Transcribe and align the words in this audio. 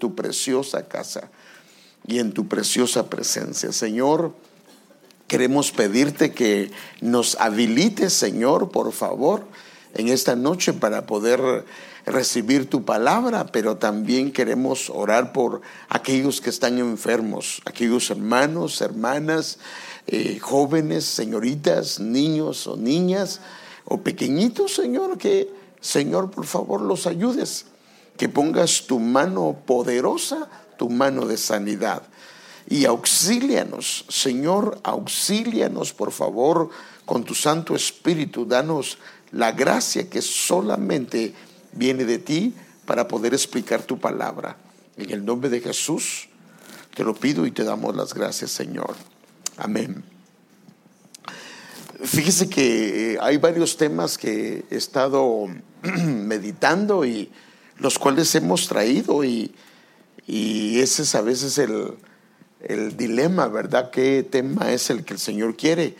tu 0.00 0.16
preciosa 0.16 0.88
casa 0.88 1.30
y 2.08 2.18
en 2.18 2.32
tu 2.32 2.48
preciosa 2.48 3.08
presencia. 3.08 3.70
Señor, 3.70 4.34
queremos 5.28 5.70
pedirte 5.70 6.32
que 6.32 6.72
nos 7.00 7.36
habilites, 7.38 8.12
Señor, 8.12 8.72
por 8.72 8.90
favor, 8.90 9.44
en 9.94 10.08
esta 10.08 10.34
noche 10.34 10.72
para 10.72 11.06
poder 11.06 11.64
recibir 12.06 12.68
tu 12.68 12.84
palabra, 12.84 13.46
pero 13.46 13.76
también 13.76 14.32
queremos 14.32 14.90
orar 14.90 15.32
por 15.32 15.60
aquellos 15.88 16.40
que 16.40 16.50
están 16.50 16.78
enfermos, 16.78 17.62
aquellos 17.64 18.10
hermanos, 18.10 18.80
hermanas, 18.80 19.58
eh, 20.06 20.38
jóvenes, 20.40 21.04
señoritas, 21.04 22.00
niños 22.00 22.66
o 22.66 22.76
niñas 22.76 23.40
o 23.84 24.00
pequeñitos, 24.00 24.74
Señor, 24.74 25.18
que, 25.18 25.48
Señor, 25.80 26.30
por 26.30 26.46
favor, 26.46 26.80
los 26.80 27.06
ayudes, 27.06 27.66
que 28.20 28.28
pongas 28.28 28.84
tu 28.84 29.00
mano 29.00 29.64
poderosa, 29.64 30.46
tu 30.76 30.90
mano 30.90 31.24
de 31.24 31.38
sanidad. 31.38 32.02
Y 32.68 32.84
auxílianos, 32.84 34.04
Señor, 34.10 34.78
auxílianos, 34.84 35.94
por 35.94 36.12
favor, 36.12 36.68
con 37.06 37.24
tu 37.24 37.34
Santo 37.34 37.74
Espíritu, 37.74 38.44
danos 38.44 38.98
la 39.32 39.52
gracia 39.52 40.10
que 40.10 40.20
solamente 40.20 41.32
viene 41.72 42.04
de 42.04 42.18
ti 42.18 42.52
para 42.84 43.08
poder 43.08 43.32
explicar 43.32 43.84
tu 43.84 43.98
palabra. 43.98 44.58
En 44.98 45.08
el 45.08 45.24
nombre 45.24 45.48
de 45.48 45.62
Jesús 45.62 46.28
te 46.94 47.04
lo 47.04 47.14
pido 47.14 47.46
y 47.46 47.52
te 47.52 47.64
damos 47.64 47.96
las 47.96 48.12
gracias, 48.12 48.50
Señor. 48.50 48.96
Amén. 49.56 50.04
Fíjese 52.04 52.50
que 52.50 53.14
eh, 53.14 53.18
hay 53.18 53.38
varios 53.38 53.78
temas 53.78 54.18
que 54.18 54.66
he 54.70 54.76
estado 54.76 55.46
meditando 56.04 57.06
y 57.06 57.32
los 57.80 57.98
cuales 57.98 58.34
hemos 58.34 58.68
traído 58.68 59.24
y, 59.24 59.52
ese 60.26 61.02
es 61.02 61.14
a 61.16 61.22
veces 61.22 61.58
el, 61.58 61.94
el 62.60 62.96
dilema, 62.96 63.48
¿verdad? 63.48 63.90
¿Qué 63.90 64.22
tema 64.22 64.70
es 64.70 64.88
el 64.90 65.04
que 65.04 65.14
el 65.14 65.18
Señor 65.18 65.56
quiere? 65.56 65.96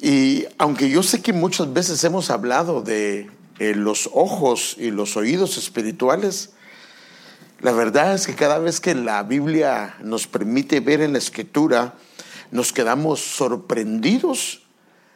Y 0.00 0.44
aunque 0.58 0.88
yo 0.88 1.02
sé 1.02 1.22
que 1.22 1.32
muchas 1.32 1.72
veces 1.72 2.04
hemos 2.04 2.30
hablado 2.30 2.82
de 2.82 3.28
eh, 3.58 3.74
los 3.74 4.08
ojos 4.12 4.76
y 4.78 4.92
los 4.92 5.16
oídos 5.16 5.56
espirituales, 5.56 6.50
la 7.60 7.72
verdad 7.72 8.14
es 8.14 8.26
que 8.26 8.34
cada 8.34 8.58
vez 8.58 8.80
que 8.80 8.94
la 8.94 9.22
Biblia 9.22 9.96
nos 10.02 10.26
permite 10.26 10.80
ver 10.80 11.00
en 11.00 11.14
la 11.14 11.18
escritura, 11.18 11.94
nos 12.50 12.72
quedamos 12.72 13.20
sorprendidos 13.20 14.62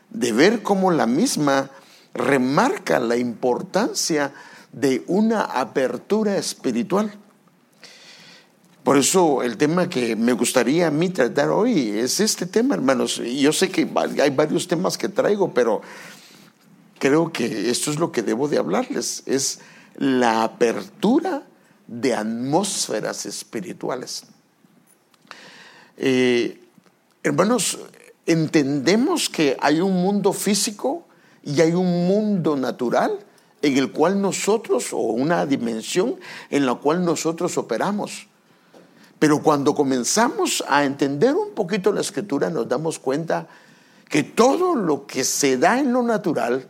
de 0.09 0.33
ver 0.33 0.63
cómo 0.63 0.91
la 0.91 1.07
misma 1.07 1.71
remarca 2.15 2.99
la 2.99 3.17
importancia 3.17 4.33
de 4.73 5.05
una 5.07 5.43
apertura 5.43 6.37
espiritual. 6.37 7.13
Por 8.83 8.97
eso 8.97 9.43
el 9.43 9.57
tema 9.57 9.89
que 9.89 10.17
me 10.17 10.33
gustaría 10.33 10.87
a 10.87 10.91
mí 10.91 11.11
tratar 11.11 11.51
hoy 11.51 11.91
es 11.99 12.21
este 12.21 12.47
tema, 12.47 12.75
hermanos. 12.75 13.17
Yo 13.17 13.53
sé 13.53 13.71
que 13.71 13.89
hay 14.21 14.31
varios 14.31 14.69
temas 14.69 14.97
que 14.97 15.09
traigo, 15.09 15.53
pero 15.53 15.83
creo 16.99 17.33
que 17.33 17.71
esto 17.71 17.91
es 17.91 17.99
lo 17.99 18.11
que 18.11 18.23
debo 18.23 18.49
de 18.49 18.59
hablarles, 18.59 19.23
es 19.27 19.61
la 19.97 20.45
apertura 20.45 21.43
de 21.87 22.15
atmósferas 22.15 23.27
espirituales. 23.27 24.25
Eh, 25.97 26.61
hermanos, 27.23 27.79
entendemos 28.25 29.29
que 29.29 29.57
hay 29.61 29.81
un 29.81 29.93
mundo 29.93 30.33
físico 30.33 31.07
y 31.45 31.61
hay 31.61 31.73
un 31.73 32.07
mundo 32.07 32.57
natural 32.57 33.19
en 33.63 33.77
el 33.77 33.93
cual 33.93 34.21
nosotros, 34.21 34.93
o 34.93 34.99
una 34.99 35.47
dimensión 35.47 36.17
en 36.51 36.67
la 36.67 36.75
cual 36.77 37.05
nosotros 37.05 37.59
operamos. 37.59 38.27
Pero 39.19 39.43
cuando 39.43 39.75
comenzamos 39.75 40.65
a 40.67 40.85
entender 40.85 41.35
un 41.35 41.51
poquito 41.51 41.93
la 41.93 42.01
escritura, 42.01 42.49
nos 42.49 42.69
damos 42.69 42.99
cuenta 42.99 43.47
que 44.09 44.23
todo 44.23 44.75
lo 44.75 45.07
que 45.07 45.25
se 45.25 45.59
da 45.59 45.79
en 45.79 45.93
lo 45.93 46.03
natural, 46.03 46.69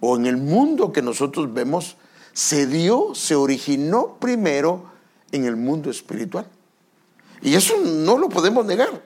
o 0.00 0.16
en 0.16 0.26
el 0.26 0.36
mundo 0.36 0.92
que 0.92 1.00
nosotros 1.00 1.54
vemos, 1.54 1.96
se 2.32 2.66
dio, 2.66 3.14
se 3.14 3.36
originó 3.36 4.16
primero 4.18 4.90
en 5.30 5.44
el 5.44 5.56
mundo 5.56 5.90
espiritual. 5.90 6.46
Y 7.40 7.54
eso 7.54 7.74
no 7.78 8.18
lo 8.18 8.28
podemos 8.28 8.66
negar. 8.66 9.00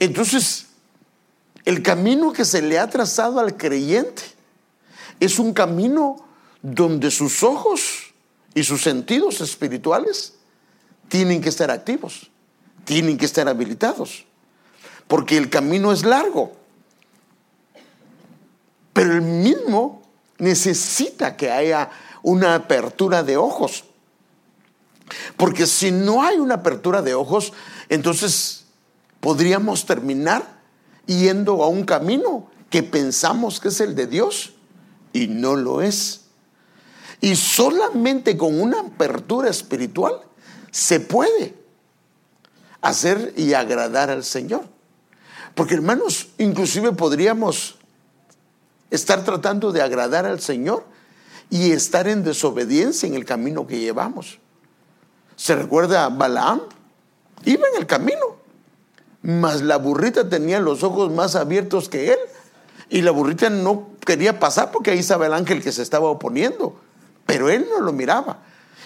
Entonces, 0.00 0.66
el 1.64 1.82
camino 1.82 2.32
que 2.32 2.44
se 2.44 2.60
le 2.60 2.78
ha 2.78 2.90
trazado 2.90 3.38
al 3.38 3.56
creyente 3.56 4.22
es 5.20 5.38
un 5.38 5.52
camino 5.52 6.16
donde 6.62 7.10
sus 7.10 7.42
ojos 7.42 8.12
y 8.54 8.64
sus 8.64 8.82
sentidos 8.82 9.40
espirituales 9.40 10.34
tienen 11.08 11.40
que 11.40 11.48
estar 11.48 11.70
activos, 11.70 12.30
tienen 12.84 13.16
que 13.16 13.24
estar 13.24 13.48
habilitados, 13.48 14.24
porque 15.08 15.36
el 15.36 15.50
camino 15.50 15.92
es 15.92 16.04
largo. 16.04 16.52
Pero 18.92 19.14
el 19.14 19.22
mismo 19.22 20.02
necesita 20.38 21.36
que 21.36 21.50
haya 21.50 21.90
una 22.22 22.54
apertura 22.54 23.22
de 23.22 23.36
ojos. 23.36 23.84
Porque 25.36 25.66
si 25.66 25.90
no 25.90 26.22
hay 26.22 26.38
una 26.38 26.56
apertura 26.56 27.02
de 27.02 27.14
ojos, 27.14 27.52
entonces 27.88 28.66
podríamos 29.20 29.86
terminar 29.86 30.60
yendo 31.06 31.62
a 31.62 31.68
un 31.68 31.84
camino 31.84 32.50
que 32.70 32.82
pensamos 32.82 33.60
que 33.60 33.68
es 33.68 33.80
el 33.80 33.94
de 33.94 34.06
Dios 34.06 34.54
y 35.12 35.26
no 35.26 35.56
lo 35.56 35.82
es. 35.82 36.19
Y 37.20 37.36
solamente 37.36 38.36
con 38.36 38.60
una 38.60 38.80
apertura 38.80 39.50
espiritual 39.50 40.20
se 40.70 41.00
puede 41.00 41.54
hacer 42.80 43.34
y 43.36 43.52
agradar 43.52 44.10
al 44.10 44.24
Señor. 44.24 44.64
Porque 45.54 45.74
hermanos, 45.74 46.28
inclusive 46.38 46.92
podríamos 46.92 47.76
estar 48.90 49.24
tratando 49.24 49.72
de 49.72 49.82
agradar 49.82 50.26
al 50.26 50.40
Señor 50.40 50.84
y 51.50 51.72
estar 51.72 52.08
en 52.08 52.24
desobediencia 52.24 53.06
en 53.06 53.14
el 53.14 53.24
camino 53.24 53.66
que 53.66 53.80
llevamos. 53.80 54.38
¿Se 55.36 55.56
recuerda 55.56 56.04
a 56.04 56.08
Balaam? 56.08 56.62
Iba 57.44 57.66
en 57.72 57.80
el 57.80 57.86
camino, 57.86 58.36
mas 59.22 59.62
la 59.62 59.78
burrita 59.78 60.28
tenía 60.28 60.60
los 60.60 60.82
ojos 60.82 61.10
más 61.10 61.34
abiertos 61.34 61.88
que 61.88 62.12
él 62.12 62.18
y 62.88 63.02
la 63.02 63.10
burrita 63.10 63.50
no 63.50 63.88
quería 64.04 64.38
pasar 64.38 64.70
porque 64.70 64.90
ahí 64.90 64.98
estaba 64.98 65.26
el 65.26 65.32
ángel 65.32 65.62
que 65.62 65.72
se 65.72 65.82
estaba 65.82 66.08
oponiendo, 66.08 66.78
pero 67.30 67.48
él 67.48 67.68
no 67.70 67.78
lo 67.78 67.92
miraba. 67.92 68.40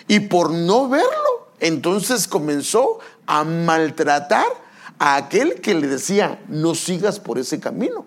Y 0.07 0.21
por 0.21 0.51
no 0.51 0.87
verlo, 0.87 1.49
entonces 1.61 2.29
comenzó 2.29 2.99
a 3.25 3.43
maltratar 3.43 4.45
a 4.99 5.17
aquel 5.17 5.63
que 5.63 5.75
le 5.75 5.87
decía, 5.87 6.45
no 6.49 6.75
sigas 6.75 7.19
por 7.19 7.39
ese 7.39 7.59
camino. 7.59 8.05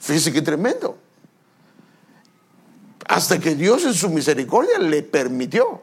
Fíjese 0.00 0.32
qué 0.32 0.42
tremendo. 0.42 0.98
Hasta 3.06 3.38
que 3.38 3.54
Dios 3.54 3.84
en 3.84 3.94
su 3.94 4.10
misericordia 4.10 4.80
le 4.80 5.04
permitió. 5.04 5.82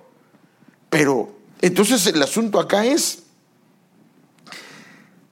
Pero 0.89 1.31
entonces 1.61 2.05
el 2.07 2.21
asunto 2.21 2.59
acá 2.59 2.85
es 2.85 3.23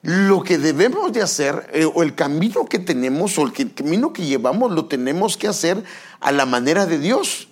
lo 0.02 0.44
que 0.44 0.59
debemos 0.59 1.12
de 1.12 1.22
hacer, 1.22 1.69
eh, 1.74 1.84
o 1.84 2.03
el 2.03 2.16
camino 2.16 2.68
que 2.68 2.80
tenemos, 2.80 3.38
o 3.38 3.42
el 3.42 3.74
camino 3.74 4.13
que 4.13 4.25
llevamos, 4.25 4.72
lo 4.72 4.86
tenemos 4.86 5.36
que 5.36 5.50
hacer 5.50 5.84
a 6.22 6.31
la 6.31 6.46
manera 6.46 6.86
de 6.86 7.00
Dios. 7.00 7.50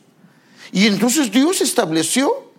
Y 0.73 0.87
entonces 0.87 1.31
Dios 1.31 1.61
estableció 1.61 2.51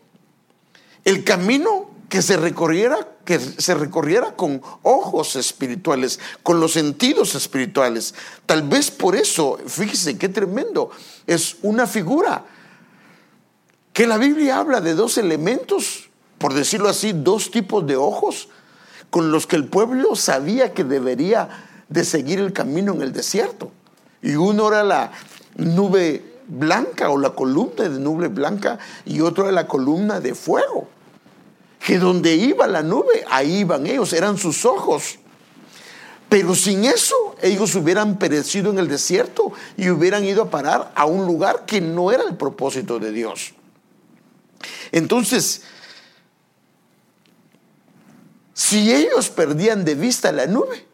el 1.04 1.24
camino 1.24 1.90
que 2.08 2.22
se 2.22 2.36
recorriera, 2.36 2.96
que 3.24 3.40
se 3.40 3.74
recorriera 3.74 4.36
con 4.36 4.62
ojos 4.82 5.34
espirituales, 5.34 6.20
con 6.44 6.60
los 6.60 6.74
sentidos 6.74 7.34
espirituales. 7.34 8.14
Tal 8.46 8.62
vez 8.62 8.92
por 8.92 9.16
eso, 9.16 9.58
fíjese 9.66 10.16
qué 10.16 10.28
tremendo, 10.28 10.90
es 11.26 11.56
una 11.62 11.88
figura 11.88 12.44
que 13.92 14.06
la 14.06 14.16
Biblia 14.16 14.58
habla 14.58 14.80
de 14.80 14.94
dos 14.94 15.18
elementos, 15.18 16.08
por 16.38 16.54
decirlo 16.54 16.88
así, 16.88 17.12
dos 17.12 17.50
tipos 17.50 17.84
de 17.84 17.96
ojos 17.96 18.48
con 19.10 19.32
los 19.32 19.48
que 19.48 19.56
el 19.56 19.66
pueblo 19.66 20.14
sabía 20.14 20.72
que 20.72 20.84
debería 20.84 21.48
de 21.88 22.04
seguir 22.04 22.38
el 22.38 22.52
camino 22.52 22.94
en 22.94 23.02
el 23.02 23.12
desierto. 23.12 23.72
Y 24.22 24.36
uno 24.36 24.68
era 24.68 24.84
la 24.84 25.10
nube 25.56 26.33
blanca 26.46 27.10
o 27.10 27.18
la 27.18 27.30
columna 27.30 27.88
de 27.88 27.98
nube 27.98 28.28
blanca 28.28 28.78
y 29.04 29.20
otro 29.20 29.44
era 29.44 29.52
la 29.52 29.66
columna 29.66 30.20
de 30.20 30.34
fuego 30.34 30.88
que 31.84 31.98
donde 31.98 32.34
iba 32.34 32.66
la 32.66 32.82
nube, 32.82 33.24
ahí 33.28 33.58
iban 33.58 33.86
ellos, 33.86 34.14
eran 34.14 34.38
sus 34.38 34.64
ojos. 34.64 35.18
Pero 36.30 36.54
sin 36.54 36.86
eso, 36.86 37.36
ellos 37.42 37.74
hubieran 37.74 38.18
perecido 38.18 38.70
en 38.70 38.78
el 38.78 38.88
desierto 38.88 39.52
y 39.76 39.90
hubieran 39.90 40.24
ido 40.24 40.44
a 40.44 40.50
parar 40.50 40.92
a 40.94 41.04
un 41.04 41.26
lugar 41.26 41.66
que 41.66 41.82
no 41.82 42.10
era 42.10 42.24
el 42.24 42.36
propósito 42.36 42.98
de 42.98 43.12
Dios. 43.12 43.52
Entonces, 44.92 45.62
si 48.54 48.90
ellos 48.90 49.28
perdían 49.28 49.84
de 49.84 49.94
vista 49.94 50.32
la 50.32 50.46
nube, 50.46 50.86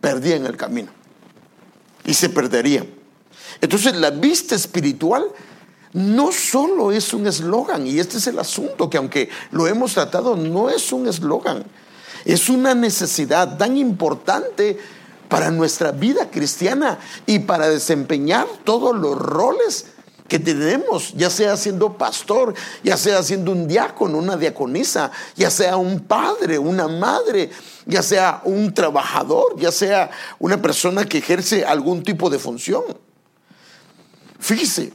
perdían 0.00 0.46
el 0.46 0.56
camino 0.56 0.92
y 2.04 2.14
se 2.14 2.28
perderían. 2.28 3.01
Entonces, 3.62 3.94
la 3.94 4.10
vista 4.10 4.56
espiritual 4.56 5.24
no 5.92 6.32
solo 6.32 6.90
es 6.90 7.14
un 7.14 7.28
eslogan, 7.28 7.86
y 7.86 8.00
este 8.00 8.16
es 8.16 8.26
el 8.26 8.38
asunto, 8.40 8.90
que 8.90 8.98
aunque 8.98 9.30
lo 9.52 9.68
hemos 9.68 9.94
tratado, 9.94 10.36
no 10.36 10.68
es 10.68 10.92
un 10.92 11.06
eslogan, 11.06 11.64
es 12.24 12.48
una 12.48 12.74
necesidad 12.74 13.56
tan 13.56 13.76
importante 13.76 14.78
para 15.28 15.50
nuestra 15.52 15.92
vida 15.92 16.28
cristiana 16.28 16.98
y 17.24 17.38
para 17.38 17.68
desempeñar 17.68 18.46
todos 18.64 18.96
los 18.96 19.16
roles 19.16 19.86
que 20.26 20.40
tenemos, 20.40 21.12
ya 21.14 21.30
sea 21.30 21.56
siendo 21.56 21.96
pastor, 21.96 22.54
ya 22.82 22.96
sea 22.96 23.22
siendo 23.22 23.52
un 23.52 23.68
diácono, 23.68 24.18
una 24.18 24.36
diaconisa, 24.36 25.12
ya 25.36 25.50
sea 25.50 25.76
un 25.76 26.00
padre, 26.00 26.58
una 26.58 26.88
madre, 26.88 27.50
ya 27.86 28.02
sea 28.02 28.40
un 28.44 28.74
trabajador, 28.74 29.56
ya 29.56 29.70
sea 29.70 30.10
una 30.40 30.60
persona 30.60 31.04
que 31.04 31.18
ejerce 31.18 31.64
algún 31.64 32.02
tipo 32.02 32.28
de 32.28 32.40
función. 32.40 32.82
Fíjese, 34.42 34.92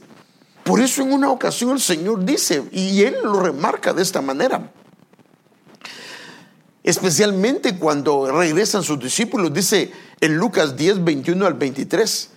por 0.62 0.78
eso 0.78 1.00
en 1.00 1.10
una 1.10 1.30
ocasión 1.30 1.70
el 1.70 1.80
Señor 1.80 2.22
dice, 2.22 2.64
y 2.70 3.02
Él 3.02 3.16
lo 3.24 3.40
remarca 3.40 3.94
de 3.94 4.02
esta 4.02 4.20
manera, 4.20 4.70
especialmente 6.84 7.78
cuando 7.78 8.30
regresan 8.30 8.82
sus 8.82 9.00
discípulos, 9.00 9.50
dice 9.54 9.90
en 10.20 10.36
Lucas 10.36 10.76
10, 10.76 11.02
21 11.02 11.46
al 11.46 11.54
23, 11.54 12.28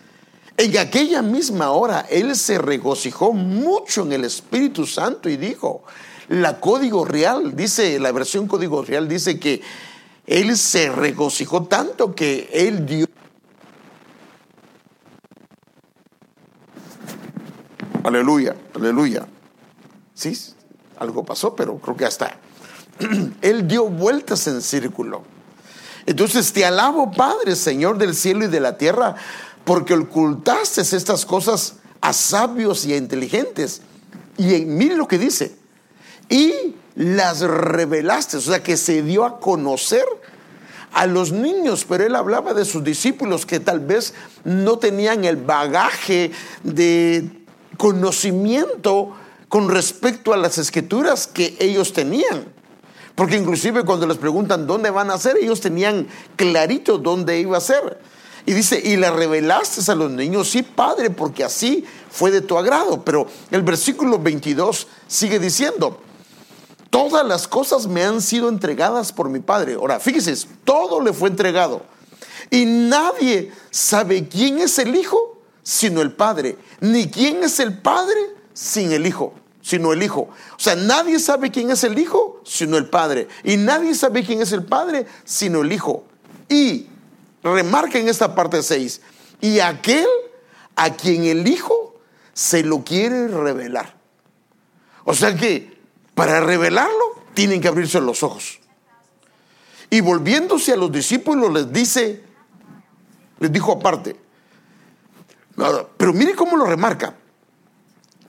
en 0.56 0.78
aquella 0.78 1.22
misma 1.22 1.72
hora 1.72 2.06
Él 2.10 2.34
se 2.38 2.58
regocijó 2.58 3.34
mucho 3.34 4.04
en 4.04 4.14
el 4.14 4.24
Espíritu 4.24 4.88
Santo 4.88 5.28
y 5.28 5.36
dijo, 5.36 5.84
la 6.30 6.62
código 6.62 7.04
real, 7.04 7.58
dice, 7.58 8.00
la 8.00 8.14
versión 8.14 8.48
código 8.48 8.84
real 8.84 9.10
dice 9.10 9.38
que 9.38 9.62
Él 10.26 10.56
se 10.56 10.90
regocijó 10.90 11.64
tanto 11.66 12.16
que 12.16 12.50
Él 12.54 12.86
dio 12.86 13.11
Aleluya, 18.04 18.56
aleluya. 18.76 19.28
Sí, 20.14 20.38
algo 20.98 21.24
pasó, 21.24 21.56
pero 21.56 21.78
creo 21.78 21.96
que 21.96 22.06
hasta 22.06 22.38
Él 23.42 23.68
dio 23.68 23.88
vueltas 23.90 24.48
en 24.48 24.62
círculo. 24.62 25.24
Entonces 26.06 26.52
te 26.52 26.66
alabo, 26.66 27.12
Padre, 27.12 27.56
Señor 27.56 27.98
del 27.98 28.16
cielo 28.16 28.46
y 28.46 28.48
de 28.48 28.60
la 28.60 28.78
tierra, 28.78 29.16
porque 29.64 29.94
ocultaste 29.94 30.82
estas 30.82 31.26
cosas 31.26 31.76
a 32.02 32.14
sabios 32.14 32.86
y 32.86 32.94
a 32.94 32.98
inteligentes. 32.98 33.82
Y 34.38 34.66
mire 34.66 34.96
lo 34.96 35.08
que 35.08 35.20
dice. 35.20 35.56
Y 36.30 36.76
las 36.96 37.42
revelaste, 37.42 38.38
o 38.38 38.42
sea 38.42 38.64
que 38.64 38.78
se 38.78 39.04
dio 39.04 39.26
a 39.26 39.40
conocer 39.40 40.06
a 40.94 41.06
los 41.06 41.32
niños, 41.32 41.86
pero 41.88 42.06
él 42.06 42.16
hablaba 42.16 42.54
de 42.54 42.66
sus 42.66 42.84
discípulos 42.84 43.46
que 43.46 43.60
tal 43.60 43.80
vez 43.80 44.14
no 44.44 44.78
tenían 44.78 45.24
el 45.24 45.38
bagaje 45.38 46.32
de 46.64 47.41
conocimiento 47.82 49.10
con 49.50 49.68
respecto 49.68 50.36
a 50.36 50.38
las 50.38 50.60
escrituras 50.60 51.26
que 51.26 51.58
ellos 51.60 51.94
tenían. 51.94 52.46
Porque 53.16 53.38
inclusive 53.38 53.84
cuando 53.84 54.06
les 54.06 54.18
preguntan 54.18 54.68
dónde 54.68 54.92
van 54.92 55.10
a 55.10 55.18
ser, 55.18 55.38
ellos 55.38 55.62
tenían 55.62 56.08
clarito 56.36 57.00
dónde 57.00 57.40
iba 57.40 57.58
a 57.58 57.60
ser. 57.62 58.00
Y 58.46 58.54
dice, 58.54 58.80
y 58.80 58.98
le 58.98 59.10
revelaste 59.10 59.92
a 59.92 59.96
los 59.96 60.12
niños, 60.12 60.52
sí, 60.52 60.62
Padre, 60.62 61.10
porque 61.10 61.44
así 61.44 61.84
fue 62.12 62.30
de 62.30 62.42
tu 62.42 62.56
agrado. 62.56 63.04
Pero 63.04 63.26
el 63.50 63.64
versículo 63.64 64.20
22 64.20 64.88
sigue 65.08 65.40
diciendo, 65.40 66.00
todas 66.92 67.26
las 67.26 67.48
cosas 67.48 67.88
me 67.88 68.04
han 68.04 68.22
sido 68.22 68.48
entregadas 68.48 69.12
por 69.12 69.28
mi 69.28 69.40
Padre. 69.40 69.74
Ahora, 69.74 70.00
fíjese, 70.00 70.36
todo 70.64 71.02
le 71.02 71.14
fue 71.14 71.30
entregado. 71.30 71.82
Y 72.52 72.66
nadie 72.66 73.52
sabe 73.72 74.28
quién 74.28 74.60
es 74.60 74.78
el 74.78 74.96
Hijo 74.96 75.31
sino 75.64 76.02
el 76.02 76.14
Padre, 76.14 76.58
ni 76.80 77.10
quién 77.10 77.44
es 77.44 77.60
el 77.60 77.78
Padre 77.78 78.20
sin 78.54 78.92
el 78.92 79.06
Hijo, 79.06 79.34
sino 79.62 79.94
el 79.94 80.04
Hijo. 80.04 80.22
O 80.22 80.60
sea, 80.60 80.76
nadie 80.76 81.20
sabe 81.20 81.52
quién 81.52 81.72
es 81.72 81.84
el 81.84 81.98
Hijo, 81.98 82.42
sino 82.46 82.78
el 82.78 82.90
Padre. 82.90 83.28
Y 83.44 83.58
nadie 83.58 83.94
sabe 83.96 84.24
quién 84.24 84.42
es 84.42 84.52
el 84.52 84.64
Padre, 84.64 85.06
sino 85.24 85.62
el 85.62 85.72
Hijo. 85.72 86.04
Y 86.50 86.88
remarca 87.44 87.98
en 87.98 88.08
esta 88.08 88.36
parte 88.36 88.62
6, 88.62 89.02
y 89.42 89.60
aquel 89.60 90.08
a 90.76 90.92
quien 90.92 91.26
el 91.26 91.48
Hijo 91.48 91.96
se 92.34 92.64
lo 92.64 92.84
quiere 92.84 93.28
revelar. 93.28 93.96
O 95.04 95.14
sea 95.14 95.36
que 95.36 95.78
para 96.14 96.40
revelarlo 96.42 97.22
tienen 97.34 97.62
que 97.62 97.68
abrirse 97.68 98.00
los 98.00 98.24
ojos. 98.24 98.60
Y 99.90 100.02
volviéndose 100.02 100.74
a 100.74 100.78
los 100.78 100.92
discípulos 100.92 101.52
les 101.52 101.72
dice, 101.72 102.24
les 103.40 103.52
dijo 103.52 103.74
aparte, 103.74 104.16
pero 105.98 106.14
mire 106.14 106.36
cómo 106.36 106.58
lo 106.58 106.66
remarca. 106.66 107.16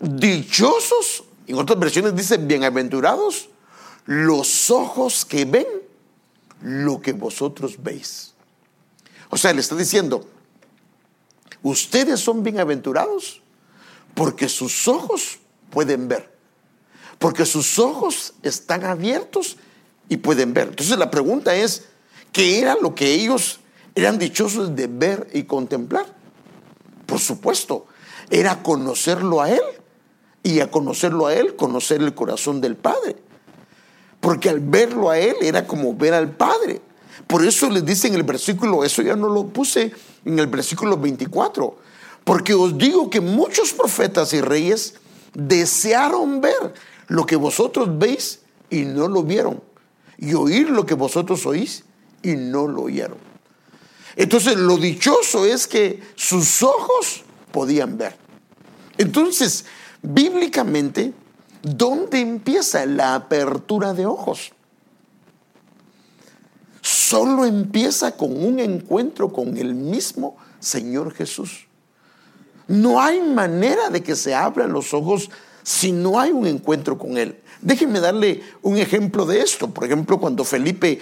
Dichosos, 0.01 1.25
en 1.47 1.57
otras 1.57 1.79
versiones 1.79 2.15
dice 2.17 2.37
bienaventurados, 2.37 3.49
los 4.07 4.71
ojos 4.71 5.25
que 5.25 5.45
ven 5.45 5.67
lo 6.61 7.01
que 7.01 7.13
vosotros 7.13 7.83
veis. 7.83 8.35
O 9.31 9.37
sea, 9.37 9.53
le 9.53 9.61
está 9.61 9.77
diciendo, 9.77 10.27
ustedes 11.63 12.21
son 12.21 12.43
bienaventurados 12.43 13.41
porque 14.15 14.49
sus 14.49 14.87
ojos 14.89 15.39
pueden 15.71 16.09
ver, 16.09 16.31
porque 17.19 17.47
sus 17.47 17.79
ojos 17.79 18.35
están 18.43 18.85
abiertos 18.85 19.57
y 20.09 20.19
pueden 20.19 20.53
ver. 20.53 20.69
Entonces 20.69 20.99
la 20.99 21.11
pregunta 21.11 21.55
es, 21.55 21.85
¿qué 22.33 22.61
era 22.61 22.77
lo 22.81 22.95
que 22.95 23.15
ellos 23.15 23.61
eran 23.95 24.19
dichosos 24.19 24.77
de 24.77 24.87
ver 24.87 25.29
y 25.33 25.45
contemplar? 25.45 26.22
Por 27.07 27.19
supuesto, 27.19 27.87
era 28.31 28.63
conocerlo 28.63 29.41
a 29.41 29.51
Él. 29.51 29.63
Y 30.43 30.61
a 30.61 30.71
conocerlo 30.71 31.27
a 31.27 31.35
Él, 31.35 31.55
conocer 31.55 32.03
el 32.03 32.15
corazón 32.15 32.61
del 32.61 32.77
Padre. 32.77 33.17
Porque 34.21 34.49
al 34.49 34.61
verlo 34.61 35.11
a 35.11 35.19
Él 35.19 35.37
era 35.41 35.67
como 35.67 35.95
ver 35.95 36.15
al 36.15 36.31
Padre. 36.31 36.81
Por 37.27 37.45
eso 37.45 37.71
les 37.71 37.85
dice 37.85 38.09
en 38.09 38.15
el 38.15 38.25
versículo, 38.25 38.85
eso 38.85 39.03
ya 39.03 39.15
no 39.15 39.29
lo 39.29 39.47
puse 39.47 39.93
en 40.25 40.39
el 40.39 40.49
versículo 40.49 40.97
24. 40.97 41.77
Porque 42.25 42.55
os 42.55 42.77
digo 42.77 43.11
que 43.11 43.21
muchos 43.21 43.73
profetas 43.73 44.33
y 44.33 44.41
reyes 44.41 44.95
desearon 45.35 46.41
ver 46.41 46.75
lo 47.09 47.27
que 47.27 47.37
vosotros 47.37 47.99
veis 47.99 48.41
y 48.71 48.83
no 48.83 49.09
lo 49.09 49.23
vieron. 49.23 49.63
Y 50.19 50.35
oír 50.35 50.71
lo 50.71 50.87
que 50.87 50.95
vosotros 50.95 51.47
oís 51.47 51.85
y 52.23 52.35
no 52.35 52.67
lo 52.67 52.83
oyeron. 52.83 53.32
Entonces 54.17 54.57
lo 54.57 54.77
dichoso 54.77 55.47
es 55.47 55.67
que 55.67 56.03
sus 56.15 56.63
ojos 56.63 57.23
podían 57.51 57.97
ver. 57.97 58.17
Entonces, 58.99 59.65
bíblicamente, 60.03 61.13
¿dónde 61.63 62.21
empieza 62.21 62.85
la 62.87 63.15
apertura 63.15 63.95
de 63.95 64.07
ojos? 64.07 64.53
Solo 66.81 67.45
empieza 67.45 68.17
con 68.17 68.45
un 68.45 68.59
encuentro 68.59 69.33
con 69.33 69.57
el 69.57 69.75
mismo 69.75 70.37
Señor 70.61 71.15
Jesús. 71.15 71.67
No 72.69 73.01
hay 73.01 73.21
manera 73.21 73.91
de 73.91 74.03
que 74.03 74.17
se 74.17 74.35
abran 74.35 74.73
los 74.73 74.95
ojos 74.95 75.31
si 75.63 75.93
no 75.93 76.19
hay 76.19 76.33
un 76.33 76.47
encuentro 76.47 76.99
con 76.99 77.17
Él. 77.17 77.41
Déjenme 77.61 78.01
darle 78.01 78.43
un 78.63 78.77
ejemplo 78.77 79.27
de 79.27 79.41
esto. 79.41 79.69
Por 79.69 79.85
ejemplo, 79.85 80.19
cuando 80.19 80.43
Felipe 80.43 80.99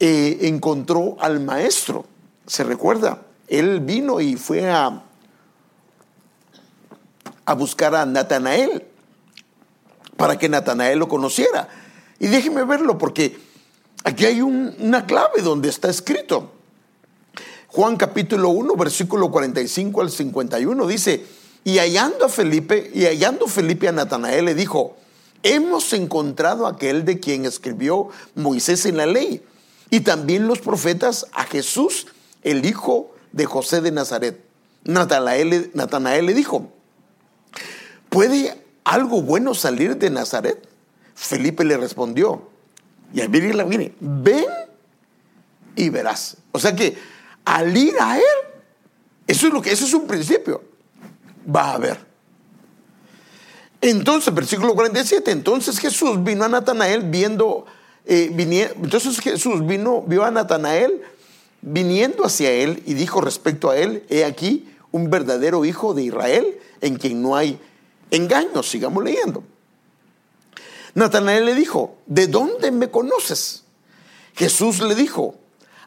eh, 0.00 0.38
encontró 0.42 1.16
al 1.20 1.40
maestro, 1.40 2.06
¿Se 2.46 2.64
recuerda? 2.64 3.22
Él 3.48 3.80
vino 3.80 4.20
y 4.20 4.36
fue 4.36 4.70
a, 4.70 5.02
a 7.44 7.54
buscar 7.54 7.94
a 7.94 8.04
Natanael 8.06 8.86
para 10.16 10.38
que 10.38 10.48
Natanael 10.48 10.98
lo 10.98 11.08
conociera. 11.08 11.68
Y 12.18 12.28
déjeme 12.28 12.64
verlo 12.64 12.98
porque 12.98 13.38
aquí 14.04 14.26
hay 14.26 14.40
una 14.40 15.06
clave 15.06 15.42
donde 15.42 15.68
está 15.68 15.88
escrito. 15.88 16.52
Juan 17.68 17.96
capítulo 17.96 18.50
1, 18.50 18.76
versículo 18.76 19.30
45 19.30 20.00
al 20.00 20.10
51 20.10 20.86
dice, 20.86 21.26
y 21.64 21.78
hallando 21.78 22.26
a 22.26 22.28
Felipe, 22.28 22.90
y 22.94 23.04
hallando 23.04 23.48
Felipe 23.48 23.88
a 23.88 23.92
Natanael 23.92 24.44
le 24.44 24.54
dijo, 24.54 24.96
hemos 25.42 25.92
encontrado 25.92 26.66
a 26.66 26.70
aquel 26.70 27.04
de 27.04 27.18
quien 27.18 27.46
escribió 27.46 28.10
Moisés 28.36 28.86
en 28.86 28.98
la 28.98 29.06
ley 29.06 29.42
y 29.90 30.00
también 30.00 30.46
los 30.46 30.60
profetas, 30.60 31.26
a 31.32 31.44
Jesús, 31.44 32.06
el 32.44 32.64
hijo 32.64 33.14
de 33.32 33.46
José 33.46 33.80
de 33.80 33.90
Nazaret. 33.90 34.44
Natanael, 34.84 35.72
le 36.26 36.34
dijo, 36.34 36.70
¿puede 38.10 38.62
algo 38.84 39.22
bueno 39.22 39.54
salir 39.54 39.96
de 39.96 40.10
Nazaret? 40.10 40.68
Felipe 41.14 41.64
le 41.64 41.76
respondió, 41.76 42.48
y 43.12 43.20
al 43.20 43.56
la 43.56 43.64
mire, 43.64 43.94
ven 44.00 44.44
y 45.74 45.88
verás. 45.88 46.36
O 46.52 46.58
sea 46.58 46.74
que 46.76 46.96
al 47.44 47.76
ir 47.76 47.94
a 48.00 48.18
él, 48.18 48.24
eso 49.26 49.46
es 49.46 49.52
lo 49.52 49.62
que, 49.62 49.72
eso 49.72 49.84
es 49.84 49.94
un 49.94 50.06
principio, 50.06 50.62
va 51.54 51.72
a 51.72 51.78
ver. 51.78 51.98
Entonces, 53.80 54.32
versículo 54.34 54.74
47, 54.74 55.30
entonces 55.30 55.78
Jesús 55.78 56.22
vino 56.22 56.44
a 56.44 56.48
Natanael 56.48 57.02
viendo, 57.02 57.66
eh, 58.04 58.30
entonces 58.82 59.18
Jesús 59.20 59.66
vino, 59.66 60.02
vio 60.02 60.24
a 60.24 60.30
Natanael 60.30 61.02
viniendo 61.66 62.24
hacia 62.24 62.50
él 62.50 62.82
y 62.84 62.94
dijo 62.94 63.22
respecto 63.22 63.70
a 63.70 63.78
él, 63.78 64.04
he 64.10 64.24
aquí 64.24 64.68
un 64.92 65.08
verdadero 65.08 65.64
hijo 65.64 65.94
de 65.94 66.02
Israel 66.04 66.58
en 66.80 66.96
quien 66.96 67.22
no 67.22 67.36
hay 67.36 67.58
engaño. 68.10 68.62
Sigamos 68.62 69.02
leyendo. 69.02 69.42
Natanael 70.94 71.46
le 71.46 71.54
dijo, 71.54 71.96
¿de 72.06 72.26
dónde 72.26 72.70
me 72.70 72.90
conoces? 72.90 73.64
Jesús 74.34 74.80
le 74.80 74.94
dijo, 74.94 75.36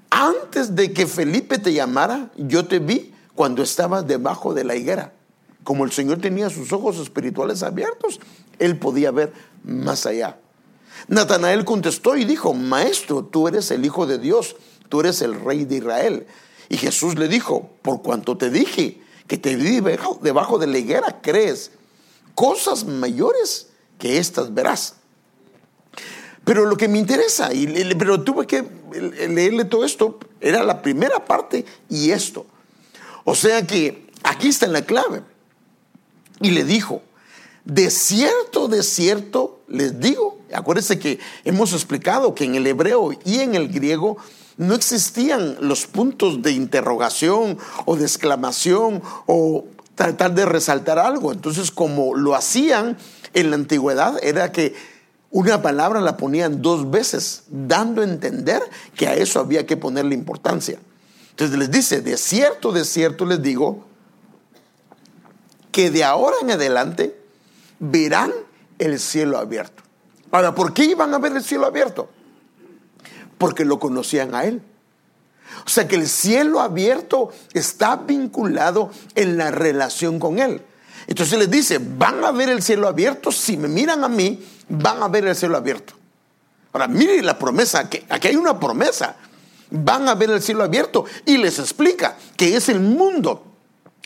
antes 0.10 0.76
de 0.76 0.92
que 0.94 1.06
Felipe 1.06 1.60
te 1.60 1.74
llamara, 1.74 2.32
yo 2.38 2.66
te 2.66 2.80
vi 2.80 3.14
cuando 3.36 3.62
estabas 3.62 4.08
debajo 4.08 4.54
de 4.54 4.64
la 4.64 4.76
higuera. 4.76 5.14
Como 5.64 5.86
el 5.86 5.92
Señor 5.92 6.20
tenía 6.20 6.50
sus 6.50 6.74
ojos 6.74 6.98
espirituales 6.98 7.62
abiertos, 7.62 8.20
él 8.58 8.78
podía 8.78 9.12
ver 9.12 9.32
más 9.64 10.06
allá. 10.06 10.40
Natanael 11.08 11.64
contestó 11.66 12.18
y 12.18 12.26
dijo, 12.26 12.54
Maestro, 12.54 13.24
tú 13.24 13.48
eres 13.48 13.70
el 13.72 13.86
Hijo 13.86 14.08
de 14.08 14.18
Dios, 14.18 14.56
tú 14.90 15.02
eres 15.02 15.22
el 15.22 15.40
Rey 15.40 15.66
de 15.66 15.78
Israel. 15.78 16.28
Y 16.70 16.78
Jesús 16.78 17.16
le 17.16 17.28
dijo, 17.28 17.70
por 17.82 18.02
cuanto 18.02 18.38
te 18.38 18.50
dije 18.50 19.02
que 19.28 19.38
te 19.38 19.56
vi 19.56 19.82
debajo 20.22 20.58
de 20.58 20.68
la 20.68 20.78
higuera, 20.78 21.20
crees, 21.22 21.72
cosas 22.36 22.86
mayores 22.86 23.68
que 23.98 24.18
estas 24.18 24.54
verás. 24.54 24.96
Pero 26.44 26.66
lo 26.66 26.78
que 26.78 26.88
me 26.88 26.98
interesa, 26.98 27.54
y, 27.54 27.94
pero 27.96 28.22
tuve 28.22 28.48
que 28.48 28.64
leerle 29.28 29.66
todo 29.66 29.84
esto, 29.84 30.18
era 30.40 30.64
la 30.64 30.82
primera 30.82 31.26
parte 31.26 31.66
y 31.90 32.12
esto. 32.12 32.46
O 33.26 33.36
sea 33.36 33.68
que 33.68 34.08
aquí 34.24 34.48
está 34.48 34.66
en 34.66 34.74
la 34.74 34.84
clave. 34.84 35.24
Y 36.40 36.52
le 36.52 36.64
dijo, 36.64 37.02
de 37.66 37.92
cierto, 37.92 38.70
de 38.70 38.82
cierto, 38.82 39.60
les 39.68 40.00
digo, 40.00 40.40
acuérdense 40.54 41.00
que 41.00 41.20
hemos 41.44 41.74
explicado 41.74 42.34
que 42.34 42.46
en 42.46 42.56
el 42.56 42.66
hebreo 42.66 43.12
y 43.26 43.40
en 43.40 43.56
el 43.56 43.68
griego 43.68 44.18
no 44.58 44.74
existían 44.74 45.58
los 45.62 45.86
puntos 45.86 46.42
de 46.42 46.52
interrogación 46.52 47.58
o 47.86 47.96
de 47.96 48.04
exclamación 48.04 49.02
o 49.26 49.66
tratar 49.96 50.34
de 50.34 50.46
resaltar 50.46 51.00
algo. 51.00 51.32
Entonces, 51.32 51.72
como 51.72 52.16
lo 52.16 52.36
hacían 52.36 52.98
en 53.34 53.50
la 53.52 53.56
antigüedad, 53.56 54.16
era 54.24 54.52
que 54.52 54.76
una 55.30 55.62
palabra 55.62 56.02
la 56.02 56.18
ponían 56.18 56.62
dos 56.62 56.90
veces, 56.90 57.44
dando 57.50 58.02
a 58.02 58.06
entender 58.06 58.62
que 58.96 59.08
a 59.08 59.16
eso 59.16 59.40
había 59.40 59.66
que 59.66 59.78
ponerle 59.78 60.16
importancia. 60.16 60.80
Entonces 61.32 61.58
les 61.58 61.70
dice, 61.70 62.02
de 62.02 62.18
cierto, 62.18 62.72
de 62.72 62.86
cierto 62.86 63.26
les 63.26 63.42
digo, 63.42 63.86
que 65.72 65.92
de 65.92 66.04
ahora 66.04 66.38
en 66.42 66.52
adelante 66.52 67.16
verán 67.80 68.32
el 68.80 69.00
cielo 69.00 69.38
abierto. 69.38 69.84
Ahora, 70.32 70.56
¿por 70.56 70.74
qué 70.74 70.86
iban 70.86 71.14
a 71.14 71.20
ver 71.20 71.34
el 71.34 71.44
cielo 71.44 71.68
abierto? 71.68 72.10
Porque 73.38 73.66
lo 73.66 73.80
conocían 73.80 74.36
a 74.36 74.46
Él. 74.46 74.62
O 75.66 75.70
sea 75.70 75.88
que 75.88 75.96
el 75.96 76.08
cielo 76.08 76.60
abierto 76.60 77.32
está 77.54 77.96
vinculado 77.96 78.92
en 79.16 79.38
la 79.38 79.52
relación 79.52 80.20
con 80.20 80.40
Él. 80.40 80.62
Entonces 81.08 81.40
les 81.40 81.50
dice, 81.50 81.80
van 81.80 82.24
a 82.24 82.32
ver 82.32 82.50
el 82.50 82.62
cielo 82.62 82.88
abierto, 82.88 83.32
si 83.32 83.56
me 83.56 83.68
miran 83.68 84.04
a 84.04 84.10
mí, 84.10 84.44
van 84.68 85.02
a 85.02 85.08
ver 85.08 85.26
el 85.26 85.36
cielo 85.36 85.56
abierto. 85.56 85.94
Ahora, 86.74 86.88
mire 86.88 87.22
la 87.24 87.40
promesa, 87.40 87.90
que 87.90 88.06
aquí 88.10 88.28
hay 88.28 88.36
una 88.36 88.60
promesa. 88.60 89.16
Van 89.70 90.08
a 90.08 90.16
ver 90.16 90.30
el 90.32 90.42
cielo 90.42 90.64
abierto 90.64 91.06
y 91.26 91.38
les 91.38 91.60
explica 91.60 92.18
que 92.36 92.56
es 92.56 92.70
el 92.70 92.80
mundo 92.80 93.44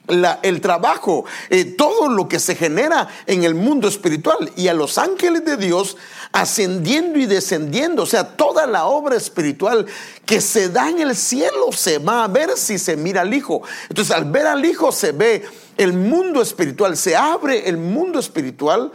el 0.08 0.62
trabajo, 0.62 1.26
eh, 1.50 1.66
todo 1.66 2.10
lo 2.10 2.28
que 2.28 2.40
se 2.40 2.56
genera 2.56 3.08
en 3.28 3.44
el 3.44 3.56
mundo 3.56 3.88
espiritual 3.88 4.52
y 4.56 4.68
a 4.68 4.74
los 4.74 4.98
ángeles 4.98 5.46
de 5.46 5.58
Dios 5.58 5.96
ascendiendo 6.32 7.20
y 7.20 7.26
descendiendo, 7.26 8.04
o 8.04 8.06
sea, 8.06 8.36
toda 8.36 8.66
la 8.66 8.86
obra 8.86 9.16
espiritual 9.16 9.86
que 10.26 10.40
se 10.40 10.70
da 10.70 10.90
en 10.90 11.00
el 11.00 11.16
cielo 11.16 11.72
se 11.72 11.98
va 11.98 12.24
a 12.24 12.28
ver 12.28 12.58
si 12.58 12.78
se 12.78 12.96
mira 12.96 13.22
al 13.22 13.34
Hijo. 13.34 13.62
Entonces, 13.90 14.16
al 14.16 14.26
ver 14.26 14.48
al 14.48 14.64
Hijo 14.64 14.92
se 14.92 15.12
ve 15.12 15.44
el 15.78 15.94
mundo 15.94 16.42
espiritual, 16.42 16.96
se 16.96 17.16
abre 17.16 17.68
el 17.68 17.78
mundo 17.78 18.20
espiritual 18.20 18.92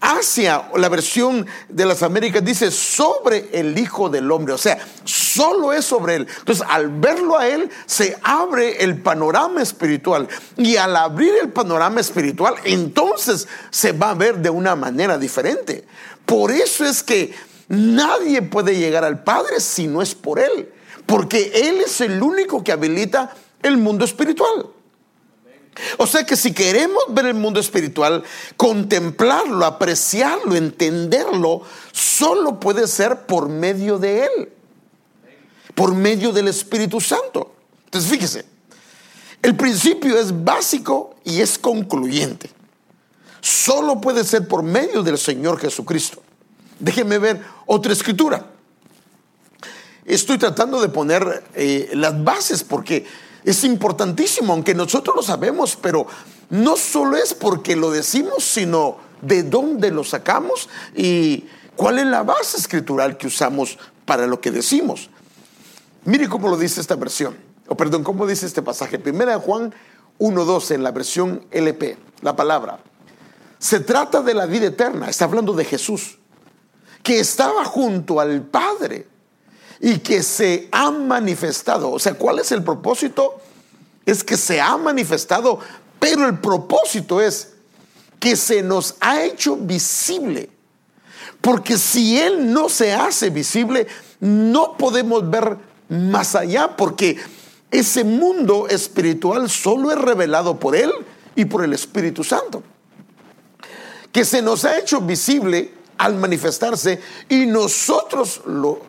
hacia 0.00 0.70
la 0.76 0.88
versión 0.88 1.46
de 1.68 1.84
las 1.84 2.02
Américas 2.02 2.44
dice 2.44 2.70
sobre 2.70 3.48
el 3.52 3.76
Hijo 3.76 4.08
del 4.08 4.30
Hombre, 4.30 4.54
o 4.54 4.58
sea, 4.58 4.78
solo 5.04 5.72
es 5.72 5.84
sobre 5.84 6.16
él. 6.16 6.28
Entonces, 6.38 6.64
al 6.68 6.88
verlo 6.88 7.36
a 7.36 7.48
él, 7.48 7.68
se 7.86 8.16
abre 8.22 8.82
el 8.84 9.00
panorama 9.00 9.62
espiritual. 9.62 10.28
Y 10.56 10.76
al 10.76 10.94
abrir 10.96 11.34
el 11.42 11.50
panorama 11.50 12.00
espiritual, 12.00 12.54
entonces 12.64 13.48
se 13.70 13.92
va 13.92 14.10
a 14.10 14.14
ver 14.14 14.38
de 14.38 14.50
una 14.50 14.76
manera 14.76 15.18
diferente. 15.18 15.84
Por 16.28 16.50
eso 16.50 16.84
es 16.84 17.02
que 17.02 17.34
nadie 17.68 18.42
puede 18.42 18.76
llegar 18.76 19.02
al 19.02 19.24
Padre 19.24 19.60
si 19.60 19.86
no 19.86 20.02
es 20.02 20.14
por 20.14 20.38
él, 20.38 20.70
porque 21.06 21.50
él 21.54 21.80
es 21.80 22.02
el 22.02 22.22
único 22.22 22.62
que 22.62 22.70
habilita 22.70 23.34
el 23.62 23.78
mundo 23.78 24.04
espiritual. 24.04 24.66
O 25.96 26.06
sea 26.06 26.26
que 26.26 26.36
si 26.36 26.52
queremos 26.52 27.02
ver 27.08 27.24
el 27.24 27.34
mundo 27.34 27.60
espiritual, 27.60 28.22
contemplarlo, 28.58 29.64
apreciarlo, 29.64 30.54
entenderlo, 30.54 31.62
solo 31.92 32.60
puede 32.60 32.86
ser 32.88 33.24
por 33.24 33.48
medio 33.48 33.98
de 33.98 34.24
Él, 34.24 34.52
por 35.74 35.94
medio 35.94 36.30
del 36.30 36.48
Espíritu 36.48 37.00
Santo. 37.00 37.54
Entonces 37.86 38.10
fíjese, 38.10 38.44
el 39.40 39.56
principio 39.56 40.18
es 40.18 40.44
básico 40.44 41.16
y 41.24 41.40
es 41.40 41.58
concluyente. 41.58 42.57
Solo 43.40 44.00
puede 44.00 44.24
ser 44.24 44.48
por 44.48 44.62
medio 44.62 45.02
del 45.02 45.18
Señor 45.18 45.58
Jesucristo. 45.58 46.22
Déjenme 46.78 47.18
ver 47.18 47.42
otra 47.66 47.92
escritura. 47.92 48.46
Estoy 50.04 50.38
tratando 50.38 50.80
de 50.80 50.88
poner 50.88 51.44
eh, 51.54 51.90
las 51.92 52.22
bases 52.24 52.64
porque 52.64 53.06
es 53.44 53.64
importantísimo, 53.64 54.52
aunque 54.52 54.74
nosotros 54.74 55.14
lo 55.14 55.22
sabemos, 55.22 55.76
pero 55.76 56.06
no 56.50 56.76
solo 56.76 57.16
es 57.16 57.34
porque 57.34 57.76
lo 57.76 57.90
decimos, 57.90 58.44
sino 58.44 58.96
de 59.20 59.42
dónde 59.42 59.90
lo 59.90 60.04
sacamos 60.04 60.68
y 60.96 61.44
cuál 61.76 61.98
es 61.98 62.06
la 62.06 62.22
base 62.22 62.56
escritural 62.56 63.16
que 63.16 63.26
usamos 63.26 63.78
para 64.04 64.26
lo 64.26 64.40
que 64.40 64.50
decimos. 64.50 65.10
Mire 66.04 66.28
cómo 66.28 66.48
lo 66.48 66.56
dice 66.56 66.80
esta 66.80 66.96
versión, 66.96 67.36
o 67.66 67.76
perdón, 67.76 68.02
cómo 68.02 68.26
dice 68.26 68.46
este 68.46 68.62
pasaje. 68.62 68.98
Primera 68.98 69.32
de 69.32 69.40
Juan 69.40 69.74
1.12 70.18 70.74
en 70.74 70.82
la 70.82 70.90
versión 70.90 71.46
LP, 71.50 71.98
la 72.22 72.34
palabra. 72.34 72.80
Se 73.58 73.80
trata 73.80 74.22
de 74.22 74.34
la 74.34 74.46
vida 74.46 74.66
eterna, 74.66 75.08
está 75.08 75.24
hablando 75.24 75.52
de 75.52 75.64
Jesús, 75.64 76.18
que 77.02 77.18
estaba 77.20 77.64
junto 77.64 78.20
al 78.20 78.42
Padre 78.42 79.06
y 79.80 79.98
que 79.98 80.22
se 80.22 80.68
ha 80.70 80.90
manifestado. 80.90 81.90
O 81.90 81.98
sea, 81.98 82.14
¿cuál 82.14 82.38
es 82.38 82.52
el 82.52 82.62
propósito? 82.62 83.40
Es 84.06 84.22
que 84.22 84.36
se 84.36 84.60
ha 84.60 84.76
manifestado, 84.76 85.58
pero 85.98 86.26
el 86.26 86.38
propósito 86.38 87.20
es 87.20 87.54
que 88.20 88.36
se 88.36 88.62
nos 88.62 88.96
ha 89.00 89.22
hecho 89.22 89.56
visible. 89.56 90.50
Porque 91.40 91.78
si 91.78 92.18
Él 92.18 92.52
no 92.52 92.68
se 92.68 92.92
hace 92.92 93.30
visible, 93.30 93.86
no 94.20 94.76
podemos 94.76 95.28
ver 95.28 95.56
más 95.88 96.34
allá, 96.34 96.76
porque 96.76 97.16
ese 97.70 98.04
mundo 98.04 98.66
espiritual 98.68 99.48
solo 99.48 99.90
es 99.90 99.98
revelado 99.98 100.58
por 100.58 100.74
Él 100.74 100.92
y 101.34 101.44
por 101.44 101.64
el 101.64 101.72
Espíritu 101.72 102.24
Santo. 102.24 102.62
Que 104.18 104.24
se 104.24 104.42
nos 104.42 104.64
ha 104.64 104.76
hecho 104.76 105.00
visible 105.00 105.72
al 105.96 106.16
manifestarse 106.16 107.00
y 107.28 107.46
nosotros 107.46 108.42
lo, 108.46 108.82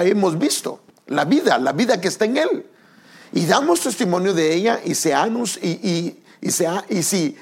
hemos 0.00 0.38
visto, 0.38 0.80
la 1.08 1.26
vida, 1.26 1.58
la 1.58 1.72
vida 1.72 2.00
que 2.00 2.08
está 2.08 2.24
en 2.24 2.38
Él. 2.38 2.66
Y 3.34 3.44
damos 3.44 3.82
testimonio 3.82 4.32
de 4.32 4.54
ella 4.54 4.80
y 4.82 4.94
se, 4.94 5.12
y, 5.60 5.68
y, 5.68 6.22
y, 6.40 6.50
se, 6.50 6.66
y, 6.88 7.02
si, 7.02 7.36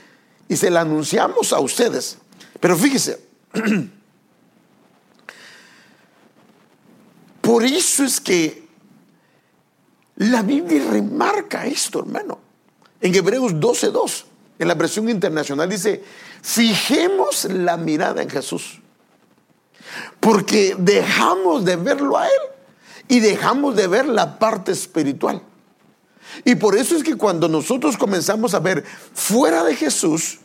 y 0.49 0.57
se 0.57 0.68
la 0.68 0.80
anunciamos 0.80 1.52
a 1.52 1.61
ustedes. 1.61 2.18
Pero 2.59 2.76
fíjese, 2.76 3.21
por 7.40 7.62
eso 7.62 8.02
es 8.02 8.21
que 8.21 8.66
la 10.16 10.42
Biblia 10.42 10.83
remarca 10.90 11.66
esto, 11.66 12.00
hermano. 12.00 12.40
En 13.00 13.14
Hebreos 13.14 13.52
12.2, 13.52 14.25
en 14.59 14.66
la 14.66 14.75
versión 14.75 15.09
internacional 15.09 15.68
dice, 15.68 16.02
fijemos 16.42 17.45
la 17.45 17.76
mirada 17.76 18.23
en 18.23 18.30
Jesús 18.30 18.80
porque 20.21 20.76
dejamos 20.78 21.64
de 21.64 21.76
verlo 21.76 22.18
a 22.18 22.26
Él 22.26 22.42
y 23.09 23.21
dejamos 23.21 23.76
de 23.76 23.87
ver 23.87 24.07
la 24.07 24.38
parte 24.38 24.73
espiritual. 24.73 25.42
Y 26.45 26.54
por 26.57 26.76
eso 26.76 26.97
es 26.97 27.02
que 27.02 27.16
cuando 27.16 27.49
nosotros 27.49 27.97
comenzamos 27.97 28.54
a 28.54 28.61
ver 28.61 28.85
fuera 29.14 29.64
de 29.64 29.75
Jesús, 29.75 30.38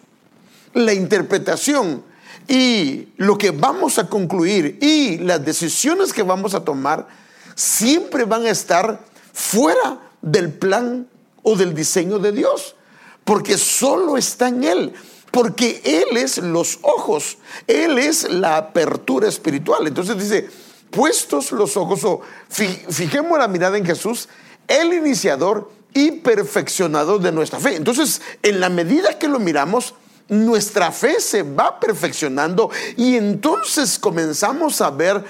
la 0.73 0.93
interpretación 0.93 2.03
y 2.47 3.09
lo 3.17 3.37
que 3.37 3.51
vamos 3.51 3.99
a 3.99 4.07
concluir 4.07 4.77
y 4.81 5.17
las 5.19 5.43
decisiones 5.43 6.13
que 6.13 6.23
vamos 6.23 6.55
a 6.55 6.63
tomar 6.63 7.07
siempre 7.55 8.25
van 8.25 8.45
a 8.45 8.49
estar 8.49 8.99
fuera 9.33 9.99
del 10.21 10.51
plan 10.51 11.07
o 11.43 11.55
del 11.55 11.75
diseño 11.75 12.17
de 12.19 12.31
Dios, 12.31 12.75
porque 13.23 13.57
solo 13.57 14.17
está 14.17 14.47
en 14.47 14.63
Él 14.63 14.93
porque 15.33 15.81
Él 15.83 16.15
es 16.15 16.37
los 16.37 16.77
ojos, 16.83 17.39
Él 17.65 17.97
es 17.97 18.29
la 18.29 18.55
apertura 18.57 19.27
espiritual. 19.27 19.87
Entonces 19.87 20.15
dice, 20.19 20.47
puestos 20.91 21.51
los 21.51 21.75
ojos, 21.75 22.03
o 22.03 22.21
fijemos 22.49 23.39
la 23.39 23.47
mirada 23.47 23.79
en 23.79 23.83
Jesús, 23.83 24.29
el 24.67 24.93
iniciador 24.93 25.71
y 25.91 26.11
perfeccionador 26.11 27.19
de 27.19 27.31
nuestra 27.31 27.59
fe. 27.59 27.75
Entonces, 27.75 28.21
en 28.43 28.59
la 28.59 28.69
medida 28.69 29.17
que 29.17 29.27
lo 29.27 29.39
miramos, 29.39 29.95
nuestra 30.29 30.91
fe 30.91 31.19
se 31.19 31.41
va 31.41 31.79
perfeccionando 31.79 32.69
y 32.95 33.15
entonces 33.15 33.97
comenzamos 33.97 34.81
a 34.81 34.91
ver 34.91 35.25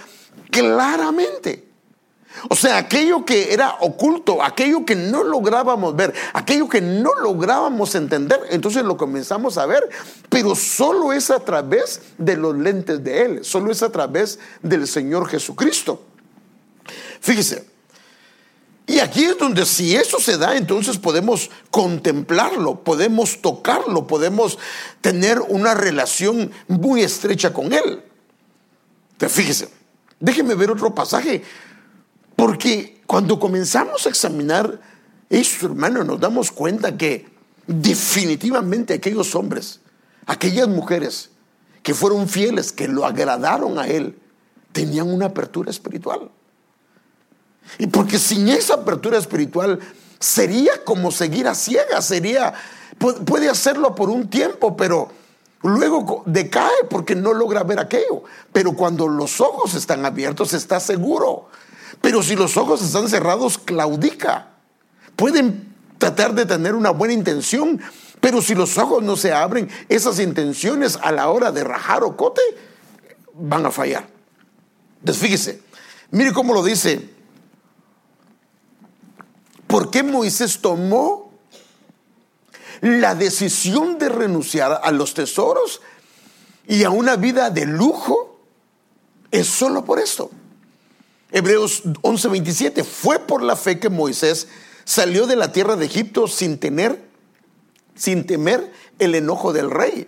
claramente. 0.52 1.64
O 2.50 2.56
sea, 2.56 2.78
aquello 2.78 3.26
que 3.26 3.54
era 3.54 3.76
oculto, 3.80 4.44
aquello 4.44 4.86
que 4.86 4.96
no 4.96 5.24
lográbamos 5.24 5.96
ver, 5.96 6.14
aquello 6.34 6.68
que 6.68 6.82
no 6.82 7.14
lográbamos 7.22 7.96
entender, 7.96 8.40
entonces 8.50 8.84
lo 8.84 8.98
comenzamos 8.98 9.58
a 9.58 9.66
ver, 9.66 9.90
pero 10.30 10.56
solo 10.56 11.14
es 11.14 11.30
a 11.30 11.40
través 11.40 12.02
de 12.18 12.36
los 12.36 12.56
lentes 12.56 13.04
de 13.04 13.22
Él, 13.24 13.46
solo 13.46 13.72
es 13.72 13.82
a 13.84 13.92
través 13.92 14.40
del 14.62 14.88
Señor 14.88 15.28
Jesucristo. 15.28 16.02
Fíjese, 17.22 17.74
y 18.86 19.00
aquí 19.00 19.24
es 19.24 19.38
donde 19.38 19.66
si 19.66 19.96
eso 19.96 20.20
se 20.20 20.38
da, 20.38 20.58
entonces 20.58 20.98
podemos 20.98 21.50
contemplarlo, 21.72 22.84
podemos 22.84 23.42
tocarlo, 23.42 24.08
podemos 24.08 24.60
tener 25.00 25.40
una 25.40 25.74
relación 25.74 26.52
muy 26.68 27.02
estrecha 27.02 27.54
con 27.54 27.72
Él. 27.72 28.04
Entonces, 29.14 29.38
fíjese, 29.38 29.70
déjeme 30.20 30.56
ver 30.56 30.70
otro 30.70 30.94
pasaje, 30.94 31.44
porque 32.36 33.02
cuando 33.06 33.40
comenzamos 33.40 34.06
a 34.06 34.10
examinar 34.10 34.80
eso, 35.30 35.66
hermano, 35.66 36.04
nos 36.04 36.20
damos 36.20 36.52
cuenta 36.52 36.98
que 36.98 37.28
definitivamente 37.68 38.94
aquellos 38.94 39.36
hombres, 39.36 39.80
aquellas 40.26 40.68
mujeres 40.68 41.32
que 41.82 41.94
fueron 41.94 42.28
fieles, 42.28 42.72
que 42.72 42.88
lo 42.88 43.06
agradaron 43.06 43.78
a 43.78 43.88
Él, 43.88 44.18
tenían 44.72 45.12
una 45.14 45.28
apertura 45.28 45.70
espiritual. 45.70 46.32
Y 47.78 47.88
porque 47.88 48.20
sin 48.20 48.50
esa 48.50 48.76
apertura 48.76 49.18
espiritual 49.18 49.80
sería 50.20 50.84
como 50.84 51.12
seguir 51.12 51.48
a 51.48 51.56
ciegas, 51.56 52.06
sería, 52.06 52.54
puede 53.26 53.50
hacerlo 53.50 53.96
por 53.96 54.10
un 54.10 54.30
tiempo, 54.30 54.76
pero 54.76 55.10
luego 55.62 56.24
decae 56.26 56.86
porque 56.90 57.16
no 57.16 57.34
logra 57.34 57.64
ver 57.64 57.80
aquello. 57.80 58.24
Pero 58.52 58.74
cuando 58.74 59.08
los 59.08 59.42
ojos 59.42 59.74
están 59.74 60.06
abiertos 60.06 60.54
está 60.54 60.80
seguro. 60.80 61.48
Pero 62.04 62.22
si 62.22 62.36
los 62.36 62.58
ojos 62.58 62.82
están 62.82 63.08
cerrados, 63.08 63.58
claudica. 63.58 64.50
Pueden 65.16 65.74
tratar 65.98 66.36
de 66.36 66.46
tener 66.46 66.76
una 66.76 66.90
buena 66.90 67.14
intención, 67.14 67.80
pero 68.20 68.42
si 68.42 68.56
los 68.56 68.78
ojos 68.78 69.02
no 69.02 69.16
se 69.16 69.32
abren, 69.32 69.70
esas 69.88 70.20
intenciones 70.20 71.00
a 71.02 71.14
la 71.14 71.30
hora 71.30 71.54
de 71.54 71.64
rajar 71.64 72.04
o 72.04 72.18
cote 72.18 72.42
van 73.36 73.66
a 73.66 73.72
fallar. 73.72 74.06
Entonces 75.00 75.24
fíjese, 75.24 75.62
mire 76.12 76.34
cómo 76.34 76.54
lo 76.54 76.62
dice 76.62 77.10
¿Por 79.74 79.90
qué 79.90 80.04
Moisés 80.04 80.60
tomó 80.60 81.32
la 82.82 83.16
decisión 83.16 83.98
de 83.98 84.10
renunciar 84.10 84.82
a 84.84 84.92
los 84.92 85.14
tesoros 85.14 85.80
y 86.68 86.84
a 86.84 86.90
una 86.90 87.16
vida 87.16 87.50
de 87.50 87.66
lujo? 87.66 88.42
Es 89.32 89.48
solo 89.48 89.86
por 89.86 90.00
esto. 90.00 90.30
Hebreos 91.34 91.82
11:27, 92.04 92.84
fue 92.84 93.18
por 93.18 93.42
la 93.42 93.56
fe 93.56 93.80
que 93.80 93.90
Moisés 93.90 94.48
salió 94.86 95.26
de 95.26 95.36
la 95.36 95.52
tierra 95.52 95.76
de 95.76 95.88
Egipto 95.88 96.28
sin 96.28 96.60
tener, 96.60 97.04
sin 97.96 98.28
temer 98.28 98.72
el 99.00 99.16
enojo 99.16 99.52
del 99.52 99.72
rey. 99.72 100.06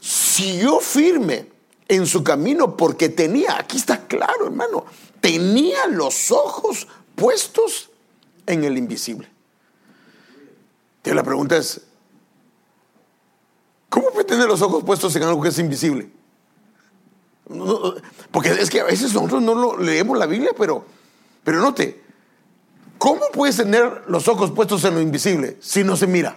Siguió 0.00 0.80
firme 0.80 1.46
en 1.86 2.04
su 2.04 2.24
camino 2.24 2.76
porque 2.76 3.08
tenía, 3.08 3.58
aquí 3.60 3.76
está 3.76 4.08
claro 4.08 4.46
hermano, 4.46 4.84
tenía 5.20 5.86
los 5.86 6.32
ojos 6.32 6.88
puestos 7.14 7.90
en 8.46 8.64
el 8.64 8.76
invisible. 8.76 9.30
Y 11.04 11.10
la 11.10 11.22
pregunta 11.22 11.56
es, 11.56 11.80
¿cómo 13.88 14.10
puede 14.10 14.24
tener 14.24 14.48
los 14.48 14.62
ojos 14.62 14.82
puestos 14.82 15.14
en 15.14 15.22
algo 15.22 15.40
que 15.40 15.50
es 15.50 15.58
invisible? 15.60 16.10
Porque 18.30 18.50
es 18.50 18.70
que 18.70 18.80
a 18.80 18.84
veces 18.84 19.14
nosotros 19.14 19.42
no 19.42 19.76
leemos 19.78 20.18
la 20.18 20.26
Biblia, 20.26 20.50
pero, 20.56 20.84
pero 21.44 21.60
note, 21.60 22.02
¿cómo 22.98 23.22
puedes 23.32 23.56
tener 23.56 24.04
los 24.08 24.28
ojos 24.28 24.50
puestos 24.50 24.84
en 24.84 24.94
lo 24.94 25.00
invisible 25.00 25.56
si 25.60 25.82
no 25.84 25.96
se 25.96 26.06
mira? 26.06 26.36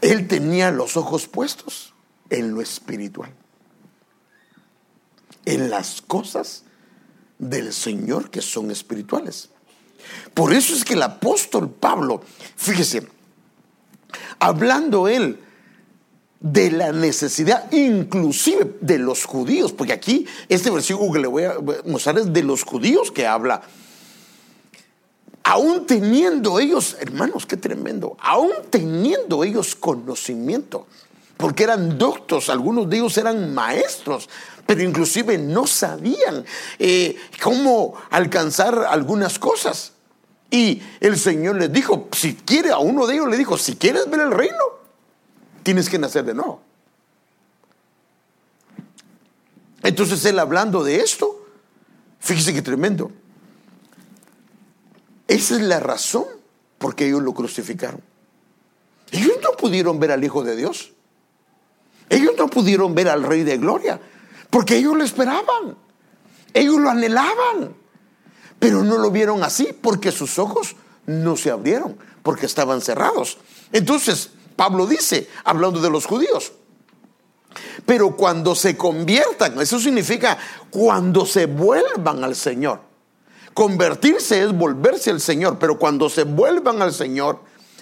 Él 0.00 0.26
tenía 0.26 0.72
los 0.72 0.96
ojos 0.96 1.28
puestos 1.28 1.94
en 2.28 2.54
lo 2.54 2.60
espiritual, 2.60 3.32
en 5.44 5.70
las 5.70 6.02
cosas 6.02 6.64
del 7.38 7.72
Señor 7.72 8.30
que 8.30 8.42
son 8.42 8.70
espirituales. 8.72 9.50
Por 10.34 10.52
eso 10.52 10.74
es 10.74 10.84
que 10.84 10.94
el 10.94 11.02
apóstol 11.02 11.70
Pablo, 11.70 12.22
fíjese, 12.56 13.06
hablando 14.40 15.06
él 15.06 15.38
de 16.42 16.72
la 16.72 16.90
necesidad 16.90 17.72
inclusive 17.72 18.74
de 18.80 18.98
los 18.98 19.24
judíos, 19.24 19.72
porque 19.72 19.92
aquí 19.92 20.26
este 20.48 20.70
versículo 20.70 21.12
que 21.12 21.20
le 21.20 21.28
voy 21.28 21.44
a 21.44 21.54
mostrar 21.86 22.18
es 22.18 22.32
de 22.32 22.42
los 22.42 22.64
judíos 22.64 23.12
que 23.12 23.26
habla, 23.26 23.62
aún 25.44 25.86
teniendo 25.86 26.58
ellos, 26.58 26.96
hermanos, 26.98 27.46
qué 27.46 27.56
tremendo, 27.56 28.16
aún 28.20 28.50
teniendo 28.70 29.44
ellos 29.44 29.76
conocimiento, 29.76 30.88
porque 31.36 31.62
eran 31.62 31.96
doctos, 31.96 32.50
algunos 32.50 32.90
de 32.90 32.96
ellos 32.96 33.16
eran 33.18 33.54
maestros, 33.54 34.28
pero 34.66 34.82
inclusive 34.82 35.38
no 35.38 35.66
sabían 35.68 36.44
eh, 36.78 37.16
cómo 37.40 37.94
alcanzar 38.10 38.86
algunas 38.88 39.38
cosas. 39.38 39.92
Y 40.50 40.82
el 41.00 41.18
Señor 41.18 41.56
les 41.56 41.72
dijo, 41.72 42.08
si 42.12 42.34
quiere, 42.34 42.70
a 42.70 42.78
uno 42.78 43.06
de 43.06 43.14
ellos 43.14 43.28
le 43.28 43.38
dijo, 43.38 43.56
si 43.56 43.76
quieres 43.76 44.10
ver 44.10 44.20
el 44.20 44.30
reino, 44.30 44.81
tienes 45.62 45.88
que 45.88 45.98
nacer 45.98 46.24
de 46.24 46.34
nuevo. 46.34 46.60
Entonces 49.82 50.24
él 50.24 50.38
hablando 50.38 50.84
de 50.84 51.00
esto, 51.00 51.46
fíjese 52.20 52.54
que 52.54 52.62
tremendo. 52.62 53.10
Esa 55.28 55.56
es 55.56 55.62
la 55.62 55.80
razón 55.80 56.26
por 56.78 56.94
qué 56.94 57.06
ellos 57.06 57.22
lo 57.22 57.34
crucificaron. 57.34 58.00
Ellos 59.10 59.38
no 59.42 59.52
pudieron 59.52 59.98
ver 59.98 60.12
al 60.12 60.22
Hijo 60.24 60.42
de 60.42 60.56
Dios. 60.56 60.92
Ellos 62.08 62.32
no 62.36 62.48
pudieron 62.48 62.94
ver 62.94 63.08
al 63.08 63.22
Rey 63.22 63.42
de 63.42 63.58
Gloria. 63.58 64.00
Porque 64.52 64.76
ellos 64.76 64.94
lo 64.94 65.02
esperaban, 65.02 65.78
ellos 66.52 66.78
lo 66.78 66.90
anhelaban, 66.90 67.74
pero 68.58 68.84
no 68.84 68.98
lo 68.98 69.10
vieron 69.10 69.42
así 69.42 69.70
porque 69.80 70.12
sus 70.12 70.38
ojos 70.38 70.76
no 71.06 71.38
se 71.38 71.50
abrieron, 71.50 71.96
porque 72.22 72.44
estaban 72.44 72.82
cerrados. 72.82 73.38
Entonces, 73.72 74.28
Pablo 74.54 74.86
dice, 74.86 75.28
hablando 75.44 75.80
de 75.80 75.90
los 75.90 76.06
judíos, 76.06 76.52
pero 77.84 78.16
cuando 78.16 78.54
se 78.54 78.76
conviertan, 78.76 79.60
eso 79.60 79.78
significa 79.78 80.38
cuando 80.70 81.26
se 81.26 81.46
vuelvan 81.46 82.24
al 82.24 82.34
Señor. 82.34 82.80
Convertirse 83.54 84.42
es 84.42 84.56
volverse 84.56 85.10
al 85.10 85.20
Señor, 85.20 85.58
pero 85.58 85.78
cuando 85.78 86.08
se 86.08 86.24
vuelvan 86.24 86.80
al 86.80 86.92
Señor, 86.92 87.40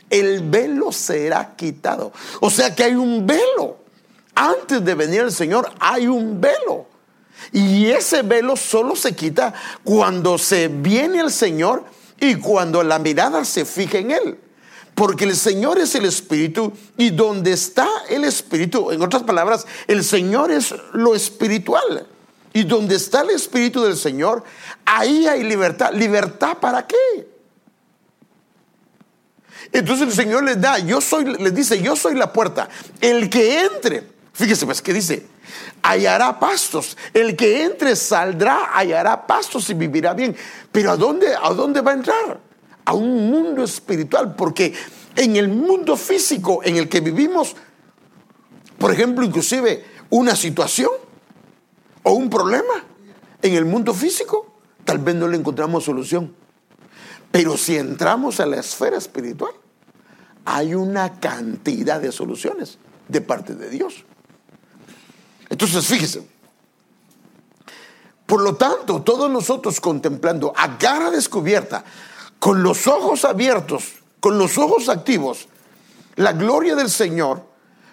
el 0.09 0.49
velo 0.49 0.91
será 0.91 1.55
quitado. 1.55 2.13
O 2.41 2.51
sea 2.51 2.75
que 2.75 2.83
hay 2.83 2.95
un 2.95 3.27
velo 3.27 3.81
antes 4.41 4.83
de 4.83 4.95
venir 4.95 5.21
el 5.21 5.33
Señor 5.33 5.71
hay 5.79 6.07
un 6.07 6.41
velo. 6.41 6.87
Y 7.53 7.87
ese 7.87 8.23
velo 8.23 8.57
solo 8.57 8.97
se 8.97 9.15
quita 9.15 9.53
cuando 9.85 10.39
se 10.39 10.69
viene 10.69 11.21
el 11.21 11.31
Señor 11.31 11.85
y 12.19 12.37
cuando 12.37 12.83
la 12.83 12.99
mirada 12.99 13.45
se 13.45 13.67
fija 13.67 13.99
en 13.99 14.11
Él. 14.13 14.41
Porque 15.01 15.25
el 15.25 15.35
Señor 15.35 15.79
es 15.79 15.95
el 15.95 16.05
Espíritu 16.05 16.75
y 16.99 17.09
donde 17.09 17.53
está 17.53 17.89
el 18.11 18.23
Espíritu, 18.23 18.91
en 18.91 19.01
otras 19.01 19.23
palabras, 19.23 19.67
el 19.87 20.05
Señor 20.05 20.51
es 20.51 20.75
lo 20.93 21.15
espiritual. 21.15 22.07
Y 22.53 22.65
donde 22.65 22.97
está 22.97 23.23
el 23.23 23.31
Espíritu 23.31 23.83
del 23.83 23.97
Señor, 23.97 24.45
ahí 24.85 25.27
hay 25.27 25.43
libertad. 25.43 25.95
¿Libertad 25.95 26.59
para 26.59 26.87
qué? 26.87 27.27
Entonces 29.73 30.09
el 30.09 30.13
Señor 30.13 30.45
les 30.45 30.61
da, 30.61 30.79
yo 30.81 31.01
soy, 31.01 31.25
les 31.25 31.55
dice, 31.55 31.81
yo 31.81 31.97
soy 31.97 32.15
la 32.15 32.31
puerta. 32.31 32.69
El 33.01 33.31
que 33.31 33.59
entre 33.59 34.07
Fíjese 34.35 34.67
pues 34.67 34.83
que 34.83 34.93
dice, 34.93 35.27
hallará 35.83 36.39
pastos. 36.39 36.99
El 37.15 37.37
que 37.37 37.65
entre 37.65 37.97
saldrá, 37.97 38.77
hallará 38.77 39.27
pastos 39.27 39.71
y 39.71 39.73
vivirá 39.73 40.13
bien. 40.13 40.37
Pero 40.71 40.91
¿a 40.91 40.97
dónde, 40.99 41.35
¿a 41.35 41.55
dónde 41.55 41.81
va 41.81 41.93
a 41.93 41.95
entrar? 41.95 42.50
A 42.91 42.93
un 42.93 43.31
mundo 43.31 43.63
espiritual, 43.63 44.35
porque 44.35 44.75
en 45.15 45.37
el 45.37 45.47
mundo 45.47 45.97
físico 45.97 46.61
en 46.65 46.75
el 46.75 46.89
que 46.89 47.01
vivimos, 47.01 47.55
por 48.79 48.91
ejemplo, 48.93 49.25
inclusive 49.25 49.85
una 50.11 50.35
situación 50.35 50.91
o 52.03 52.15
un 52.15 52.29
problema 52.29 52.85
en 53.43 53.55
el 53.55 53.65
mundo 53.65 53.95
físico, 53.95 54.55
tal 54.85 54.99
vez 54.99 55.15
no 55.15 55.29
le 55.29 55.37
encontramos 55.37 55.85
solución. 55.85 56.35
Pero 57.31 57.57
si 57.57 57.77
entramos 57.77 58.41
a 58.41 58.47
la 58.47 58.59
esfera 58.59 58.99
espiritual, 58.99 59.53
hay 60.45 60.75
una 60.75 61.21
cantidad 61.21 62.01
de 62.01 62.11
soluciones 62.11 62.79
de 63.07 63.21
parte 63.21 63.55
de 63.55 63.71
Dios. 63.71 64.05
Entonces, 65.49 65.87
fíjese. 65.87 66.27
Por 68.27 68.43
lo 68.43 68.57
tanto, 68.57 69.03
todos 69.03 69.31
nosotros 69.31 69.81
contemplando 69.81 70.53
a 70.57 70.77
cara 70.77 71.13
descubierta, 71.13 71.85
con 72.41 72.65
los 72.65 72.89
ojos 72.89 73.25
abiertos, 73.25 73.85
con 74.19 74.39
los 74.39 74.59
ojos 74.59 74.89
activos, 74.89 75.47
la 76.17 76.33
gloria 76.33 76.75
del 76.75 76.91
Señor 76.91 77.45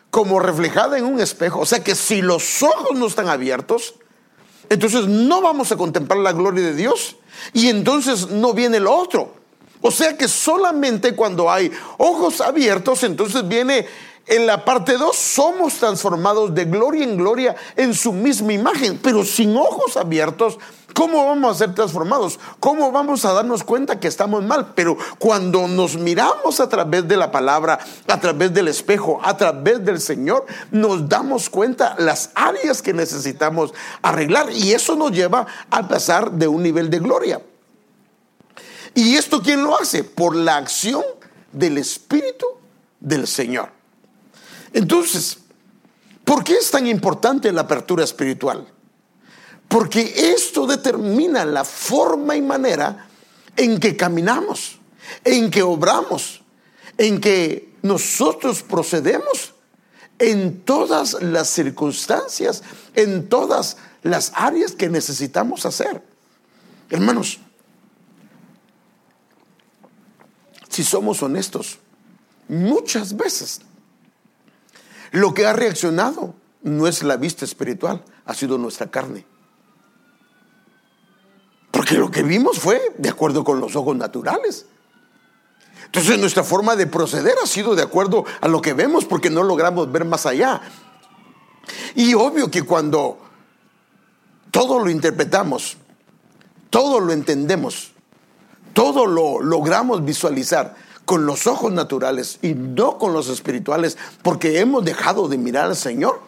como 0.10 0.39
reflejada 0.39 0.97
en 0.97 1.05
un 1.05 1.19
espejo. 1.19 1.60
O 1.60 1.65
sea 1.65 1.83
que 1.83 1.93
si 1.93 2.21
los 2.21 2.63
ojos 2.63 2.97
no 2.97 3.05
están 3.05 3.27
abiertos, 3.27 3.95
entonces 4.69 5.05
no 5.07 5.41
vamos 5.41 5.71
a 5.71 5.77
contemplar 5.77 6.19
la 6.19 6.31
gloria 6.31 6.63
de 6.63 6.73
Dios 6.73 7.17
y 7.53 7.67
entonces 7.67 8.29
no 8.29 8.53
viene 8.53 8.79
lo 8.79 8.95
otro. 8.95 9.36
O 9.81 9.91
sea 9.91 10.17
que 10.17 10.27
solamente 10.27 11.15
cuando 11.15 11.51
hay 11.51 11.71
ojos 11.97 12.41
abiertos, 12.41 13.03
entonces 13.03 13.47
viene 13.47 13.86
en 14.25 14.45
la 14.45 14.65
parte 14.65 14.97
2, 14.97 15.15
somos 15.15 15.75
transformados 15.75 16.53
de 16.53 16.65
gloria 16.65 17.03
en 17.03 17.15
gloria 17.15 17.55
en 17.75 17.93
su 17.93 18.12
misma 18.12 18.53
imagen, 18.53 18.99
pero 19.01 19.23
sin 19.23 19.55
ojos 19.55 19.95
abiertos, 19.95 20.57
¿cómo 20.97 21.27
vamos 21.27 21.55
a 21.55 21.60
ser 21.60 21.75
transformados? 21.75 22.39
¿Cómo 22.60 22.91
vamos 22.91 23.23
a 23.23 23.31
darnos 23.31 23.63
cuenta 23.63 23.99
que 23.99 24.07
estamos 24.07 24.43
mal? 24.43 24.73
Pero 24.73 24.97
cuando 25.19 25.67
nos 25.67 25.95
miramos 25.95 26.60
a 26.60 26.67
través 26.67 27.07
de 27.07 27.15
la 27.15 27.29
palabra, 27.29 27.77
a 28.07 28.19
través 28.19 28.51
del 28.51 28.67
espejo, 28.67 29.19
a 29.23 29.38
través 29.38 29.86
del 29.86 30.01
Señor, 30.01 30.47
nos 30.71 31.07
damos 31.07 31.51
cuenta 31.51 31.95
las 31.99 32.31
áreas 32.33 32.81
que 32.81 32.93
necesitamos 32.93 33.75
arreglar 34.01 34.51
y 34.51 34.73
eso 34.73 34.95
nos 34.95 35.12
lleva 35.12 35.45
a 35.69 35.88
pasar 35.88 36.31
de 36.31 36.47
un 36.47 36.63
nivel 36.63 36.89
de 36.89 36.97
gloria. 36.97 37.43
¿Y 38.95 39.17
esto 39.17 39.43
quién 39.43 39.63
lo 39.63 39.79
hace? 39.79 40.03
Por 40.03 40.36
la 40.36 40.57
acción 40.57 41.03
del 41.51 41.77
Espíritu 41.77 42.47
del 42.99 43.27
Señor. 43.27 43.69
Entonces, 44.73 45.38
¿por 46.25 46.43
qué 46.43 46.53
es 46.53 46.71
tan 46.71 46.88
importante 46.88 47.51
la 47.51 47.62
apertura 47.62 48.03
espiritual? 48.03 48.67
Porque 49.67 50.34
esto 50.34 50.65
determina 50.65 51.45
la 51.45 51.63
forma 51.63 52.36
y 52.36 52.41
manera 52.41 53.08
en 53.56 53.80
que 53.80 53.97
caminamos, 53.97 54.80
en 55.23 55.51
que 55.51 55.62
obramos, 55.62 56.41
en 56.97 57.19
que 57.19 57.73
nosotros 57.82 58.63
procedemos 58.63 59.53
en 60.19 60.62
todas 60.62 61.21
las 61.21 61.49
circunstancias, 61.49 62.63
en 62.95 63.27
todas 63.27 63.77
las 64.03 64.32
áreas 64.36 64.71
que 64.71 64.89
necesitamos 64.89 65.65
hacer. 65.65 66.01
Hermanos, 66.89 67.39
si 70.69 70.84
somos 70.84 71.21
honestos, 71.21 71.80
muchas 72.47 73.15
veces 73.17 73.62
lo 75.12 75.34
que 75.34 75.45
ha 75.45 75.53
reaccionado 75.53 76.36
no 76.63 76.88
es 76.88 77.03
la 77.03 77.17
vista 77.17 77.45
espiritual, 77.45 78.03
ha 78.25 78.34
sido 78.34 78.58
nuestra 78.58 78.89
carne. 78.89 79.25
Porque 81.88 82.02
lo 82.02 82.12
que 82.12 82.21
vimos 82.21 82.60
fue 82.60 82.82
de 82.97 83.08
acuerdo 83.08 83.45
con 83.45 83.62
los 83.62 83.78
ojos 83.78 83.95
naturales. 83.95 84.65
Entonces 85.86 86.19
nuestra 86.19 86.43
forma 86.43 86.76
de 86.76 86.86
proceder 86.86 87.36
ha 87.41 87.47
sido 87.47 87.76
de 87.76 87.82
acuerdo 87.82 88.26
a 88.41 88.50
lo 88.50 88.62
que 88.62 88.73
vemos 88.73 89.06
porque 89.06 89.30
no 89.30 89.41
logramos 89.41 89.89
ver 89.89 90.04
más 90.04 90.26
allá. 90.26 90.60
Y 91.95 92.13
obvio 92.13 92.52
que 92.52 92.63
cuando 92.63 93.19
todo 94.52 94.80
lo 94.80 94.89
interpretamos, 94.89 95.78
todo 96.69 97.00
lo 97.00 97.13
entendemos, 97.13 97.93
todo 98.73 99.06
lo 99.06 99.39
logramos 99.41 100.04
visualizar, 100.04 100.76
con 101.06 101.26
los 101.26 101.47
ojos 101.47 101.71
naturales 101.71 102.39
y 102.41 102.54
no 102.54 102.97
con 102.97 103.13
los 103.13 103.30
espirituales, 103.30 103.97
porque 104.23 104.60
hemos 104.60 104.84
dejado 104.84 105.30
de 105.30 105.38
mirar 105.38 105.67
al 105.67 105.78
Señor, 105.78 106.19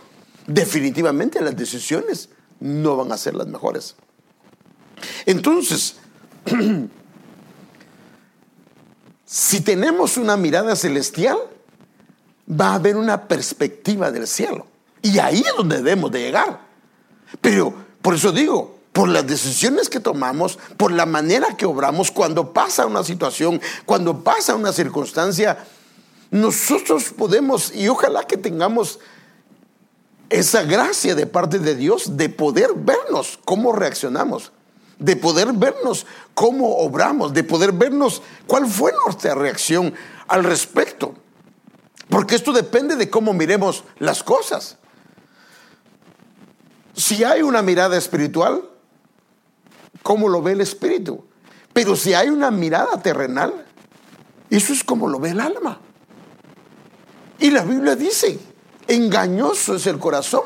definitivamente 0.47 1.41
las 1.41 1.57
decisiones 1.57 2.29
no 2.61 2.95
van 2.95 3.11
a 3.11 3.17
ser 3.17 3.35
las 3.35 3.47
mejores. 3.47 3.97
Entonces, 5.25 5.95
si 9.25 9.61
tenemos 9.61 10.17
una 10.17 10.37
mirada 10.37 10.75
celestial, 10.75 11.37
va 12.49 12.69
a 12.71 12.75
haber 12.75 12.97
una 12.97 13.27
perspectiva 13.27 14.11
del 14.11 14.27
cielo. 14.27 14.67
Y 15.01 15.19
ahí 15.19 15.39
es 15.39 15.55
donde 15.55 15.77
debemos 15.77 16.11
de 16.11 16.21
llegar. 16.21 16.61
Pero 17.41 17.73
por 18.01 18.15
eso 18.15 18.31
digo, 18.31 18.79
por 18.91 19.09
las 19.09 19.25
decisiones 19.27 19.89
que 19.89 19.99
tomamos, 19.99 20.57
por 20.77 20.91
la 20.91 21.05
manera 21.05 21.55
que 21.55 21.65
obramos, 21.65 22.11
cuando 22.11 22.53
pasa 22.53 22.85
una 22.85 23.03
situación, 23.03 23.61
cuando 23.85 24.23
pasa 24.23 24.55
una 24.55 24.73
circunstancia, 24.73 25.57
nosotros 26.31 27.13
podemos, 27.15 27.73
y 27.73 27.87
ojalá 27.87 28.25
que 28.25 28.37
tengamos 28.37 28.99
esa 30.29 30.63
gracia 30.63 31.15
de 31.15 31.25
parte 31.25 31.59
de 31.59 31.75
Dios 31.75 32.17
de 32.17 32.29
poder 32.29 32.71
vernos 32.75 33.39
cómo 33.45 33.71
reaccionamos, 33.71 34.51
de 34.99 35.15
poder 35.15 35.53
vernos 35.53 36.05
cómo 36.33 36.77
obramos, 36.77 37.33
de 37.33 37.43
poder 37.43 37.71
vernos 37.71 38.21
cuál 38.45 38.67
fue 38.67 38.93
nuestra 39.05 39.33
reacción 39.33 39.93
al 40.27 40.43
respecto. 40.43 41.15
Porque 42.09 42.35
esto 42.35 42.51
depende 42.51 42.95
de 42.95 43.09
cómo 43.09 43.33
miremos 43.33 43.83
las 43.97 44.23
cosas. 44.23 44.77
Si 46.93 47.23
hay 47.23 47.41
una 47.41 47.61
mirada 47.61 47.97
espiritual, 47.97 48.63
cómo 50.03 50.27
lo 50.27 50.41
ve 50.41 50.51
el 50.51 50.61
espíritu. 50.61 51.23
Pero 51.71 51.95
si 51.95 52.13
hay 52.13 52.29
una 52.29 52.51
mirada 52.51 53.01
terrenal, 53.01 53.65
eso 54.49 54.73
es 54.73 54.83
como 54.83 55.07
lo 55.07 55.19
ve 55.19 55.29
el 55.29 55.39
alma. 55.39 55.79
Y 57.37 57.51
la 57.51 57.63
Biblia 57.63 57.95
dice, 57.95 58.39
engañoso 58.87 59.75
es 59.75 59.87
el 59.87 59.97
corazón 59.97 60.43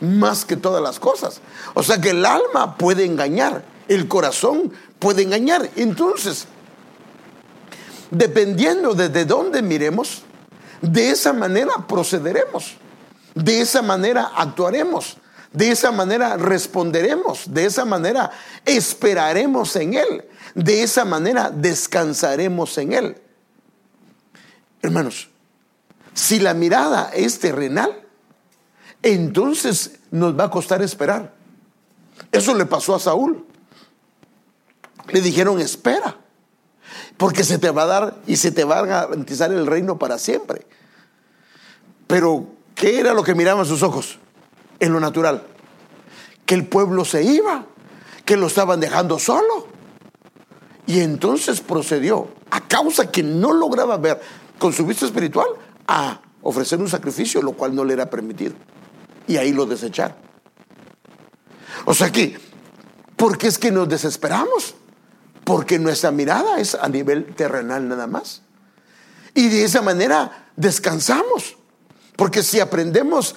más 0.00 0.44
que 0.44 0.56
todas 0.56 0.82
las 0.82 1.00
cosas. 1.00 1.40
O 1.74 1.82
sea 1.82 2.00
que 2.00 2.10
el 2.10 2.24
alma 2.24 2.76
puede 2.76 3.04
engañar, 3.04 3.64
el 3.88 4.08
corazón 4.08 4.72
puede 4.98 5.22
engañar. 5.22 5.68
Entonces, 5.76 6.46
dependiendo 8.10 8.94
de 8.94 9.24
dónde 9.24 9.62
miremos, 9.62 10.22
de 10.80 11.10
esa 11.10 11.32
manera 11.32 11.86
procederemos, 11.86 12.76
de 13.34 13.60
esa 13.60 13.82
manera 13.82 14.32
actuaremos. 14.34 15.18
De 15.52 15.70
esa 15.70 15.90
manera 15.90 16.36
responderemos, 16.36 17.44
de 17.54 17.64
esa 17.64 17.86
manera 17.86 18.30
esperaremos 18.66 19.74
en 19.76 19.94
Él, 19.94 20.24
de 20.54 20.82
esa 20.82 21.06
manera 21.06 21.50
descansaremos 21.50 22.76
en 22.76 22.92
Él. 22.92 23.16
Hermanos, 24.82 25.30
si 26.12 26.40
la 26.40 26.52
mirada 26.52 27.10
es 27.14 27.38
terrenal, 27.38 28.02
entonces 29.02 29.92
nos 30.10 30.38
va 30.38 30.44
a 30.44 30.50
costar 30.50 30.82
esperar. 30.82 31.32
Eso 32.30 32.54
le 32.54 32.66
pasó 32.66 32.94
a 32.94 33.00
Saúl. 33.00 33.45
Le 35.08 35.20
dijeron, 35.20 35.60
espera, 35.60 36.16
porque 37.16 37.44
se 37.44 37.58
te 37.58 37.70
va 37.70 37.82
a 37.82 37.86
dar 37.86 38.16
y 38.26 38.36
se 38.36 38.50
te 38.50 38.64
va 38.64 38.78
a 38.78 38.86
garantizar 38.86 39.52
el 39.52 39.66
reino 39.66 39.98
para 39.98 40.18
siempre. 40.18 40.66
Pero, 42.06 42.46
¿qué 42.74 43.00
era 43.00 43.14
lo 43.14 43.22
que 43.22 43.34
miraban 43.34 43.66
sus 43.66 43.82
ojos? 43.82 44.18
en 44.80 44.92
lo 44.92 45.00
natural. 45.00 45.42
Que 46.44 46.54
el 46.54 46.66
pueblo 46.66 47.04
se 47.04 47.22
iba, 47.22 47.66
que 48.24 48.36
lo 48.36 48.46
estaban 48.46 48.80
dejando 48.80 49.18
solo. 49.18 49.68
Y 50.86 51.00
entonces 51.00 51.60
procedió, 51.60 52.28
a 52.50 52.66
causa 52.68 53.10
que 53.10 53.22
no 53.22 53.52
lograba 53.52 53.96
ver 53.96 54.20
con 54.58 54.72
su 54.72 54.86
vista 54.86 55.04
espiritual, 55.04 55.48
a 55.88 56.20
ofrecer 56.42 56.78
un 56.78 56.88
sacrificio, 56.88 57.42
lo 57.42 57.52
cual 57.52 57.74
no 57.74 57.84
le 57.84 57.94
era 57.94 58.08
permitido. 58.08 58.54
Y 59.26 59.36
ahí 59.36 59.52
lo 59.52 59.66
desecharon. 59.66 60.16
O 61.84 61.94
sea 61.94 62.10
que, 62.10 62.38
¿por 63.16 63.36
qué 63.36 63.48
es 63.48 63.58
que 63.58 63.72
nos 63.72 63.88
desesperamos? 63.88 64.74
Porque 65.46 65.78
nuestra 65.78 66.10
mirada 66.10 66.58
es 66.58 66.74
a 66.74 66.88
nivel 66.88 67.36
terrenal 67.36 67.86
nada 67.86 68.08
más. 68.08 68.42
Y 69.32 69.48
de 69.48 69.62
esa 69.62 69.80
manera 69.80 70.48
descansamos. 70.56 71.56
Porque 72.16 72.42
si 72.42 72.58
aprendemos 72.58 73.36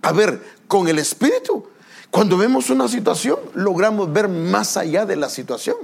a 0.00 0.12
ver 0.12 0.40
con 0.66 0.88
el 0.88 0.98
Espíritu. 0.98 1.68
Cuando 2.10 2.38
vemos 2.38 2.70
una 2.70 2.88
situación, 2.88 3.38
logramos 3.52 4.10
ver 4.10 4.26
más 4.30 4.78
allá 4.78 5.04
de 5.04 5.16
la 5.16 5.28
situación. 5.28 5.76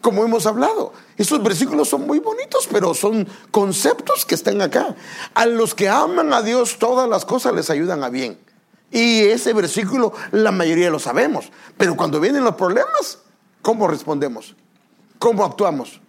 Como 0.00 0.24
hemos 0.24 0.46
hablado, 0.46 0.94
esos 1.18 1.42
versículos 1.42 1.90
son 1.90 2.06
muy 2.06 2.18
bonitos, 2.18 2.66
pero 2.72 2.94
son 2.94 3.28
conceptos 3.50 4.24
que 4.24 4.34
están 4.34 4.62
acá. 4.62 4.96
A 5.34 5.44
los 5.44 5.74
que 5.74 5.90
aman 5.90 6.32
a 6.32 6.40
Dios, 6.40 6.78
todas 6.78 7.06
las 7.06 7.26
cosas 7.26 7.52
les 7.52 7.68
ayudan 7.68 8.02
a 8.02 8.08
bien. 8.08 8.38
Y 8.90 9.24
ese 9.24 9.52
versículo 9.52 10.14
la 10.30 10.52
mayoría 10.52 10.88
lo 10.88 10.98
sabemos. 10.98 11.52
Pero 11.76 11.96
cuando 11.96 12.18
vienen 12.18 12.44
los 12.44 12.54
problemas, 12.54 13.18
¿cómo 13.62 13.88
respondemos? 13.88 14.54
¿Cómo 15.18 15.44
actuamos? 15.44 16.00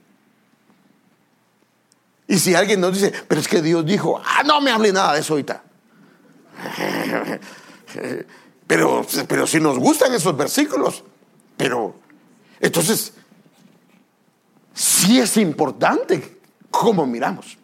Y 2.28 2.40
si 2.40 2.56
alguien 2.56 2.82
nos 2.82 2.94
dice, 2.94 3.14
pero 3.28 3.40
es 3.40 3.48
que 3.48 3.62
Dios 3.62 3.86
dijo, 3.86 4.20
ah, 4.24 4.44
no 4.44 4.60
me 4.60 4.72
hable 4.72 4.92
nada 4.92 5.14
de 5.14 5.20
eso 5.20 5.34
ahorita. 5.34 5.64
Pero, 8.66 9.06
pero 9.28 9.46
si 9.46 9.60
nos 9.60 9.78
gustan 9.78 10.14
esos 10.14 10.36
versículos, 10.36 11.04
pero 11.58 11.96
entonces 12.60 13.14
sí 14.74 15.20
es 15.20 15.38
importante 15.38 16.40
cómo 16.72 17.06
miramos. 17.06 17.58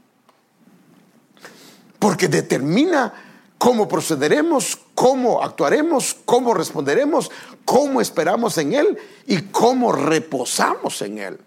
Porque 1.97 2.27
determina 2.27 3.13
cómo 3.57 3.87
procederemos, 3.87 4.77
cómo 4.99 5.41
actuaremos, 5.41 6.17
cómo 6.25 6.53
responderemos, 6.53 7.31
cómo 7.63 8.01
esperamos 8.01 8.57
en 8.57 8.73
Él 8.73 8.97
y 9.27 9.43
cómo 9.43 9.93
reposamos 9.93 11.01
en 11.01 11.19
Él. 11.19 11.39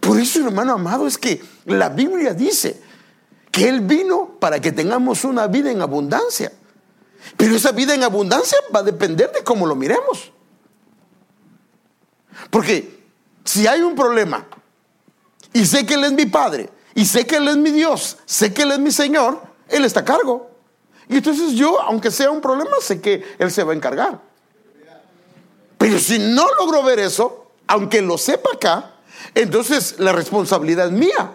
Por 0.00 0.18
eso, 0.18 0.42
hermano 0.42 0.72
amado, 0.72 1.06
es 1.06 1.18
que 1.18 1.44
la 1.66 1.90
Biblia 1.90 2.32
dice 2.32 2.80
que 3.50 3.68
Él 3.68 3.82
vino 3.82 4.38
para 4.40 4.58
que 4.58 4.72
tengamos 4.72 5.22
una 5.22 5.48
vida 5.48 5.70
en 5.70 5.82
abundancia. 5.82 6.50
Pero 7.36 7.56
esa 7.56 7.72
vida 7.72 7.94
en 7.94 8.04
abundancia 8.04 8.56
va 8.74 8.80
a 8.80 8.84
depender 8.84 9.30
de 9.30 9.44
cómo 9.44 9.66
lo 9.66 9.76
miremos. 9.76 10.32
Porque 12.48 13.04
si 13.44 13.66
hay 13.66 13.82
un 13.82 13.94
problema 13.94 14.46
y 15.52 15.66
sé 15.66 15.84
que 15.84 15.92
Él 15.92 16.04
es 16.04 16.12
mi 16.12 16.24
Padre 16.24 16.70
y 16.94 17.04
sé 17.04 17.26
que 17.26 17.36
Él 17.36 17.48
es 17.48 17.58
mi 17.58 17.70
Dios, 17.70 18.16
sé 18.24 18.54
que 18.54 18.62
Él 18.62 18.72
es 18.72 18.78
mi 18.78 18.90
Señor, 18.90 19.42
Él 19.68 19.84
está 19.84 20.00
a 20.00 20.04
cargo. 20.06 20.48
Y 21.08 21.16
entonces 21.16 21.52
yo, 21.52 21.80
aunque 21.80 22.10
sea 22.10 22.30
un 22.30 22.40
problema, 22.40 22.70
sé 22.80 23.00
que 23.00 23.24
Él 23.38 23.50
se 23.50 23.64
va 23.64 23.72
a 23.72 23.76
encargar. 23.76 24.20
Pero 25.78 25.98
si 25.98 26.18
no 26.18 26.46
logro 26.58 26.82
ver 26.82 26.98
eso, 26.98 27.52
aunque 27.66 28.02
lo 28.02 28.18
sepa 28.18 28.50
acá, 28.54 28.94
entonces 29.34 29.96
la 29.98 30.12
responsabilidad 30.12 30.86
es 30.86 30.92
mía. 30.92 31.32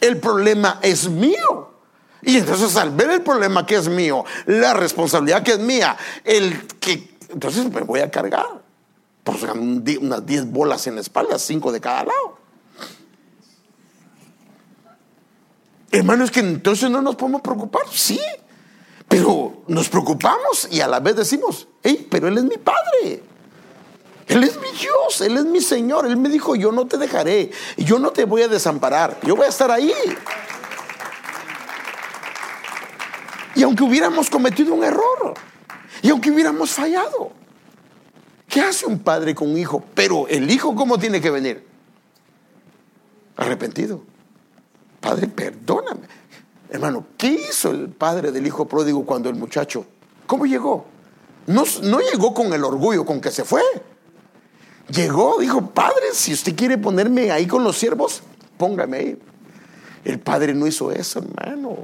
El 0.00 0.18
problema 0.18 0.80
es 0.82 1.08
mío. 1.08 1.72
Y 2.22 2.36
entonces 2.38 2.74
al 2.76 2.90
ver 2.90 3.10
el 3.10 3.22
problema 3.22 3.64
que 3.64 3.76
es 3.76 3.88
mío, 3.88 4.24
la 4.46 4.74
responsabilidad 4.74 5.42
que 5.42 5.52
es 5.52 5.58
mía, 5.60 5.96
el 6.24 6.66
que 6.78 7.16
entonces 7.28 7.70
me 7.70 7.82
voy 7.82 8.00
a 8.00 8.10
cargar. 8.10 8.62
Pues 9.22 9.42
unas 9.42 10.24
10 10.24 10.50
bolas 10.50 10.86
en 10.86 10.96
la 10.96 11.02
espalda, 11.02 11.38
5 11.38 11.70
de 11.70 11.80
cada 11.80 12.04
lado. 12.04 12.38
Hermano, 15.90 16.24
es 16.24 16.30
que 16.30 16.40
entonces 16.40 16.90
no 16.90 17.00
nos 17.00 17.16
podemos 17.16 17.40
preocupar, 17.40 17.82
sí, 17.90 18.20
pero 19.08 19.62
nos 19.66 19.88
preocupamos 19.88 20.68
y 20.70 20.80
a 20.80 20.86
la 20.86 21.00
vez 21.00 21.16
decimos, 21.16 21.66
hey, 21.82 22.06
pero 22.10 22.28
Él 22.28 22.38
es 22.38 22.44
mi 22.44 22.58
Padre. 22.58 23.22
Él 24.26 24.44
es 24.44 24.56
mi 24.56 24.70
Dios, 24.78 25.22
Él 25.22 25.38
es 25.38 25.44
mi 25.46 25.62
Señor. 25.62 26.06
Él 26.06 26.18
me 26.18 26.28
dijo, 26.28 26.54
yo 26.54 26.70
no 26.70 26.86
te 26.86 26.98
dejaré, 26.98 27.50
yo 27.78 27.98
no 27.98 28.10
te 28.10 28.24
voy 28.24 28.42
a 28.42 28.48
desamparar, 28.48 29.18
yo 29.22 29.34
voy 29.34 29.46
a 29.46 29.48
estar 29.48 29.70
ahí. 29.70 29.92
Y 33.54 33.62
aunque 33.62 33.82
hubiéramos 33.82 34.28
cometido 34.28 34.74
un 34.74 34.84
error, 34.84 35.34
y 36.02 36.10
aunque 36.10 36.30
hubiéramos 36.30 36.70
fallado, 36.70 37.32
¿qué 38.46 38.60
hace 38.60 38.84
un 38.84 38.98
padre 38.98 39.34
con 39.34 39.50
un 39.50 39.58
hijo? 39.58 39.82
Pero 39.94 40.28
el 40.28 40.50
hijo, 40.50 40.74
¿cómo 40.74 40.98
tiene 40.98 41.20
que 41.20 41.30
venir? 41.30 41.66
Arrepentido. 43.36 44.02
Padre, 45.00 45.26
perdóname. 45.28 46.17
Hermano, 46.70 47.06
¿qué 47.16 47.28
hizo 47.28 47.70
el 47.70 47.88
padre 47.88 48.30
del 48.30 48.46
hijo 48.46 48.66
pródigo 48.66 49.04
cuando 49.06 49.28
el 49.28 49.36
muchacho? 49.36 49.86
¿Cómo 50.26 50.44
llegó? 50.44 50.86
No, 51.46 51.64
no 51.82 52.00
llegó 52.00 52.34
con 52.34 52.52
el 52.52 52.62
orgullo 52.62 53.06
con 53.06 53.20
que 53.20 53.30
se 53.30 53.44
fue. 53.44 53.62
Llegó, 54.88 55.38
dijo, 55.38 55.70
padre, 55.70 56.12
si 56.12 56.32
usted 56.32 56.54
quiere 56.54 56.76
ponerme 56.76 57.30
ahí 57.30 57.46
con 57.46 57.64
los 57.64 57.78
siervos, 57.78 58.22
póngame 58.58 58.96
ahí. 58.96 59.18
El 60.04 60.20
padre 60.20 60.54
no 60.54 60.66
hizo 60.66 60.92
eso, 60.92 61.20
hermano. 61.20 61.76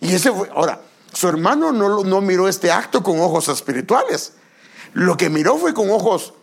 Y 0.00 0.12
ese 0.12 0.32
fue, 0.32 0.48
ahora, 0.54 0.80
su 1.12 1.28
hermano 1.28 1.72
no, 1.72 2.02
no 2.04 2.20
miró 2.20 2.48
este 2.48 2.70
acto 2.70 3.02
con 3.02 3.20
ojos 3.20 3.48
espirituales. 3.48 4.34
Lo 4.92 5.16
que 5.16 5.30
miró 5.30 5.56
fue 5.56 5.74
con 5.74 5.90
ojos 5.90 6.34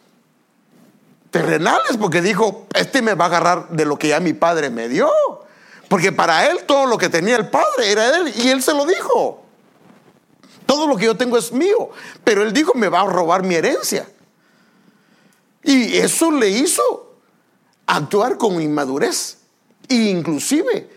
terrenales, 1.31 1.97
porque 1.97 2.21
dijo, 2.21 2.67
este 2.73 3.01
me 3.01 3.13
va 3.13 3.25
a 3.25 3.27
agarrar 3.27 3.69
de 3.69 3.85
lo 3.85 3.97
que 3.97 4.09
ya 4.09 4.21
mi 4.21 4.33
padre 4.33 4.69
me 4.69 4.87
dio. 4.87 5.09
Porque 5.89 6.11
para 6.11 6.47
él 6.49 6.59
todo 6.65 6.85
lo 6.87 6.97
que 6.97 7.09
tenía 7.09 7.35
el 7.35 7.49
padre 7.49 7.91
era 7.91 8.17
él, 8.17 8.33
y 8.35 8.49
él 8.49 8.61
se 8.61 8.73
lo 8.73 8.85
dijo. 8.85 9.43
Todo 10.65 10.87
lo 10.87 10.97
que 10.97 11.05
yo 11.05 11.15
tengo 11.15 11.37
es 11.37 11.51
mío. 11.51 11.89
Pero 12.23 12.43
él 12.43 12.53
dijo, 12.53 12.73
me 12.73 12.89
va 12.89 13.01
a 13.01 13.05
robar 13.05 13.43
mi 13.43 13.55
herencia. 13.55 14.07
Y 15.63 15.97
eso 15.97 16.31
le 16.31 16.49
hizo 16.49 17.15
actuar 17.85 18.37
con 18.37 18.61
inmadurez. 18.61 19.37
E 19.87 19.95
inclusive 19.95 20.89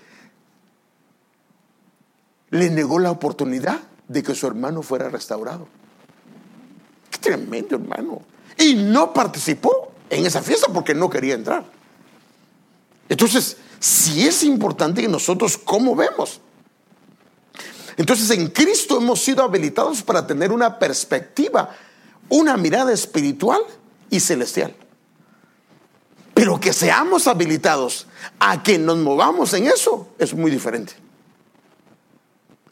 le 2.51 2.71
negó 2.71 2.99
la 2.99 3.11
oportunidad 3.11 3.81
de 4.07 4.23
que 4.23 4.35
su 4.35 4.47
hermano 4.47 4.83
fuera 4.83 5.11
restaurado. 5.11 5.69
Qué 7.11 7.19
tremendo, 7.19 7.77
hermano. 7.77 8.23
Y 8.57 8.75
no 8.75 9.13
participó 9.13 9.93
en 10.09 10.25
esa 10.25 10.43
fiesta 10.43 10.69
porque 10.73 10.95
no 10.95 11.11
quería 11.11 11.35
entrar. 11.35 11.65
Entonces, 13.09 13.57
si 13.81 14.27
es 14.27 14.43
importante 14.43 15.03
que 15.03 15.09
nosotros 15.09 15.57
cómo 15.57 15.95
vemos. 15.95 16.41
Entonces, 17.97 18.31
en 18.31 18.49
Cristo 18.49 18.99
hemos 18.99 19.21
sido 19.21 19.43
habilitados 19.43 20.03
para 20.03 20.27
tener 20.27 20.53
una 20.53 20.79
perspectiva, 20.79 21.75
una 22.29 22.57
mirada 22.57 22.93
espiritual 22.93 23.61
y 24.11 24.21
celestial. 24.21 24.75
Pero 26.35 26.61
que 26.61 26.73
seamos 26.73 27.27
habilitados 27.27 28.07
a 28.39 28.63
que 28.63 28.79
nos 28.79 28.99
movamos 28.99 29.53
en 29.55 29.67
eso 29.67 30.09
es 30.19 30.35
muy 30.35 30.51
diferente. 30.51 30.95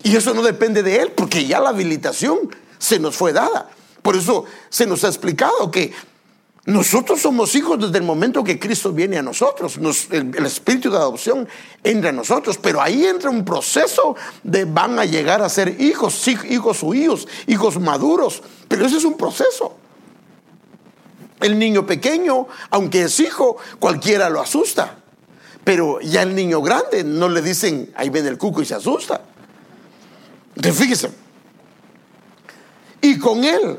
Y 0.02 0.14
eso 0.14 0.34
no 0.34 0.42
depende 0.42 0.84
de 0.84 1.00
Él, 1.00 1.12
porque 1.12 1.46
ya 1.46 1.58
la 1.58 1.70
habilitación 1.70 2.38
se 2.78 3.00
nos 3.00 3.16
fue 3.16 3.32
dada. 3.32 3.68
Por 4.02 4.14
eso 4.14 4.44
se 4.68 4.86
nos 4.86 5.02
ha 5.02 5.08
explicado 5.08 5.70
que 5.72 5.92
nosotros 6.66 7.20
somos 7.20 7.54
hijos 7.54 7.78
desde 7.78 7.98
el 7.98 8.02
momento 8.02 8.42
que 8.42 8.58
Cristo 8.58 8.92
viene 8.92 9.16
a 9.16 9.22
nosotros. 9.22 9.78
el, 10.10 10.44
espíritu 10.44 10.90
de 10.90 10.96
adopción 10.96 11.48
entra 11.84 12.10
a 12.10 12.12
nosotros, 12.12 12.58
pero 12.58 12.82
ahí 12.82 13.06
entra 13.06 13.30
un 13.30 13.44
proceso 13.44 14.16
de 14.42 14.64
van 14.64 14.98
a 14.98 15.04
llegar 15.04 15.42
a 15.42 15.48
ser 15.48 15.80
hijos, 15.80 16.26
hijos 16.26 16.82
huidos, 16.82 17.28
hijos 17.46 17.78
maduros. 17.78 18.42
Pero 18.66 18.84
ese 18.84 18.96
es 18.96 19.04
un 19.04 19.16
proceso. 19.16 19.76
El 21.40 21.56
niño 21.56 21.86
pequeño, 21.86 22.48
aunque 22.70 23.02
es 23.02 23.20
hijo, 23.20 23.58
cualquiera 23.78 24.28
lo 24.28 24.40
asusta. 24.40 24.98
Pero 25.62 26.00
ya 26.00 26.22
el 26.22 26.34
niño 26.34 26.62
grande 26.62 27.04
no 27.04 27.28
le 27.28 27.42
dicen, 27.42 27.92
ahí 27.94 28.10
ven 28.10 28.26
el 28.26 28.38
cuco 28.38 28.60
y 28.60 28.64
se 28.64 28.74
asusta. 28.74 29.20
Entonces 30.56 30.82
fíjese. 30.82 31.10
Y 33.02 33.20
con 33.20 33.44
él 33.44 33.78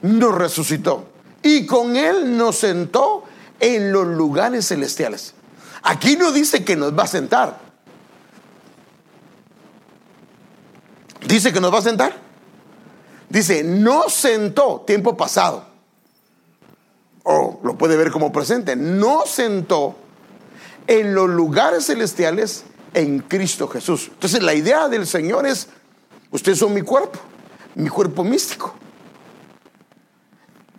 nos 0.00 0.34
resucitó. 0.34 1.11
Y 1.42 1.66
con 1.66 1.96
él 1.96 2.36
nos 2.36 2.56
sentó 2.56 3.24
en 3.58 3.92
los 3.92 4.06
lugares 4.06 4.68
celestiales. 4.68 5.34
Aquí 5.82 6.16
no 6.16 6.32
dice 6.32 6.64
que 6.64 6.76
nos 6.76 6.96
va 6.96 7.04
a 7.04 7.08
sentar. 7.08 7.58
Dice 11.26 11.52
que 11.52 11.60
nos 11.60 11.72
va 11.72 11.78
a 11.78 11.82
sentar. 11.82 12.16
Dice, 13.28 13.64
no 13.64 14.08
sentó, 14.08 14.82
tiempo 14.86 15.16
pasado 15.16 15.72
o 17.24 17.60
lo 17.62 17.76
puede 17.76 17.96
ver 17.96 18.10
como 18.10 18.32
presente, 18.32 18.76
no 18.76 19.24
sentó 19.26 19.96
en 20.86 21.14
los 21.14 21.28
lugares 21.28 21.86
celestiales 21.86 22.64
en 22.94 23.20
Cristo 23.20 23.68
Jesús. 23.68 24.10
Entonces 24.12 24.42
la 24.42 24.54
idea 24.54 24.88
del 24.88 25.06
Señor 25.06 25.46
es, 25.46 25.68
ustedes 26.30 26.58
son 26.58 26.74
mi 26.74 26.82
cuerpo, 26.82 27.18
mi 27.74 27.88
cuerpo 27.88 28.24
místico. 28.24 28.74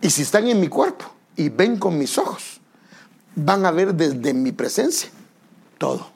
Y 0.04 0.10
si 0.10 0.20
están 0.20 0.46
en 0.48 0.60
mi 0.60 0.68
cuerpo 0.68 1.06
y 1.34 1.48
ven 1.48 1.78
con 1.78 1.96
mis 1.96 2.18
ojos, 2.18 2.60
van 3.34 3.64
a 3.64 3.70
ver 3.70 3.94
desde 3.94 4.34
mi 4.34 4.52
presencia 4.52 5.08
todo. 5.78 6.06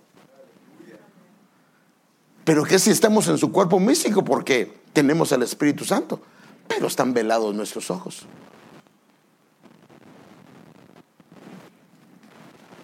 Pero 2.45 2.65
que 2.65 2.79
si 2.79 2.91
estamos 2.91 3.27
en 3.29 3.39
su 3.39 3.51
cuerpo 3.51 3.81
místico 3.81 4.23
porque 4.23 4.83
tenemos 4.93 5.33
al 5.33 5.43
Espíritu 5.43 5.87
Santo, 5.87 6.21
pero 6.69 6.87
están 6.87 7.15
velados 7.15 7.55
nuestros 7.55 7.91
ojos. 7.91 8.27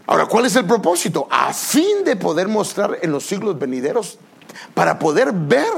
Ahora, 0.06 0.24
¿cuál 0.24 0.46
es 0.46 0.56
el 0.56 0.64
propósito? 0.64 1.28
A 1.30 1.52
fin 1.52 2.02
de 2.02 2.16
poder 2.16 2.48
mostrar 2.48 2.96
en 3.02 3.12
los 3.12 3.26
siglos 3.26 3.58
venideros, 3.58 4.16
para 4.72 4.98
poder 4.98 5.32
ver, 5.34 5.68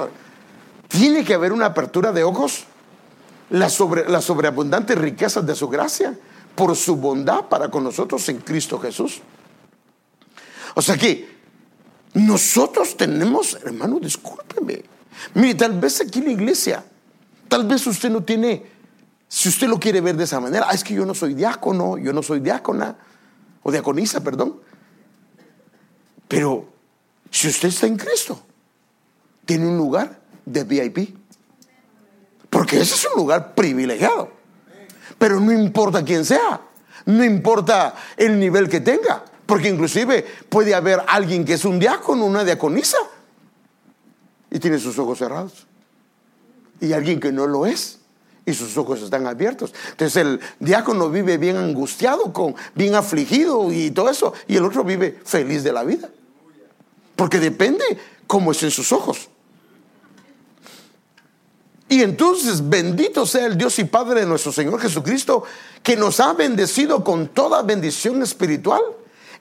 tiene 0.87 1.25
que 1.25 1.35
haber 1.35 1.53
una 1.53 1.67
apertura 1.67 2.12
de 2.12 2.23
ojos, 2.23 2.67
las, 3.51 3.73
sobre, 3.73 4.09
las 4.09 4.25
sobreabundantes 4.25 4.97
riquezas 4.99 5.47
de 5.47 5.55
su 5.55 5.69
gracia, 5.69 6.17
por 6.55 6.75
su 6.75 6.97
bondad 6.97 7.47
para 7.49 7.71
con 7.71 7.85
nosotros 7.85 8.29
en 8.29 8.39
Cristo 8.39 8.79
Jesús. 8.79 9.21
O 10.75 10.83
sea 10.83 10.97
que 10.97 11.37
nosotros 12.15 12.97
tenemos, 12.97 13.59
hermano, 13.63 14.01
discúlpeme. 14.01 14.83
Mire, 15.35 15.55
tal 15.55 15.79
vez 15.79 16.01
aquí 16.01 16.19
en 16.21 16.25
la 16.27 16.31
iglesia, 16.33 16.85
tal 17.49 17.67
vez 17.67 17.87
usted 17.87 18.11
no 18.11 18.23
tiene, 18.23 18.65
si 19.29 19.49
usted 19.49 19.69
lo 19.69 19.79
quiere 19.79 20.01
ver 20.01 20.17
de 20.17 20.25
esa 20.25 20.41
manera, 20.41 20.67
ah, 20.69 20.75
es 20.75 20.83
que 20.83 20.95
yo 20.95 21.05
no 21.05 21.15
soy 21.15 21.35
diácono, 21.35 21.99
yo 21.99 22.13
no 22.13 22.23
soy 22.23 22.41
diácona 22.41 22.97
o 23.63 23.71
diaconisa, 23.71 24.23
perdón. 24.23 24.61
Pero 26.29 26.69
si 27.31 27.49
usted 27.49 27.69
está 27.69 27.87
en 27.87 27.97
Cristo, 27.97 28.41
tiene 29.45 29.67
un 29.67 29.77
lugar 29.77 30.21
de 30.45 30.65
VIP. 30.65 31.17
Porque 32.51 32.81
ese 32.81 32.95
es 32.95 33.07
un 33.13 33.21
lugar 33.21 33.55
privilegiado. 33.55 34.31
Pero 35.19 35.41
no 35.41 35.53
importa 35.53 36.05
quién 36.05 36.25
sea, 36.25 36.61
no 37.07 37.25
importa 37.25 37.95
el 38.17 38.39
nivel 38.39 38.69
que 38.69 38.81
tenga, 38.81 39.25
porque 39.47 39.69
inclusive 39.69 40.25
puede 40.49 40.75
haber 40.75 41.03
alguien 41.07 41.45
que 41.45 41.55
es 41.55 41.65
un 41.65 41.79
diácono, 41.79 42.25
una 42.27 42.45
diaconisa, 42.45 42.99
y 44.51 44.59
tiene 44.59 44.79
sus 44.79 44.99
ojos 44.99 45.19
cerrados. 45.19 45.67
Y 46.81 46.93
alguien 46.93 47.21
que 47.21 47.33
no 47.33 47.47
lo 47.47 47.65
es, 47.65 48.01
y 48.45 48.55
sus 48.55 48.77
ojos 48.77 49.03
están 49.03 49.27
abiertos. 49.27 49.75
Entonces 49.91 50.17
el 50.17 50.41
diácono 50.61 51.11
vive 51.11 51.37
bien 51.39 51.57
angustiado, 51.57 52.33
con, 52.33 52.55
bien 52.75 52.95
afligido 52.95 53.73
y 53.73 53.91
todo 53.91 54.09
eso, 54.09 54.33
y 54.47 54.57
el 54.57 54.65
otro 54.65 54.85
vive 54.85 55.19
feliz 55.25 55.65
de 55.65 55.73
la 55.73 55.83
vida. 55.83 56.09
Porque 57.17 57.41
depende 57.41 57.85
cómo 58.27 58.53
es 58.53 58.63
en 58.63 58.71
sus 58.71 58.93
ojos. 58.93 59.29
Y 61.88 62.03
entonces 62.03 62.68
bendito 62.68 63.27
sea 63.27 63.46
el 63.46 63.57
Dios 63.57 63.79
y 63.79 63.85
Padre 63.85 64.20
de 64.20 64.27
nuestro 64.27 64.53
Señor 64.53 64.81
Jesucristo, 64.81 65.44
que 65.83 65.96
nos 65.96 66.18
ha 66.18 66.33
bendecido 66.33 67.05
con 67.05 67.29
toda 67.29 67.62
bendición 67.62 68.22
espiritual 68.22 68.83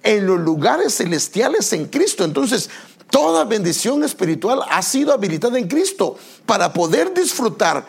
en 0.03 0.27
los 0.27 0.39
lugares 0.39 0.95
celestiales 0.95 1.73
en 1.73 1.86
Cristo. 1.88 2.23
Entonces, 2.23 2.69
toda 3.10 3.45
bendición 3.45 4.03
espiritual 4.03 4.62
ha 4.69 4.81
sido 4.84 5.12
habilitada 5.12 5.58
en 5.58 5.67
Cristo 5.67 6.17
para 6.45 6.71
poder 6.71 7.13
disfrutar 7.13 7.86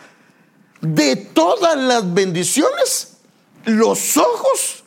de 0.81 1.15
todas 1.15 1.77
las 1.77 2.11
bendiciones. 2.13 3.17
Los 3.65 4.17
ojos 4.17 4.83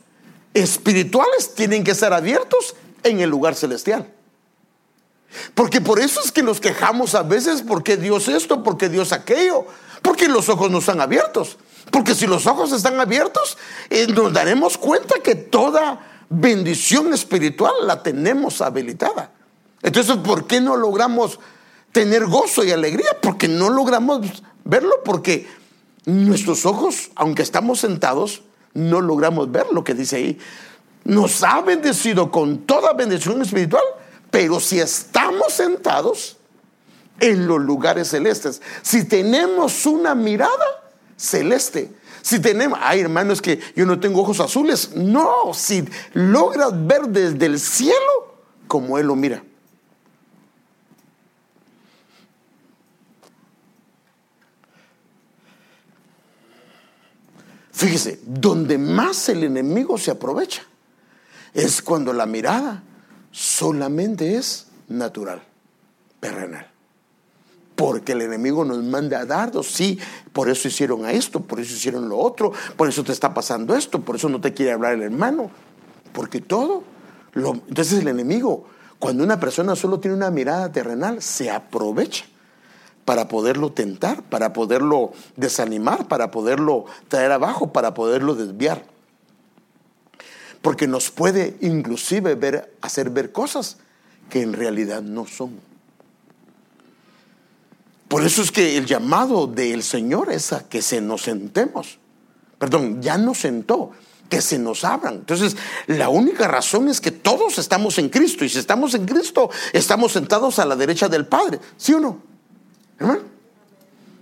espirituales 0.52 1.54
tienen 1.54 1.85
que 1.85 1.94
ser 1.94 2.12
abiertos 2.12 2.74
en 3.04 3.20
el 3.20 3.30
lugar 3.30 3.54
celestial. 3.54 4.11
Porque 5.55 5.81
por 5.81 6.01
eso 6.01 6.21
es 6.25 6.33
que 6.33 6.43
nos 6.43 6.61
quejamos 6.61 7.14
a 7.14 7.23
veces, 7.23 7.62
porque 7.62 7.97
Dios 7.97 8.29
esto, 8.29 8.62
porque 8.62 8.88
Dios 8.88 9.12
aquello, 9.12 9.66
porque 10.03 10.29
los 10.29 10.49
ojos 10.49 10.71
no 10.71 10.79
están 10.79 11.01
abiertos. 11.01 11.57
Porque 11.90 12.14
si 12.14 12.27
los 12.27 12.47
ojos 12.47 12.73
están 12.73 13.01
abiertos, 13.01 13.59
eh, 13.88 14.07
nos 14.07 14.33
daremos 14.33 14.79
cuenta 14.79 15.16
que 15.23 15.35
toda 15.35 16.01
bendición 16.29 17.12
espiritual 17.12 17.73
la 17.83 18.03
tenemos 18.03 18.61
habilitada. 18.61 19.33
Entonces, 19.83 20.16
¿por 20.16 20.47
qué 20.47 20.61
no 20.61 20.77
logramos 20.77 21.38
tener 21.93 22.27
gozo 22.27 22.64
y 22.64 22.71
alegría? 22.71 23.16
Porque 23.21 23.49
no 23.49 23.71
logramos 23.71 24.43
verlo, 24.64 24.95
porque 25.05 25.49
nuestros 26.05 26.66
ojos, 26.66 27.11
aunque 27.14 27.43
estamos 27.43 27.81
sentados, 27.81 28.43
no 28.75 29.01
logramos 29.01 29.51
ver 29.51 29.66
lo 29.73 29.83
que 29.83 29.95
dice 29.95 30.16
ahí. 30.16 30.38
Nos 31.05 31.43
ha 31.43 31.61
bendecido 31.62 32.31
con 32.31 32.59
toda 32.59 32.93
bendición 32.93 33.40
espiritual 33.43 33.83
pero 34.31 34.61
si 34.61 34.81
estamos 34.81 35.53
sentados 35.53 36.37
en 37.19 37.47
los 37.47 37.61
lugares 37.61 38.09
celestes, 38.09 38.62
si 38.83 39.05
tenemos 39.05 39.87
una 39.87 40.14
mirada 40.14 40.93
celeste, 41.16 41.93
si 42.23 42.38
tenemos, 42.38 42.79
ay 42.83 43.01
hermano, 43.01 43.33
es 43.33 43.40
que 43.40 43.61
yo 43.75 43.87
no 43.87 43.99
tengo 43.99 44.23
ojos 44.23 44.40
azules. 44.40 44.95
No, 44.95 45.53
si 45.55 45.85
logras 46.12 46.71
ver 46.87 47.09
desde 47.09 47.47
el 47.47 47.59
cielo 47.59 48.45
como 48.66 48.99
Él 48.99 49.07
lo 49.07 49.16
mira. 49.16 49.43
Fíjese, 57.73 58.21
donde 58.27 58.77
más 58.77 59.31
el 59.31 59.43
enemigo 59.43 59.97
se 59.97 60.11
aprovecha 60.11 60.62
es 61.55 61.81
cuando 61.81 62.12
la 62.12 62.27
mirada 62.27 62.83
solamente 63.31 64.37
es 64.37 64.66
natural, 64.88 65.43
terrenal. 66.21 66.66
Porque 67.77 68.12
el 68.12 68.23
enemigo 68.23 68.64
nos 68.64 68.83
manda 68.83 69.21
a 69.21 69.25
dardos, 69.25 69.69
sí, 69.69 69.99
por 70.33 70.51
eso 70.51 70.69
hicieron 70.69 71.05
a 71.05 71.12
esto, 71.12 71.40
por 71.40 71.61
eso 71.61 71.75
hicieron 71.75 72.09
lo 72.09 72.19
otro, 72.19 72.53
por 72.77 72.88
eso 72.88 73.03
te 73.03 73.12
está 73.12 73.33
pasando 73.33 73.75
esto, 73.75 74.01
por 74.01 74.16
eso 74.16 74.29
no 74.29 74.40
te 74.40 74.53
quiere 74.53 74.73
hablar 74.73 74.95
el 74.95 75.03
hermano. 75.03 75.51
Porque 76.12 76.40
todo, 76.40 76.83
lo, 77.33 77.55
entonces 77.55 78.01
el 78.01 78.09
enemigo, 78.09 78.66
cuando 78.99 79.25
una 79.25 79.40
persona 79.40 79.77
solo 79.77 79.99
tiene 79.99 80.16
una 80.16 80.31
mirada 80.31 80.71
terrenal, 80.73 81.23
se 81.23 81.51
aprovecha 81.51 82.27
para 83.07 83.29
poderlo 83.29 83.73
tentar, 83.73 84.23
para 84.25 84.53
poderlo 84.53 85.12
desanimar, 85.37 86.07
para 86.07 86.31
poderlo 86.31 86.85
traer 87.09 87.33
abajo, 87.33 87.73
para 87.73 87.95
poderlo 87.95 88.35
desviar 88.35 88.85
porque 90.62 90.87
nos 90.87 91.11
puede 91.11 91.57
inclusive 91.61 92.35
ver, 92.35 92.75
hacer 92.81 93.11
ver 93.11 93.33
cosas 93.33 93.79
que 94.29 94.42
en 94.42 94.53
realidad 94.53 95.03
no 95.03 95.27
son. 95.27 95.59
Por 98.09 98.25
eso 98.25 98.42
es 98.42 98.51
que 98.51 98.77
el 98.77 98.87
llamado 98.87 99.46
del 99.46 99.83
Señor 99.83 100.33
es 100.33 100.53
a 100.53 100.68
que 100.68 100.83
se 100.83 101.01
nos 101.01 101.23
sentemos. 101.23 101.99
Perdón, 102.59 103.01
ya 103.01 103.16
nos 103.16 103.38
sentó, 103.38 103.92
que 104.29 104.40
se 104.42 104.59
nos 104.59 104.85
abran. 104.85 105.14
Entonces, 105.14 105.57
la 105.87 106.09
única 106.09 106.49
razón 106.49 106.88
es 106.88 107.01
que 107.01 107.12
todos 107.12 107.59
estamos 107.59 107.99
en 107.99 108.09
Cristo. 108.09 108.44
Y 108.44 108.49
si 108.49 108.59
estamos 108.59 108.94
en 108.94 109.07
Cristo, 109.07 109.49
estamos 109.73 110.12
sentados 110.12 110.59
a 110.59 110.64
la 110.64 110.77
derecha 110.77 111.09
del 111.09 111.27
Padre. 111.27 111.61
¿Sí 111.77 111.94
o 111.94 112.01
no? 112.01 112.20
Hermano. 112.99 113.23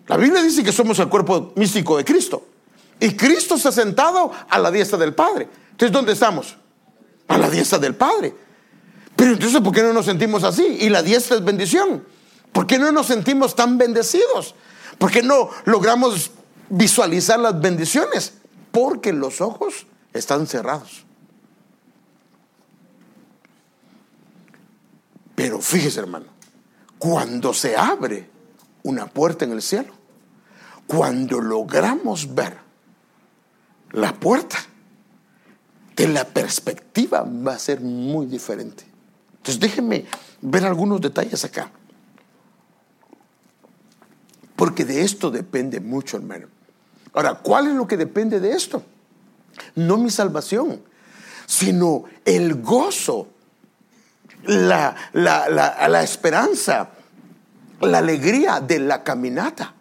La 0.06 0.16
Biblia 0.16 0.42
dice 0.42 0.62
que 0.62 0.72
somos 0.72 0.98
el 0.98 1.08
cuerpo 1.08 1.52
místico 1.56 1.96
de 1.96 2.04
Cristo. 2.04 2.46
Y 3.00 3.14
Cristo 3.14 3.54
ha 3.54 3.72
sentado 3.72 4.32
a 4.48 4.58
la 4.58 4.70
diestra 4.70 4.98
del 4.98 5.14
Padre. 5.14 5.48
Entonces, 5.78 5.92
¿dónde 5.92 6.12
estamos? 6.14 6.56
A 7.28 7.38
la 7.38 7.48
diestra 7.48 7.78
del 7.78 7.94
Padre. 7.94 8.34
Pero 9.14 9.34
entonces, 9.34 9.60
¿por 9.60 9.72
qué 9.72 9.80
no 9.80 9.92
nos 9.92 10.06
sentimos 10.06 10.42
así? 10.42 10.66
Y 10.80 10.88
la 10.88 11.04
diestra 11.04 11.36
es 11.36 11.44
bendición. 11.44 12.04
¿Por 12.52 12.66
qué 12.66 12.80
no 12.80 12.90
nos 12.90 13.06
sentimos 13.06 13.54
tan 13.54 13.78
bendecidos? 13.78 14.56
¿Por 14.98 15.12
qué 15.12 15.22
no 15.22 15.50
logramos 15.66 16.32
visualizar 16.68 17.38
las 17.38 17.60
bendiciones? 17.60 18.38
Porque 18.72 19.12
los 19.12 19.40
ojos 19.40 19.86
están 20.12 20.48
cerrados. 20.48 21.04
Pero 25.36 25.60
fíjese, 25.60 26.00
hermano, 26.00 26.26
cuando 26.98 27.54
se 27.54 27.76
abre 27.76 28.28
una 28.82 29.06
puerta 29.06 29.44
en 29.44 29.52
el 29.52 29.62
cielo, 29.62 29.94
cuando 30.88 31.40
logramos 31.40 32.34
ver 32.34 32.58
la 33.92 34.12
puerta, 34.14 34.58
la 36.06 36.24
perspectiva 36.24 37.22
va 37.22 37.54
a 37.54 37.58
ser 37.58 37.80
muy 37.80 38.26
diferente. 38.26 38.84
Entonces 39.38 39.58
déjenme 39.58 40.04
ver 40.40 40.64
algunos 40.64 41.00
detalles 41.00 41.44
acá. 41.44 41.70
Porque 44.54 44.84
de 44.84 45.02
esto 45.02 45.30
depende 45.30 45.80
mucho, 45.80 46.16
hermano. 46.16 46.46
Ahora, 47.14 47.34
¿cuál 47.34 47.68
es 47.68 47.74
lo 47.74 47.86
que 47.86 47.96
depende 47.96 48.38
de 48.38 48.52
esto? 48.52 48.82
No 49.74 49.96
mi 49.96 50.10
salvación, 50.10 50.82
sino 51.46 52.04
el 52.24 52.60
gozo, 52.60 53.28
la, 54.44 54.94
la, 55.12 55.48
la 55.48 56.02
esperanza, 56.02 56.90
la 57.80 57.98
alegría 57.98 58.60
de 58.60 58.78
la 58.80 59.02
caminata. 59.02 59.74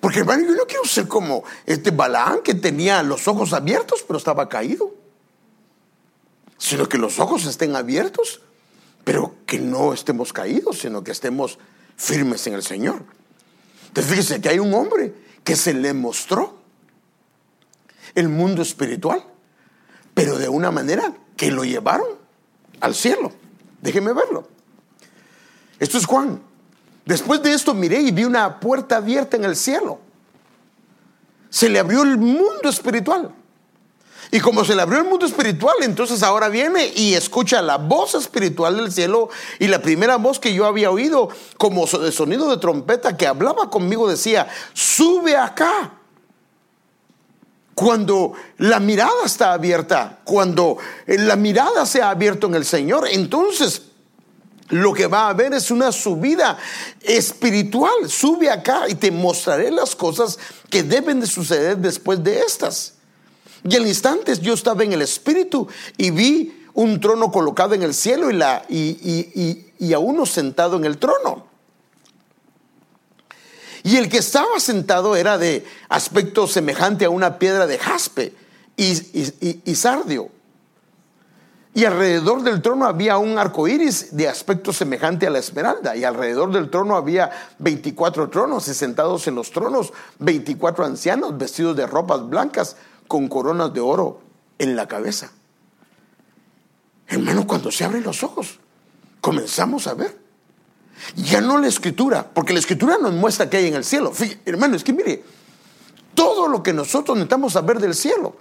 Porque 0.00 0.20
hermano, 0.20 0.46
yo 0.46 0.54
no 0.54 0.66
quiero 0.66 0.84
ser 0.84 1.08
como 1.08 1.44
este 1.64 1.90
Balaán 1.90 2.42
que 2.42 2.54
tenía 2.54 3.02
los 3.02 3.26
ojos 3.28 3.52
abiertos, 3.52 4.04
pero 4.06 4.18
estaba 4.18 4.48
caído. 4.48 4.94
Sino 6.58 6.88
que 6.88 6.98
los 6.98 7.18
ojos 7.18 7.44
estén 7.46 7.76
abiertos, 7.76 8.40
pero 9.04 9.34
que 9.46 9.58
no 9.58 9.92
estemos 9.92 10.32
caídos, 10.32 10.78
sino 10.78 11.04
que 11.04 11.12
estemos 11.12 11.58
firmes 11.96 12.46
en 12.46 12.54
el 12.54 12.62
Señor. 12.62 13.02
Entonces 13.88 14.10
fíjese 14.10 14.40
que 14.40 14.48
hay 14.48 14.58
un 14.58 14.74
hombre 14.74 15.14
que 15.44 15.56
se 15.56 15.72
le 15.72 15.94
mostró 15.94 16.58
el 18.14 18.28
mundo 18.28 18.62
espiritual, 18.62 19.24
pero 20.14 20.38
de 20.38 20.48
una 20.48 20.70
manera 20.70 21.14
que 21.36 21.50
lo 21.50 21.64
llevaron 21.64 22.08
al 22.80 22.94
cielo. 22.94 23.32
Déjeme 23.80 24.12
verlo. 24.12 24.48
Esto 25.78 25.98
es 25.98 26.06
Juan 26.06 26.40
Después 27.06 27.40
de 27.40 27.52
esto 27.52 27.72
miré 27.72 28.00
y 28.00 28.10
vi 28.10 28.24
una 28.24 28.58
puerta 28.58 28.96
abierta 28.96 29.36
en 29.36 29.44
el 29.44 29.54
cielo. 29.54 30.00
Se 31.48 31.68
le 31.68 31.78
abrió 31.78 32.02
el 32.02 32.18
mundo 32.18 32.68
espiritual. 32.68 33.32
Y 34.32 34.40
como 34.40 34.64
se 34.64 34.74
le 34.74 34.82
abrió 34.82 34.98
el 34.98 35.08
mundo 35.08 35.24
espiritual, 35.24 35.76
entonces 35.82 36.24
ahora 36.24 36.48
viene 36.48 36.92
y 36.96 37.14
escucha 37.14 37.62
la 37.62 37.76
voz 37.78 38.16
espiritual 38.16 38.76
del 38.76 38.90
cielo. 38.90 39.28
Y 39.60 39.68
la 39.68 39.80
primera 39.80 40.16
voz 40.16 40.40
que 40.40 40.52
yo 40.52 40.66
había 40.66 40.90
oído 40.90 41.28
como 41.56 41.86
de 41.86 42.10
sonido 42.10 42.50
de 42.50 42.56
trompeta 42.56 43.16
que 43.16 43.28
hablaba 43.28 43.70
conmigo 43.70 44.10
decía, 44.10 44.48
sube 44.72 45.36
acá. 45.36 45.92
Cuando 47.76 48.32
la 48.58 48.80
mirada 48.80 49.24
está 49.24 49.52
abierta, 49.52 50.20
cuando 50.24 50.78
la 51.06 51.36
mirada 51.36 51.86
se 51.86 52.02
ha 52.02 52.10
abierto 52.10 52.48
en 52.48 52.56
el 52.56 52.64
Señor, 52.64 53.06
entonces 53.08 53.82
lo 54.68 54.92
que 54.92 55.06
va 55.06 55.26
a 55.26 55.28
haber 55.30 55.54
es 55.54 55.70
una 55.70 55.92
subida 55.92 56.58
espiritual. 57.00 58.08
Sube 58.08 58.50
acá 58.50 58.88
y 58.88 58.94
te 58.94 59.10
mostraré 59.10 59.70
las 59.70 59.94
cosas 59.94 60.38
que 60.68 60.82
deben 60.82 61.20
de 61.20 61.26
suceder 61.26 61.76
después 61.78 62.22
de 62.22 62.40
estas. 62.40 62.94
Y 63.68 63.76
al 63.76 63.86
instante 63.86 64.36
yo 64.40 64.54
estaba 64.54 64.82
en 64.82 64.92
el 64.92 65.02
espíritu 65.02 65.68
y 65.96 66.10
vi 66.10 66.64
un 66.74 67.00
trono 67.00 67.30
colocado 67.30 67.74
en 67.74 67.82
el 67.82 67.94
cielo 67.94 68.30
y, 68.68 69.64
y, 69.78 69.92
a 69.92 69.98
uno 69.98 70.26
sentado 70.26 70.76
en 70.76 70.84
el 70.84 70.98
trono. 70.98 71.46
Y 73.82 73.96
el 73.96 74.08
que 74.08 74.18
estaba 74.18 74.58
sentado 74.58 75.14
era 75.14 75.38
de 75.38 75.64
aspecto 75.88 76.48
semejante 76.48 77.04
a 77.04 77.10
una 77.10 77.38
piedra 77.38 77.68
de 77.68 77.78
jaspe 77.78 78.34
y 78.76 79.74
sardio 79.74 80.35
Y 81.76 81.84
alrededor 81.84 82.42
del 82.42 82.62
trono 82.62 82.86
había 82.86 83.18
un 83.18 83.38
arco 83.38 83.68
iris 83.68 84.16
de 84.16 84.26
aspecto 84.26 84.72
semejante 84.72 85.26
a 85.26 85.30
la 85.30 85.40
esmeralda. 85.40 85.94
Y 85.94 86.04
alrededor 86.04 86.50
del 86.50 86.70
trono 86.70 86.96
había 86.96 87.30
24 87.58 88.30
tronos. 88.30 88.66
Y 88.68 88.72
sentados 88.72 89.28
en 89.28 89.34
los 89.34 89.50
tronos, 89.50 89.92
24 90.18 90.86
ancianos 90.86 91.36
vestidos 91.36 91.76
de 91.76 91.86
ropas 91.86 92.26
blancas 92.26 92.78
con 93.06 93.28
coronas 93.28 93.74
de 93.74 93.80
oro 93.80 94.22
en 94.58 94.74
la 94.74 94.88
cabeza. 94.88 95.32
Hermano, 97.08 97.46
cuando 97.46 97.70
se 97.70 97.84
abren 97.84 98.04
los 98.04 98.22
ojos, 98.22 98.58
comenzamos 99.20 99.86
a 99.86 99.92
ver. 99.92 100.18
Ya 101.14 101.42
no 101.42 101.58
la 101.58 101.66
escritura, 101.66 102.26
porque 102.32 102.54
la 102.54 102.60
escritura 102.60 102.96
nos 102.96 103.12
muestra 103.12 103.50
que 103.50 103.58
hay 103.58 103.66
en 103.66 103.74
el 103.74 103.84
cielo. 103.84 104.14
hermano, 104.46 104.76
es 104.76 104.82
que 104.82 104.94
mire, 104.94 105.22
todo 106.14 106.48
lo 106.48 106.62
que 106.62 106.72
nosotros 106.72 107.18
necesitamos 107.18 107.52
saber 107.52 107.80
del 107.80 107.94
cielo, 107.94 108.34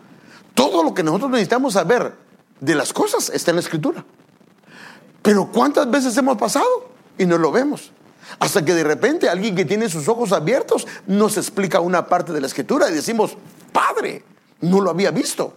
todo 0.53 0.85
lo 0.85 0.93
que 0.93 1.03
nosotros 1.03 1.31
necesitamos 1.31 1.73
saber 1.73 2.23
de 2.59 2.75
las 2.75 2.93
cosas 2.93 3.29
está 3.29 3.51
en 3.51 3.57
la 3.57 3.61
escritura. 3.61 4.05
Pero 5.21 5.51
¿cuántas 5.51 5.89
veces 5.89 6.15
hemos 6.17 6.37
pasado 6.37 6.89
y 7.17 7.25
no 7.25 7.37
lo 7.37 7.51
vemos? 7.51 7.91
Hasta 8.39 8.63
que 8.63 8.73
de 8.73 8.83
repente 8.83 9.29
alguien 9.29 9.55
que 9.55 9.65
tiene 9.65 9.89
sus 9.89 10.07
ojos 10.07 10.31
abiertos 10.31 10.87
nos 11.07 11.37
explica 11.37 11.79
una 11.79 12.07
parte 12.07 12.33
de 12.33 12.41
la 12.41 12.47
escritura 12.47 12.89
y 12.89 12.93
decimos, 12.93 13.37
Padre, 13.71 14.23
no 14.61 14.81
lo 14.81 14.89
había 14.89 15.11
visto. 15.11 15.53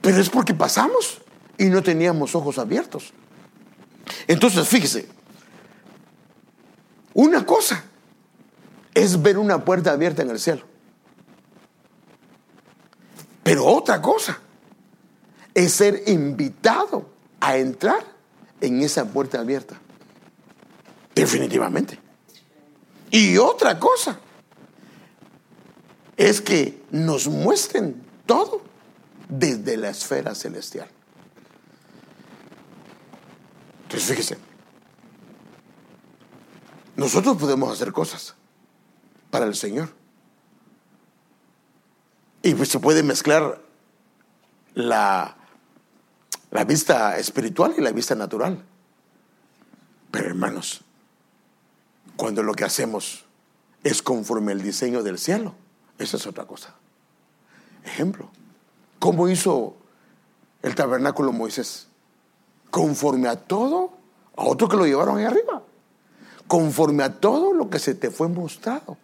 Pero 0.00 0.20
es 0.20 0.28
porque 0.28 0.54
pasamos 0.54 1.20
y 1.58 1.66
no 1.66 1.82
teníamos 1.82 2.34
ojos 2.34 2.58
abiertos. 2.58 3.12
Entonces, 4.26 4.68
fíjese, 4.68 5.08
una 7.14 7.46
cosa 7.46 7.84
es 8.92 9.20
ver 9.20 9.38
una 9.38 9.64
puerta 9.64 9.92
abierta 9.92 10.22
en 10.22 10.30
el 10.30 10.38
cielo. 10.38 10.62
Pero 13.42 13.64
otra 13.66 14.00
cosa 14.00 14.38
es 15.54 15.72
ser 15.72 16.02
invitado 16.06 17.08
a 17.40 17.56
entrar 17.56 18.04
en 18.60 18.82
esa 18.82 19.04
puerta 19.04 19.40
abierta. 19.40 19.80
Definitivamente. 21.14 21.98
Y 23.10 23.38
otra 23.38 23.78
cosa 23.78 24.18
es 26.16 26.40
que 26.40 26.82
nos 26.90 27.28
muestren 27.28 28.02
todo 28.26 28.62
desde 29.28 29.76
la 29.76 29.90
esfera 29.90 30.34
celestial. 30.34 30.88
Entonces 33.84 34.08
fíjese, 34.08 34.38
nosotros 36.96 37.36
podemos 37.36 37.72
hacer 37.72 37.92
cosas 37.92 38.34
para 39.30 39.46
el 39.46 39.54
Señor. 39.54 39.90
Y 42.42 42.54
pues 42.54 42.68
se 42.68 42.78
puede 42.78 43.02
mezclar 43.02 43.60
la, 44.74 45.36
la 46.54 46.64
vista 46.64 47.18
espiritual 47.18 47.74
y 47.76 47.80
la 47.80 47.90
vista 47.90 48.14
natural. 48.14 48.64
Pero 50.12 50.28
hermanos, 50.28 50.82
cuando 52.16 52.44
lo 52.44 52.54
que 52.54 52.64
hacemos 52.64 53.24
es 53.82 54.02
conforme 54.02 54.52
al 54.52 54.62
diseño 54.62 55.02
del 55.02 55.18
cielo, 55.18 55.56
esa 55.98 56.16
es 56.16 56.26
otra 56.28 56.46
cosa. 56.46 56.76
Ejemplo, 57.84 58.30
¿cómo 59.00 59.28
hizo 59.28 59.74
el 60.62 60.76
tabernáculo 60.76 61.32
Moisés? 61.32 61.88
Conforme 62.70 63.26
a 63.26 63.34
todo, 63.34 63.90
a 64.36 64.44
otro 64.44 64.68
que 64.68 64.76
lo 64.76 64.86
llevaron 64.86 65.18
ahí 65.18 65.24
arriba. 65.24 65.60
Conforme 66.46 67.02
a 67.02 67.20
todo 67.20 67.52
lo 67.52 67.68
que 67.68 67.80
se 67.80 67.96
te 67.96 68.12
fue 68.12 68.28
mostrado. 68.28 68.96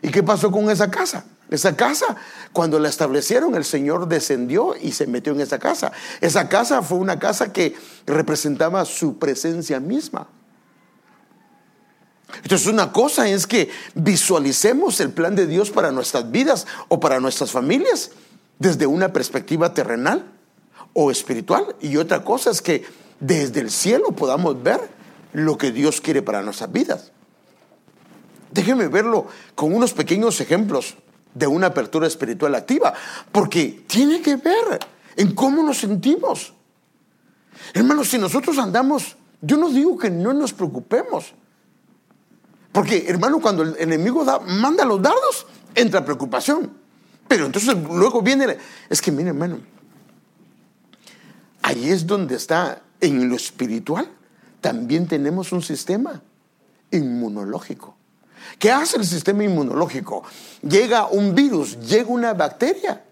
¿Y 0.00 0.08
qué 0.08 0.22
pasó 0.22 0.50
con 0.50 0.70
esa 0.70 0.90
casa? 0.90 1.26
Esa 1.50 1.76
casa, 1.76 2.16
cuando 2.52 2.78
la 2.78 2.88
establecieron, 2.88 3.54
el 3.54 3.64
Señor 3.64 4.08
descendió 4.08 4.74
y 4.80 4.92
se 4.92 5.06
metió 5.06 5.32
en 5.32 5.40
esa 5.40 5.58
casa. 5.58 5.92
Esa 6.20 6.48
casa 6.48 6.82
fue 6.82 6.98
una 6.98 7.18
casa 7.18 7.52
que 7.52 7.76
representaba 8.06 8.84
su 8.84 9.18
presencia 9.18 9.78
misma. 9.78 10.28
Entonces 12.42 12.66
una 12.66 12.92
cosa 12.92 13.28
es 13.28 13.46
que 13.46 13.70
visualicemos 13.94 14.98
el 15.00 15.10
plan 15.10 15.36
de 15.36 15.46
Dios 15.46 15.70
para 15.70 15.92
nuestras 15.92 16.30
vidas 16.30 16.66
o 16.88 16.98
para 16.98 17.20
nuestras 17.20 17.50
familias 17.50 18.10
desde 18.58 18.86
una 18.86 19.12
perspectiva 19.12 19.74
terrenal 19.74 20.32
o 20.94 21.10
espiritual. 21.10 21.76
Y 21.80 21.96
otra 21.98 22.24
cosa 22.24 22.50
es 22.50 22.62
que 22.62 22.84
desde 23.20 23.60
el 23.60 23.70
cielo 23.70 24.12
podamos 24.12 24.60
ver 24.62 24.80
lo 25.32 25.58
que 25.58 25.70
Dios 25.70 26.00
quiere 26.00 26.22
para 26.22 26.42
nuestras 26.42 26.72
vidas. 26.72 27.12
Déjeme 28.50 28.88
verlo 28.88 29.26
con 29.54 29.74
unos 29.74 29.92
pequeños 29.92 30.40
ejemplos 30.40 30.96
de 31.34 31.46
una 31.46 31.68
apertura 31.68 32.06
espiritual 32.06 32.54
activa, 32.54 32.94
porque 33.30 33.84
tiene 33.86 34.22
que 34.22 34.36
ver 34.36 34.80
en 35.16 35.34
cómo 35.34 35.62
nos 35.62 35.78
sentimos. 35.78 36.54
Hermanos, 37.72 38.08
si 38.08 38.18
nosotros 38.18 38.56
andamos, 38.58 39.16
yo 39.40 39.56
no 39.56 39.68
digo 39.68 39.98
que 39.98 40.10
no 40.10 40.32
nos 40.32 40.52
preocupemos, 40.52 41.34
porque 42.72 43.04
hermano, 43.08 43.40
cuando 43.40 43.62
el 43.62 43.76
enemigo 43.78 44.24
da, 44.24 44.40
manda 44.40 44.84
los 44.84 45.00
dardos, 45.00 45.46
entra 45.74 46.04
preocupación. 46.04 46.72
Pero 47.28 47.46
entonces 47.46 47.74
luego 47.88 48.20
viene, 48.20 48.58
es 48.88 49.00
que 49.00 49.12
mire 49.12 49.28
hermano, 49.28 49.60
ahí 51.62 51.88
es 51.88 52.06
donde 52.06 52.34
está 52.34 52.82
en 53.00 53.28
lo 53.28 53.36
espiritual, 53.36 54.10
también 54.60 55.06
tenemos 55.06 55.52
un 55.52 55.62
sistema 55.62 56.20
inmunológico. 56.90 57.93
¿Qué 58.58 58.70
hace 58.70 58.96
el 58.96 59.06
sistema 59.06 59.44
inmunológico? 59.44 60.24
Llega 60.62 61.06
un 61.06 61.34
virus, 61.34 61.78
llega 61.80 62.08
una 62.08 62.34
bacteria. 62.34 63.04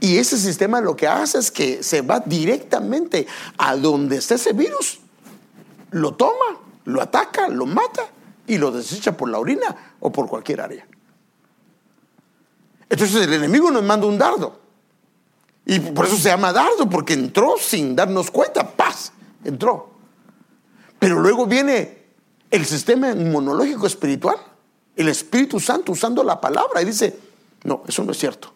Y 0.00 0.18
ese 0.18 0.38
sistema 0.38 0.80
lo 0.80 0.96
que 0.96 1.08
hace 1.08 1.38
es 1.38 1.50
que 1.50 1.82
se 1.82 2.02
va 2.02 2.20
directamente 2.20 3.26
a 3.56 3.76
donde 3.76 4.16
está 4.16 4.36
ese 4.36 4.52
virus, 4.52 5.00
lo 5.90 6.14
toma, 6.14 6.60
lo 6.84 7.02
ataca, 7.02 7.48
lo 7.48 7.66
mata 7.66 8.06
y 8.46 8.58
lo 8.58 8.70
desecha 8.70 9.16
por 9.16 9.28
la 9.28 9.38
orina 9.38 9.94
o 10.00 10.12
por 10.12 10.28
cualquier 10.28 10.60
área. 10.60 10.86
Entonces 12.88 13.22
el 13.22 13.32
enemigo 13.32 13.70
nos 13.70 13.82
manda 13.82 14.06
un 14.06 14.18
dardo. 14.18 14.60
Y 15.66 15.80
por 15.80 16.06
eso 16.06 16.16
se 16.16 16.30
llama 16.30 16.52
dardo, 16.52 16.88
porque 16.88 17.12
entró 17.12 17.56
sin 17.58 17.94
darnos 17.94 18.30
cuenta. 18.30 18.66
¡Paz! 18.66 19.12
Entró. 19.44 19.90
Pero 20.98 21.20
luego 21.20 21.46
viene 21.46 22.06
el 22.50 22.64
sistema 22.64 23.10
inmunológico 23.10 23.86
espiritual 23.86 24.38
el 24.98 25.08
Espíritu 25.08 25.60
Santo 25.60 25.92
usando 25.92 26.24
la 26.24 26.40
palabra 26.40 26.82
y 26.82 26.84
dice, 26.84 27.16
no, 27.64 27.82
eso 27.86 28.02
no 28.02 28.12
es 28.12 28.18
cierto. 28.18 28.52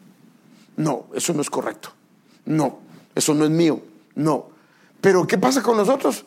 No, 0.76 1.06
eso 1.14 1.32
no 1.32 1.40
es 1.40 1.48
correcto. 1.48 1.90
No, 2.46 2.80
eso 3.14 3.32
no 3.32 3.44
es 3.44 3.50
mío. 3.50 3.80
No. 4.16 4.48
Pero 5.00 5.24
¿qué 5.26 5.38
pasa 5.38 5.62
con 5.62 5.76
nosotros? 5.76 6.24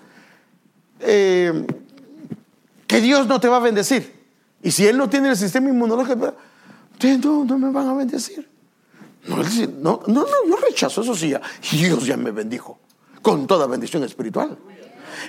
Eh, 1.01 1.67
que 2.87 3.01
Dios 3.01 3.27
no 3.27 3.41
te 3.41 3.49
va 3.49 3.57
a 3.57 3.59
bendecir. 3.59 4.15
Y 4.63 4.71
si 4.71 4.87
Él 4.87 4.97
no 4.97 5.09
tiene 5.09 5.29
el 5.29 5.35
sistema 5.35 5.69
inmunológico, 5.69 6.33
no, 7.21 7.57
me 7.57 7.71
van 7.71 7.89
a 7.89 7.93
bendecir. 7.93 8.49
No, 9.27 9.37
no, 9.81 10.01
no, 10.07 10.25
yo 10.47 10.55
rechazo 10.55 11.01
eso 11.01 11.13
sí. 11.13 11.33
Dios 11.71 12.05
ya 12.05 12.15
me 12.15 12.31
bendijo 12.31 12.79
con 13.21 13.47
toda 13.47 13.67
bendición 13.67 14.03
espiritual. 14.05 14.57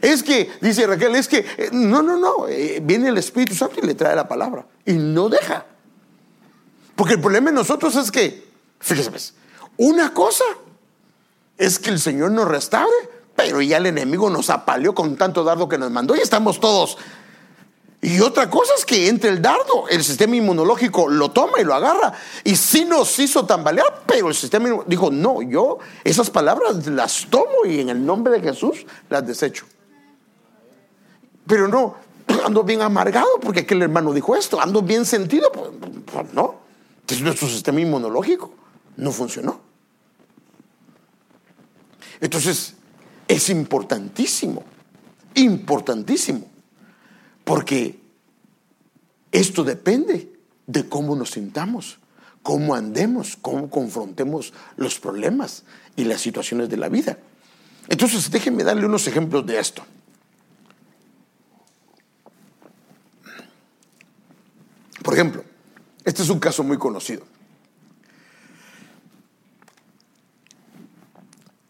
Es 0.00 0.22
que, 0.22 0.50
dice 0.60 0.86
Raquel, 0.86 1.14
es 1.14 1.28
que, 1.28 1.38
eh, 1.38 1.70
no, 1.72 2.02
no, 2.02 2.16
no, 2.16 2.48
eh, 2.48 2.80
viene 2.82 3.08
el 3.08 3.18
Espíritu 3.18 3.54
Santo 3.54 3.76
y 3.82 3.86
le 3.86 3.94
trae 3.94 4.14
la 4.14 4.28
palabra 4.28 4.66
y 4.84 4.94
no 4.94 5.28
deja. 5.28 5.64
Porque 6.94 7.14
el 7.14 7.20
problema 7.20 7.50
de 7.50 7.56
nosotros 7.56 7.94
es 7.96 8.10
que, 8.10 8.48
fíjese, 8.80 9.10
pues, 9.10 9.34
una 9.76 10.14
cosa 10.14 10.44
es 11.58 11.78
que 11.78 11.90
el 11.90 12.00
Señor 12.00 12.30
nos 12.30 12.48
restaure, 12.48 12.94
pero 13.34 13.60
ya 13.60 13.76
el 13.76 13.86
enemigo 13.86 14.30
nos 14.30 14.48
apaleó 14.50 14.94
con 14.94 15.16
tanto 15.16 15.44
dardo 15.44 15.68
que 15.68 15.78
nos 15.78 15.90
mandó 15.90 16.16
y 16.16 16.20
estamos 16.20 16.58
todos. 16.58 16.96
Y 18.00 18.20
otra 18.20 18.48
cosa 18.48 18.72
es 18.78 18.84
que 18.84 19.08
entre 19.08 19.30
el 19.30 19.42
dardo, 19.42 19.88
el 19.88 20.04
sistema 20.04 20.36
inmunológico 20.36 21.08
lo 21.08 21.30
toma 21.30 21.60
y 21.60 21.64
lo 21.64 21.74
agarra. 21.74 22.12
Y 22.44 22.56
sí 22.56 22.84
nos 22.84 23.18
hizo 23.18 23.46
tambalear, 23.46 24.04
pero 24.06 24.28
el 24.28 24.34
sistema 24.34 24.68
dijo, 24.86 25.10
no, 25.10 25.42
yo 25.42 25.78
esas 26.04 26.30
palabras 26.30 26.86
las 26.86 27.26
tomo 27.28 27.64
y 27.66 27.80
en 27.80 27.88
el 27.88 28.04
nombre 28.04 28.34
de 28.34 28.40
Jesús 28.40 28.86
las 29.08 29.26
desecho. 29.26 29.66
Pero 31.46 31.68
no, 31.68 31.96
ando 32.44 32.64
bien 32.64 32.82
amargado 32.82 33.28
porque 33.40 33.60
aquel 33.60 33.82
hermano 33.82 34.12
dijo 34.12 34.36
esto, 34.36 34.60
ando 34.60 34.82
bien 34.82 35.04
sentido, 35.04 35.50
pues, 35.52 35.70
pues 36.04 36.32
no. 36.34 36.66
Entonces 37.00 37.24
nuestro 37.24 37.48
sistema 37.48 37.80
inmunológico 37.80 38.52
no 38.96 39.12
funcionó. 39.12 39.60
Entonces, 42.20 42.74
es 43.28 43.48
importantísimo, 43.50 44.64
importantísimo, 45.34 46.46
porque 47.44 48.00
esto 49.30 49.64
depende 49.64 50.32
de 50.66 50.88
cómo 50.88 51.14
nos 51.14 51.32
sintamos, 51.32 51.98
cómo 52.42 52.74
andemos, 52.74 53.36
cómo 53.40 53.68
confrontemos 53.68 54.52
los 54.76 54.98
problemas 54.98 55.64
y 55.94 56.04
las 56.04 56.20
situaciones 56.20 56.68
de 56.68 56.76
la 56.76 56.88
vida. 56.88 57.18
Entonces, 57.88 58.30
déjenme 58.30 58.64
darle 58.64 58.86
unos 58.86 59.06
ejemplos 59.06 59.46
de 59.46 59.58
esto. 59.58 59.84
Por 65.06 65.14
ejemplo, 65.14 65.44
este 66.04 66.24
es 66.24 66.30
un 66.30 66.40
caso 66.40 66.64
muy 66.64 66.78
conocido. 66.78 67.22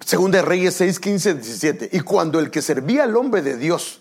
Segunda 0.03 0.39
de 0.39 0.43
Reyes 0.43 0.73
6, 0.77 0.99
15, 0.99 1.35
17. 1.35 1.91
Y 1.93 2.01
cuando 2.01 2.41
el 2.41 2.51
que 2.51 2.63
servía 2.63 3.05
al 3.05 3.15
hombre 3.15 3.43
de 3.43 3.59
Dios 3.59 4.01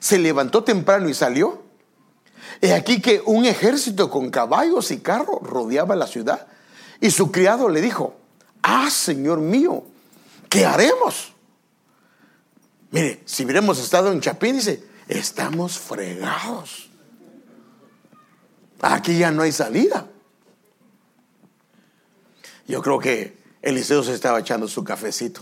se 0.00 0.18
levantó 0.18 0.64
temprano 0.64 1.08
y 1.08 1.14
salió, 1.14 1.62
he 2.60 2.74
aquí 2.74 3.00
que 3.00 3.22
un 3.24 3.46
ejército 3.46 4.10
con 4.10 4.30
caballos 4.30 4.90
y 4.90 4.98
carros 4.98 5.40
rodeaba 5.40 5.96
la 5.96 6.06
ciudad. 6.06 6.46
Y 7.00 7.10
su 7.10 7.32
criado 7.32 7.70
le 7.70 7.80
dijo, 7.80 8.14
ah, 8.60 8.90
Señor 8.90 9.38
mío, 9.40 9.86
¿qué 10.50 10.66
haremos? 10.66 11.32
Mire, 12.90 13.22
si 13.24 13.46
hubiéramos 13.46 13.78
estado 13.78 14.12
en 14.12 14.20
Chapín, 14.20 14.56
dice, 14.56 14.84
estamos 15.08 15.78
fregados. 15.78 16.83
Aquí 18.86 19.16
ya 19.16 19.30
no 19.30 19.42
hay 19.42 19.52
salida. 19.52 20.06
Yo 22.66 22.82
creo 22.82 22.98
que 22.98 23.38
Eliseo 23.62 24.02
se 24.02 24.12
estaba 24.12 24.40
echando 24.40 24.68
su 24.68 24.84
cafecito. 24.84 25.40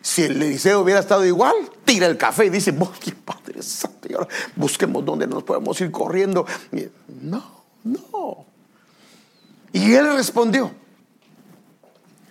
Si 0.00 0.22
el 0.22 0.40
Eliseo 0.40 0.80
hubiera 0.80 1.00
estado 1.00 1.24
igual, 1.26 1.54
tira 1.84 2.06
el 2.06 2.16
café 2.16 2.46
y 2.46 2.50
dice, 2.50 2.72
Padre 2.72 3.62
Santo, 3.62 4.28
busquemos 4.54 5.04
dónde 5.04 5.26
nos 5.26 5.42
podemos 5.42 5.80
ir 5.80 5.90
corriendo. 5.90 6.46
No, 7.20 7.64
no. 7.82 8.46
Y 9.72 9.94
él 9.94 10.14
respondió, 10.14 10.72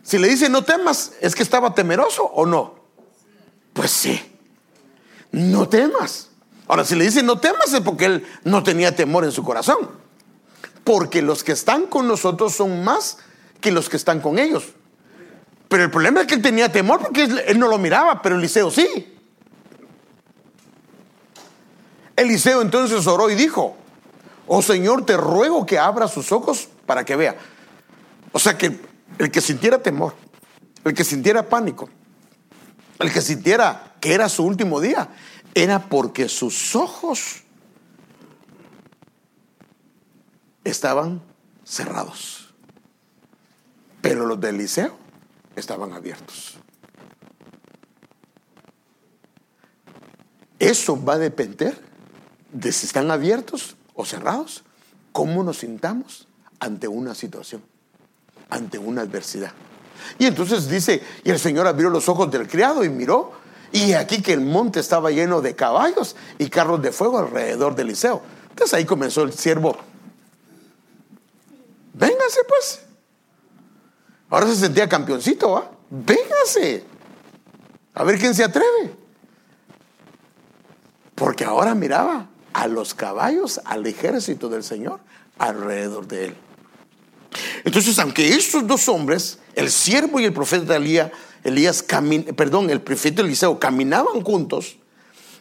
si 0.01 0.17
le 0.17 0.29
dice 0.29 0.47
no 0.47 0.63
temas, 0.63 1.11
¿es 1.19 1.35
que 1.35 1.43
estaba 1.43 1.75
temeroso 1.75 2.23
o 2.23 2.45
no? 2.45 2.75
Pues 3.73 3.91
sí, 3.91 4.21
no 5.31 5.67
temas. 5.67 6.29
Ahora, 6.67 6.85
si 6.85 6.95
le 6.95 7.03
dice 7.03 7.21
no 7.21 7.37
temas 7.37 7.73
es 7.73 7.81
porque 7.81 8.05
él 8.05 8.25
no 8.45 8.63
tenía 8.63 8.95
temor 8.95 9.25
en 9.25 9.33
su 9.33 9.43
corazón. 9.43 10.00
Porque 10.83 11.21
los 11.21 11.43
que 11.43 11.51
están 11.51 11.85
con 11.85 12.07
nosotros 12.07 12.55
son 12.55 12.83
más 12.83 13.17
que 13.59 13.71
los 13.71 13.89
que 13.89 13.97
están 13.97 14.19
con 14.19 14.39
ellos. 14.39 14.65
Pero 15.67 15.83
el 15.83 15.91
problema 15.91 16.21
es 16.21 16.27
que 16.27 16.35
él 16.35 16.41
tenía 16.41 16.71
temor 16.71 16.99
porque 16.99 17.23
él 17.23 17.57
no 17.57 17.67
lo 17.67 17.77
miraba, 17.77 18.21
pero 18.21 18.35
Eliseo 18.35 18.71
sí. 18.71 19.17
Eliseo 22.15 22.61
entonces 22.61 23.07
oró 23.07 23.29
y 23.29 23.35
dijo, 23.35 23.77
oh 24.47 24.61
Señor, 24.61 25.05
te 25.05 25.15
ruego 25.17 25.65
que 25.65 25.79
abra 25.79 26.07
sus 26.07 26.31
ojos 26.31 26.67
para 26.85 27.05
que 27.05 27.15
vea. 27.15 27.37
O 28.31 28.39
sea 28.39 28.57
que 28.57 28.79
el 29.17 29.31
que 29.31 29.41
sintiera 29.41 29.81
temor, 29.81 30.15
el 30.83 30.93
que 30.93 31.03
sintiera 31.03 31.47
pánico, 31.47 31.89
el 32.99 33.11
que 33.11 33.21
sintiera 33.21 33.95
que 33.99 34.13
era 34.13 34.29
su 34.29 34.43
último 34.43 34.79
día, 34.81 35.09
era 35.53 35.79
porque 35.87 36.29
sus 36.29 36.75
ojos 36.75 37.40
estaban 40.63 41.21
cerrados. 41.63 42.53
Pero 44.01 44.25
los 44.25 44.39
de 44.39 44.49
Eliseo 44.49 44.97
estaban 45.55 45.93
abiertos. 45.93 46.57
Eso 50.59 51.03
va 51.03 51.13
a 51.13 51.17
depender 51.17 51.79
de 52.51 52.71
si 52.71 52.85
están 52.85 53.09
abiertos 53.09 53.75
o 53.95 54.05
cerrados, 54.05 54.63
cómo 55.11 55.43
nos 55.43 55.59
sintamos 55.59 56.27
ante 56.59 56.87
una 56.87 57.15
situación, 57.15 57.63
ante 58.49 58.77
una 58.77 59.01
adversidad. 59.01 59.53
Y 60.19 60.25
entonces 60.25 60.69
dice, 60.69 61.01
y 61.23 61.31
el 61.31 61.39
Señor 61.39 61.67
abrió 61.67 61.89
los 61.89 62.07
ojos 62.09 62.29
del 62.31 62.47
criado 62.47 62.83
y 62.83 62.89
miró, 62.89 63.33
y 63.71 63.93
aquí 63.93 64.21
que 64.21 64.33
el 64.33 64.41
monte 64.41 64.79
estaba 64.79 65.11
lleno 65.11 65.41
de 65.41 65.55
caballos 65.55 66.15
y 66.37 66.49
carros 66.49 66.81
de 66.81 66.91
fuego 66.91 67.19
alrededor 67.19 67.75
de 67.75 67.83
Eliseo. 67.83 68.21
Entonces 68.49 68.73
ahí 68.73 68.85
comenzó 68.85 69.23
el 69.23 69.33
siervo, 69.33 69.77
véngase 71.93 72.39
pues. 72.47 72.81
Ahora 74.29 74.47
se 74.47 74.55
sentía 74.55 74.87
campeoncito, 74.87 75.51
¿va? 75.51 75.71
Véngase. 75.89 76.85
A 77.93 78.03
ver 78.03 78.17
quién 78.17 78.33
se 78.33 78.43
atreve. 78.43 78.95
Porque 81.15 81.43
ahora 81.43 81.75
miraba 81.75 82.29
a 82.53 82.67
los 82.67 82.93
caballos, 82.93 83.59
al 83.65 83.85
ejército 83.85 84.49
del 84.49 84.63
Señor 84.63 84.99
alrededor 85.37 86.07
de 86.07 86.25
él. 86.25 86.35
Entonces, 87.63 87.97
aunque 87.99 88.29
estos 88.29 88.65
dos 88.67 88.87
hombres, 88.89 89.39
el 89.55 89.71
siervo 89.71 90.19
y 90.19 90.25
el 90.25 90.33
profeta 90.33 90.75
Elías, 90.75 91.11
Elías 91.43 91.83
perdón, 92.35 92.69
el 92.69 92.81
profeta 92.81 93.21
Eliseo 93.21 93.59
caminaban 93.59 94.21
juntos, 94.21 94.77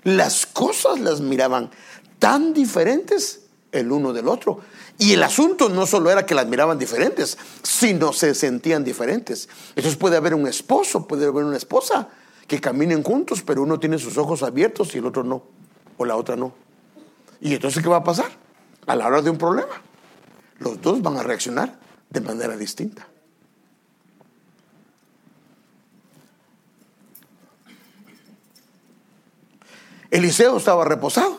las 0.05 0.47
cosas 0.47 0.99
las 1.01 1.21
miraban 1.21 1.71
tan 2.19 2.55
diferentes 2.55 3.41
el 3.73 3.91
uno 3.93 4.13
del 4.13 4.29
otro. 4.29 4.61
Y 4.99 5.13
el 5.13 5.23
asunto 5.23 5.69
no 5.69 5.87
solo 5.87 6.11
era 6.11 6.27
que 6.27 6.35
las 6.35 6.47
miraban 6.47 6.79
diferentes, 6.79 7.39
sino 7.63 8.13
se 8.13 8.35
sentían 8.35 8.85
diferentes. 8.85 9.49
Entonces 9.71 9.97
puede 9.97 10.17
haber 10.17 10.35
un 10.35 10.47
esposo, 10.47 11.07
puede 11.07 11.27
haber 11.27 11.45
una 11.45 11.57
esposa 11.57 12.09
que 12.47 12.61
caminen 12.61 13.03
juntos, 13.03 13.43
pero 13.43 13.63
uno 13.63 13.79
tiene 13.79 13.99
sus 13.99 14.19
ojos 14.19 14.43
abiertos 14.43 14.95
y 14.95 14.99
el 14.99 15.07
otro 15.07 15.23
no, 15.23 15.43
o 15.97 16.05
la 16.05 16.17
otra 16.17 16.37
no. 16.37 16.53
¿Y 17.41 17.55
entonces 17.55 17.83
qué 17.83 17.89
va 17.89 17.99
a 17.99 18.05
pasar? 18.05 18.31
A 18.87 18.97
la 18.97 19.07
hora 19.07 19.23
de 19.23 19.31
un 19.31 19.39
problema, 19.39 19.83
los 20.59 20.81
dos 20.83 21.01
van 21.01 21.17
a 21.17 21.23
reaccionar 21.23 21.79
de 22.11 22.21
manera 22.21 22.57
distinta. 22.57 23.07
Eliseo 30.11 30.57
estaba 30.57 30.85
reposado, 30.85 31.39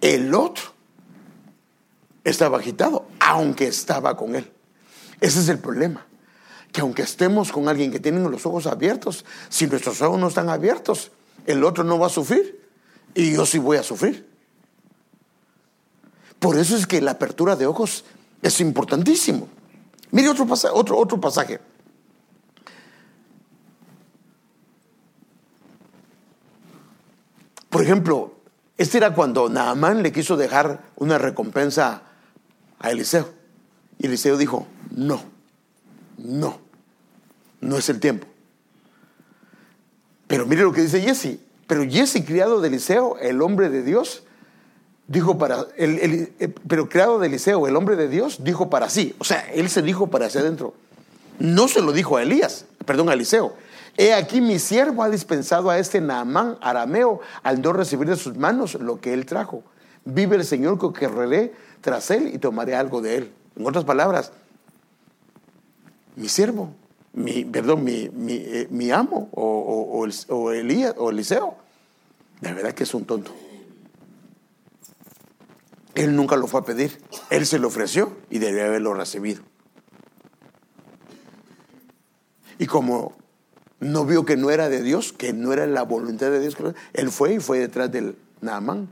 el 0.00 0.34
otro 0.34 0.75
estaba 2.30 2.58
agitado, 2.58 3.06
aunque 3.20 3.68
estaba 3.68 4.16
con 4.16 4.34
él. 4.34 4.50
Ese 5.20 5.40
es 5.40 5.48
el 5.48 5.58
problema, 5.58 6.06
que 6.72 6.80
aunque 6.80 7.02
estemos 7.02 7.52
con 7.52 7.68
alguien 7.68 7.92
que 7.92 8.00
tiene 8.00 8.20
los 8.28 8.44
ojos 8.44 8.66
abiertos, 8.66 9.24
si 9.48 9.66
nuestros 9.68 10.02
ojos 10.02 10.18
no 10.18 10.28
están 10.28 10.48
abiertos, 10.48 11.12
el 11.46 11.62
otro 11.62 11.84
no 11.84 11.98
va 11.98 12.08
a 12.08 12.10
sufrir 12.10 12.60
y 13.14 13.32
yo 13.32 13.46
sí 13.46 13.58
voy 13.58 13.76
a 13.76 13.84
sufrir. 13.84 14.28
Por 16.40 16.58
eso 16.58 16.76
es 16.76 16.86
que 16.86 17.00
la 17.00 17.12
apertura 17.12 17.54
de 17.54 17.66
ojos 17.66 18.04
es 18.42 18.60
importantísimo. 18.60 19.48
Mire 20.10 20.28
otro 20.28 20.46
pasaje, 20.46 20.74
otro, 20.76 20.98
otro 20.98 21.20
pasaje. 21.20 21.60
Por 27.70 27.82
ejemplo, 27.82 28.34
este 28.76 28.98
era 28.98 29.14
cuando 29.14 29.48
Naamán 29.48 30.02
le 30.02 30.12
quiso 30.12 30.36
dejar 30.36 30.82
una 30.96 31.18
recompensa 31.18 32.02
a 32.78 32.90
Eliseo. 32.90 33.28
Y 33.98 34.06
Eliseo 34.06 34.36
dijo, 34.36 34.66
no, 34.94 35.22
no, 36.18 36.58
no 37.60 37.78
es 37.78 37.88
el 37.88 38.00
tiempo. 38.00 38.26
Pero 40.26 40.46
mire 40.46 40.62
lo 40.62 40.72
que 40.72 40.82
dice 40.82 41.00
Jesse. 41.00 41.38
Pero 41.66 41.84
Jesse, 41.88 42.24
criado 42.24 42.60
de 42.60 42.68
Eliseo, 42.68 43.18
el 43.18 43.42
hombre 43.42 43.70
de 43.70 43.82
Dios, 43.82 44.22
dijo 45.08 45.38
para, 45.38 45.66
el, 45.76 46.32
eh, 46.38 46.54
pero 46.68 46.88
criado 46.88 47.18
de 47.18 47.26
Eliseo, 47.28 47.66
el 47.66 47.76
hombre 47.76 47.96
de 47.96 48.08
Dios, 48.08 48.44
dijo 48.44 48.70
para 48.70 48.88
sí. 48.88 49.14
O 49.18 49.24
sea, 49.24 49.40
él 49.52 49.68
se 49.68 49.82
dijo 49.82 50.08
para 50.08 50.26
hacia 50.26 50.40
adentro. 50.40 50.74
No 51.38 51.68
se 51.68 51.82
lo 51.82 51.92
dijo 51.92 52.16
a 52.16 52.22
Elías, 52.22 52.66
perdón, 52.84 53.08
a 53.08 53.14
Eliseo. 53.14 53.54
He 53.98 54.12
aquí 54.12 54.40
mi 54.40 54.58
siervo 54.58 55.02
ha 55.02 55.10
dispensado 55.10 55.70
a 55.70 55.78
este 55.78 56.00
Naamán 56.00 56.58
arameo 56.60 57.20
al 57.42 57.62
no 57.62 57.72
recibir 57.72 58.08
de 58.08 58.16
sus 58.16 58.36
manos 58.36 58.74
lo 58.74 59.00
que 59.00 59.14
él 59.14 59.24
trajo. 59.26 59.62
Vive 60.04 60.36
el 60.36 60.44
Señor 60.44 60.78
que 60.78 61.06
correré 61.06 61.54
tras 61.80 62.10
él 62.10 62.34
y 62.34 62.38
tomaré 62.38 62.74
algo 62.74 63.00
de 63.00 63.16
él. 63.16 63.32
En 63.56 63.66
otras 63.66 63.84
palabras, 63.84 64.32
mi 66.16 66.28
siervo, 66.28 66.74
mi, 67.12 67.44
perdón, 67.44 67.84
mi, 67.84 68.08
mi, 68.10 68.34
eh, 68.34 68.92
amo 68.92 69.28
o, 69.32 70.06
o, 70.28 70.52
Elías 70.52 70.94
o 70.98 71.10
Eliseo, 71.10 71.56
de 72.40 72.52
verdad 72.52 72.72
que 72.72 72.84
es 72.84 72.94
un 72.94 73.04
tonto. 73.04 73.32
Él 75.94 76.14
nunca 76.14 76.36
lo 76.36 76.46
fue 76.46 76.60
a 76.60 76.64
pedir, 76.64 77.00
él 77.30 77.46
se 77.46 77.58
lo 77.58 77.68
ofreció 77.68 78.16
y 78.28 78.38
debe 78.38 78.62
haberlo 78.62 78.92
recibido. 78.92 79.42
Y 82.58 82.66
como 82.66 83.14
no 83.80 84.04
vio 84.04 84.24
que 84.24 84.36
no 84.36 84.50
era 84.50 84.68
de 84.68 84.82
Dios, 84.82 85.12
que 85.12 85.32
no 85.32 85.52
era 85.52 85.66
la 85.66 85.82
voluntad 85.82 86.30
de 86.30 86.40
Dios. 86.40 86.56
Él 86.92 87.10
fue 87.10 87.34
y 87.34 87.40
fue 87.40 87.58
detrás 87.58 87.90
del 87.92 88.16
Naamán, 88.40 88.88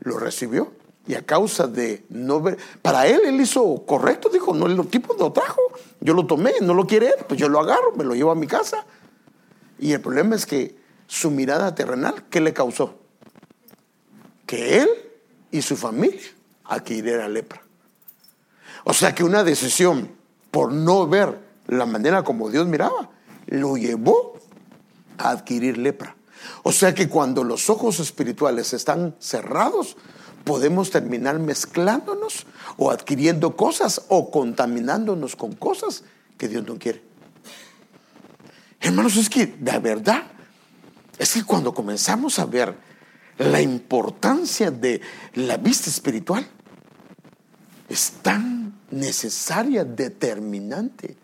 lo 0.00 0.18
recibió 0.18 0.72
y 1.08 1.14
a 1.14 1.24
causa 1.24 1.66
de 1.66 2.04
no 2.10 2.42
ver, 2.42 2.58
para 2.82 3.06
él 3.06 3.22
él 3.24 3.40
hizo 3.40 3.82
correcto, 3.86 4.28
dijo, 4.28 4.54
no, 4.54 4.66
el 4.66 4.86
tipo 4.88 5.14
lo 5.18 5.32
trajo, 5.32 5.62
yo 6.00 6.12
lo 6.12 6.26
tomé, 6.26 6.52
no 6.60 6.74
lo 6.74 6.86
quiere 6.86 7.06
él, 7.06 7.24
pues 7.26 7.40
yo 7.40 7.48
lo 7.48 7.58
agarro, 7.58 7.92
me 7.96 8.04
lo 8.04 8.14
llevo 8.14 8.30
a 8.30 8.34
mi 8.34 8.46
casa. 8.46 8.84
Y 9.78 9.92
el 9.92 10.02
problema 10.02 10.36
es 10.36 10.44
que 10.44 10.76
su 11.06 11.30
mirada 11.30 11.74
terrenal, 11.74 12.26
¿qué 12.28 12.42
le 12.42 12.52
causó? 12.52 12.98
Que 14.44 14.82
él 14.82 14.88
y 15.50 15.62
su 15.62 15.78
familia 15.78 16.28
adquirieran 16.64 17.32
lepra. 17.32 17.62
O 18.84 18.92
sea 18.92 19.14
que 19.14 19.24
una 19.24 19.42
decisión 19.44 20.10
por 20.50 20.72
no 20.72 21.08
ver 21.08 21.38
la 21.68 21.86
manera 21.86 22.22
como 22.22 22.50
Dios 22.50 22.66
miraba, 22.66 23.10
lo 23.46 23.78
llevó 23.78 24.38
a 25.16 25.30
adquirir 25.30 25.78
lepra. 25.78 26.16
O 26.64 26.72
sea 26.72 26.94
que 26.94 27.08
cuando 27.08 27.44
los 27.44 27.70
ojos 27.70 27.98
espirituales 27.98 28.74
están 28.74 29.16
cerrados, 29.18 29.96
podemos 30.48 30.90
terminar 30.90 31.38
mezclándonos 31.38 32.46
o 32.78 32.90
adquiriendo 32.90 33.54
cosas 33.54 34.00
o 34.08 34.30
contaminándonos 34.30 35.36
con 35.36 35.52
cosas 35.52 36.04
que 36.38 36.48
Dios 36.48 36.66
no 36.66 36.78
quiere. 36.78 37.02
Hermanos, 38.80 39.18
es 39.18 39.28
que 39.28 39.46
de 39.46 39.78
verdad, 39.78 40.22
es 41.18 41.34
que 41.34 41.44
cuando 41.44 41.74
comenzamos 41.74 42.38
a 42.38 42.46
ver 42.46 42.74
la 43.36 43.60
importancia 43.60 44.70
de 44.70 45.02
la 45.34 45.58
vista 45.58 45.90
espiritual, 45.90 46.48
es 47.90 48.12
tan 48.22 48.72
necesaria, 48.90 49.84
determinante, 49.84 51.14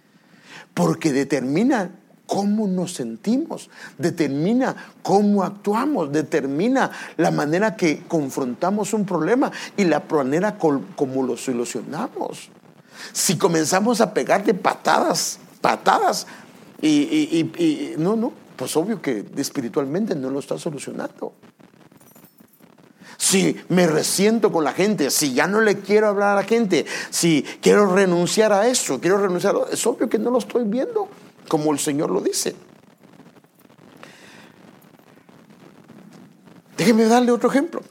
porque 0.75 1.14
determina 1.14 1.93
cómo 2.27 2.66
nos 2.66 2.95
sentimos, 2.95 3.70
determina 3.99 4.75
cómo 5.03 5.43
actuamos, 5.43 6.12
determina 6.12 6.91
la 7.16 7.31
manera 7.31 7.77
que 7.77 8.03
confrontamos 8.09 8.93
un 8.95 9.05
problema 9.05 9.51
y 9.77 9.85
la 9.85 10.03
manera 10.11 10.57
como 10.59 11.22
lo 11.22 11.37
solucionamos. 11.37 12.51
Si 13.12 13.37
comenzamos 13.37 14.01
a 14.01 14.14
pegarle 14.14 14.55
patadas, 14.55 15.39
patadas, 15.61 16.27
y, 16.81 17.95
no, 17.99 18.16
no, 18.16 18.33
pues 18.57 18.77
obvio 18.77 19.01
que 19.01 19.25
espiritualmente 19.37 20.14
no 20.14 20.31
lo 20.31 20.39
está 20.39 20.59
solucionando. 20.59 21.33
Si 23.16 23.57
me 23.68 23.87
resiento 23.87 24.53
con 24.53 24.64
la 24.64 24.72
gente, 24.72 25.11
si 25.11 25.33
ya 25.33 25.47
no 25.47 25.61
le 25.61 25.79
quiero 25.79 26.09
hablar 26.09 26.31
a 26.31 26.43
la 26.43 26.43
gente, 26.43 26.85
si 27.11 27.43
quiero 27.62 27.95
renunciar 27.95 28.53
a 28.53 28.66
eso, 28.66 29.01
quiero 29.01 29.18
renunciar, 29.18 29.55
a 29.57 29.72
es 29.72 29.87
obvio 29.87 30.09
que 30.09 30.18
no 30.18 30.31
lo 30.31 30.39
estoy 30.39 30.64
viendo 30.64 31.09
como 31.49 31.72
el 31.72 31.78
Señor 31.78 32.11
lo 32.11 32.20
dice. 32.20 32.55
Déjeme 36.76 37.05
darle 37.05 37.30
otro 37.30 37.49
ejemplo. 37.49 37.82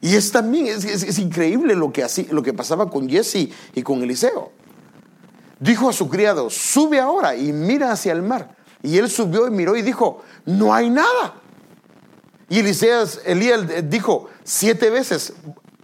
Y 0.00 0.14
es 0.14 0.30
también, 0.30 0.66
es, 0.66 1.18
increíble 1.18 1.74
lo 1.74 1.92
que, 1.92 2.04
así, 2.04 2.28
lo 2.30 2.42
que 2.42 2.52
pasaba 2.52 2.88
con 2.88 3.08
Jesse 3.08 3.48
y 3.74 3.82
con 3.82 4.02
Eliseo. 4.02 4.52
Dijo 5.58 5.88
a 5.88 5.92
su 5.92 6.08
criado, 6.08 6.50
sube 6.50 7.00
ahora 7.00 7.34
y 7.34 7.52
mira 7.52 7.90
hacia 7.90 8.12
el 8.12 8.22
mar. 8.22 8.56
Y 8.82 8.96
él 8.96 9.10
subió 9.10 9.48
y 9.48 9.50
miró 9.50 9.76
y 9.76 9.82
dijo, 9.82 10.22
no 10.46 10.72
hay 10.72 10.88
nada. 10.88 11.34
Y 12.48 12.60
Elías, 12.60 13.20
Elías 13.26 13.60
dijo 13.90 14.30
siete 14.44 14.88
veces, 14.88 15.34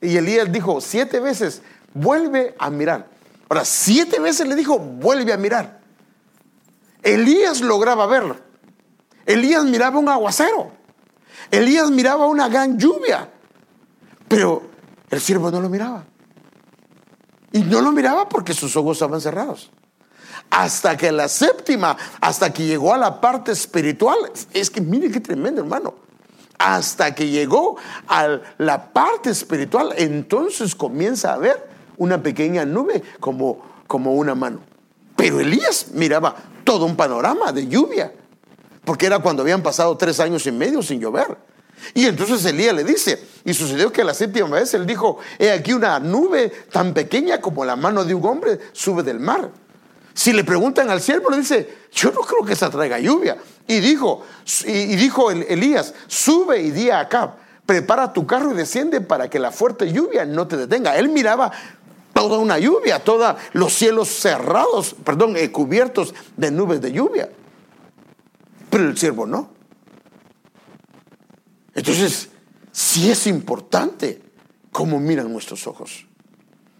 y 0.01 0.17
Elías 0.17 0.51
dijo 0.51 0.81
siete 0.81 1.19
veces, 1.19 1.63
vuelve 1.93 2.55
a 2.59 2.71
mirar. 2.71 3.09
Ahora, 3.49 3.65
siete 3.65 4.21
veces 4.21 4.47
le 4.47 4.55
dijo, 4.55 4.79
vuelve 4.79 5.33
a 5.33 5.37
mirar. 5.37 5.81
Elías 7.05 7.61
lograba 7.61 8.07
verlo. 8.07 8.37
Elías 9.27 9.65
miraba 9.65 9.99
un 9.99 10.09
aguacero. 10.09 10.73
Elías 11.51 11.91
miraba 11.91 12.27
una 12.27 12.49
gran 12.49 12.79
lluvia. 12.79 13.31
Pero 14.27 14.63
el 15.11 15.21
siervo 15.21 15.51
no 15.51 15.61
lo 15.61 15.69
miraba. 15.69 16.05
Y 17.53 17.63
no 17.63 17.83
lo 17.83 17.93
miraba 17.93 18.29
porque 18.29 18.55
sus 18.55 18.75
ojos 18.77 18.97
estaban 18.97 19.21
cerrados. 19.21 19.71
Hasta 20.51 20.97
que 20.97 21.13
la 21.13 21.29
séptima, 21.29 21.97
hasta 22.21 22.53
que 22.53 22.65
llegó 22.65 22.95
a 22.95 22.99
la 22.99 23.21
parte 23.21 23.53
espiritual, 23.53 24.19
es 24.53 24.71
que 24.71 24.81
mire 24.81 25.11
qué 25.11 25.21
tremendo 25.21 25.61
hermano. 25.61 25.95
Hasta 26.59 27.15
que 27.15 27.29
llegó 27.29 27.77
a 28.09 28.41
la 28.59 28.93
parte 28.93 29.29
espiritual, 29.31 29.93
entonces 29.97 30.75
comienza 30.75 31.35
a 31.35 31.39
ver 31.39 31.69
una 31.99 32.23
pequeña 32.23 32.65
nube 32.65 33.03
como, 33.21 33.61
como 33.87 34.15
una 34.15 34.35
mano. 34.35 34.61
Pero 35.17 35.41
Elías 35.41 35.89
miraba 35.93 36.35
todo 36.65 36.87
un 36.87 36.97
panorama 36.97 37.53
de 37.53 37.69
lluvia, 37.69 38.13
porque 38.85 39.07
era 39.07 39.19
cuando 39.19 39.43
habían 39.43 39.63
pasado 39.63 39.97
tres 39.97 40.21
años 40.21 40.47
y 40.47 40.53
medio 40.53 40.83
sin 40.83 41.01
llover. 41.01 41.37
Y 41.93 42.07
entonces 42.07 42.45
Elías 42.45 42.75
le 42.75 42.85
dice, 42.85 43.23
y 43.45 43.53
sucedió 43.53 43.93
que 43.93 44.05
la 44.05 44.15
séptima 44.15 44.49
vez 44.49 44.73
él 44.75 44.87
dijo, 44.87 45.19
he 45.39 45.51
aquí 45.51 45.73
una 45.73 45.99
nube 45.99 46.51
tan 46.71 46.95
pequeña 46.95 47.41
como 47.41 47.65
la 47.65 47.77
mano 47.77 48.05
de 48.05 48.15
un 48.15 48.25
hombre 48.25 48.59
sube 48.73 49.03
del 49.03 49.21
mar. 49.21 49.51
Si 50.15 50.33
le 50.33 50.45
preguntan 50.45 50.91
al 50.91 51.01
siervo, 51.01 51.31
le 51.31 51.39
dice, 51.39 51.69
yo 51.93 52.13
no 52.13 52.21
creo 52.21 52.45
que 52.45 52.53
esa 52.53 52.71
traiga 52.71 52.99
lluvia. 52.99 53.37
Y 53.67 53.81
dijo, 53.81 54.23
y 54.65 54.97
dijo 54.97 55.31
Elías, 55.31 55.93
sube 56.07 56.61
y 56.63 56.71
di 56.71 56.91
a 56.91 57.09
prepara 57.67 58.13
tu 58.13 58.27
carro 58.27 58.53
y 58.53 58.55
desciende 58.55 59.01
para 59.01 59.29
que 59.29 59.39
la 59.39 59.51
fuerte 59.51 59.91
lluvia 59.91 60.25
no 60.25 60.47
te 60.47 60.57
detenga. 60.57 60.97
Él 60.97 61.09
miraba 61.09 61.51
toda 62.15 62.39
una 62.39 62.59
lluvia, 62.59 63.01
todos 63.01 63.37
los 63.53 63.75
cielos 63.75 64.09
cerrados, 64.09 64.97
perdón, 65.05 65.37
eh, 65.37 65.51
cubiertos 65.51 66.15
de 66.37 66.51
nubes 66.51 66.81
de 66.81 66.93
lluvia. 66.93 67.31
Pero 68.71 68.89
el 68.89 68.97
siervo 68.97 69.27
no. 69.27 69.51
Entonces, 71.75 72.31
sí 72.73 73.11
es 73.11 73.27
importante 73.27 74.23
cómo 74.71 74.99
miran 74.99 75.31
nuestros 75.31 75.67
ojos. 75.67 76.07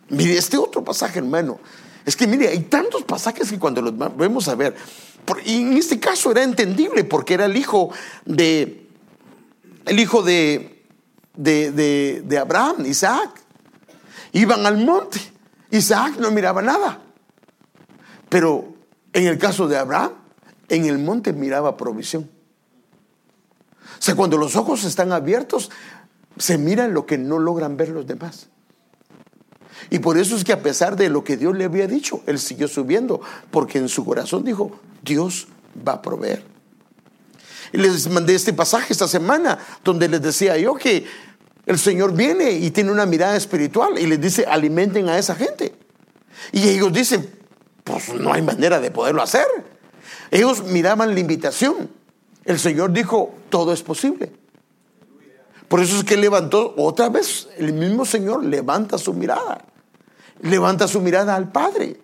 Mire, 0.09 0.39
este 0.39 0.57
otro 0.57 0.83
pasaje, 0.85 1.19
hermano, 1.19 1.59
es 2.07 2.17
que 2.17 2.27
mire, 2.27 2.49
hay 2.49 2.61
tantos 2.61 3.03
pasajes 3.03 3.51
que 3.51 3.59
cuando 3.59 3.83
los 3.83 4.17
vemos 4.17 4.49
a 4.49 4.55
ver, 4.55 4.75
y 5.45 5.63
en 5.63 5.73
este 5.75 5.99
caso 5.99 6.31
era 6.31 6.43
entendible 6.43 7.05
porque 7.05 7.35
era 7.35 7.47
el 7.47 7.57
hijo 7.57 7.91
de, 8.25 8.87
el 9.87 10.01
hijo 10.01 10.23
de, 10.23 10.85
de, 11.35 12.23
de 12.23 12.39
Abraham, 12.39 12.87
Isaac. 12.87 13.44
Iban 14.35 14.67
al 14.67 14.77
monte. 14.77 15.21
Isaac 15.71 16.17
no 16.19 16.31
miraba 16.31 16.61
nada. 16.61 17.01
Pero 18.29 18.75
en 19.13 19.27
el 19.27 19.39
caso 19.39 19.67
de 19.69 19.79
Abraham, 19.79 20.13
en 20.69 20.87
el 20.87 20.99
monte 20.99 21.33
miraba 21.33 21.77
provisión. 21.77 22.29
O 23.99 24.03
sea, 24.03 24.17
cuando 24.17 24.37
los 24.37 24.57
ojos 24.57 24.85
están 24.85 25.13
abiertos, 25.13 25.71
se 26.37 26.59
mira 26.59 26.89
lo 26.89 27.07
que 27.07 27.17
no 27.17 27.39
logran 27.39 27.77
ver 27.77 27.91
los 27.91 28.07
demás. 28.07 28.49
Y 29.89 30.01
por 30.01 30.19
eso 30.19 30.37
es 30.37 30.45
que 30.45 30.53
a 30.53 30.63
pesar 30.63 30.97
de 30.97 31.09
lo 31.09 31.23
que 31.23 31.37
Dios 31.37 31.57
le 31.57 31.65
había 31.65 31.87
dicho, 31.87 32.23
él 32.27 32.39
siguió 32.39 32.67
subiendo, 32.67 33.21
porque 33.51 33.79
en 33.79 33.89
su 33.89 34.05
corazón 34.05 34.45
dijo, 34.45 34.81
Dios 35.03 35.47
va 35.87 35.95
a 35.95 36.03
proveer. 36.03 36.45
Y 37.73 37.79
les 37.79 38.09
mandé 38.09 38.35
este 38.35 38.53
pasaje 38.53 38.93
esta 38.93 39.07
semana, 39.09 39.59
donde 39.85 40.09
les 40.09 40.23
decía 40.23 40.57
yo 40.57 40.75
que 40.75 41.07
el 41.67 41.79
Señor 41.79 42.15
viene 42.15 42.53
y 42.53 42.71
tiene 42.71 42.93
una 42.93 43.07
mirada 43.07 43.37
espiritual 43.37 43.99
y 43.99 44.07
les 44.07 44.21
dice, 44.21 44.45
alimenten 44.45 45.09
a 45.09 45.19
esa 45.19 45.35
gente. 45.35 45.75
Y 46.53 46.69
ellos 46.69 46.93
dicen, 46.93 47.31
pues 47.83 48.13
no 48.15 48.33
hay 48.33 48.43
manera 48.43 48.81
de 48.81 48.91
poderlo 48.91 49.23
hacer. 49.23 49.47
Ellos 50.31 50.65
miraban 50.65 51.15
la 51.15 51.21
invitación. 51.21 51.91
El 52.45 52.59
Señor 52.59 52.93
dijo, 52.93 53.35
todo 53.49 53.73
es 53.73 53.83
posible. 53.83 54.33
Por 55.69 55.81
eso 55.81 55.99
es 55.99 56.05
que 56.05 56.17
levantó 56.17 56.75
otra 56.77 57.09
vez, 57.09 57.49
el 57.57 57.73
mismo 57.73 58.05
Señor 58.05 58.45
levanta 58.45 58.99
su 58.99 59.15
mirada. 59.15 59.65
Levanta 60.41 60.87
su 60.87 61.01
mirada 61.01 61.35
al 61.35 61.51
Padre. 61.51 61.99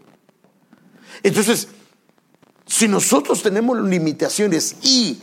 Entonces, 1.22 1.68
si 2.66 2.88
nosotros 2.88 3.42
tenemos 3.42 3.78
limitaciones 3.80 4.76
y 4.82 5.20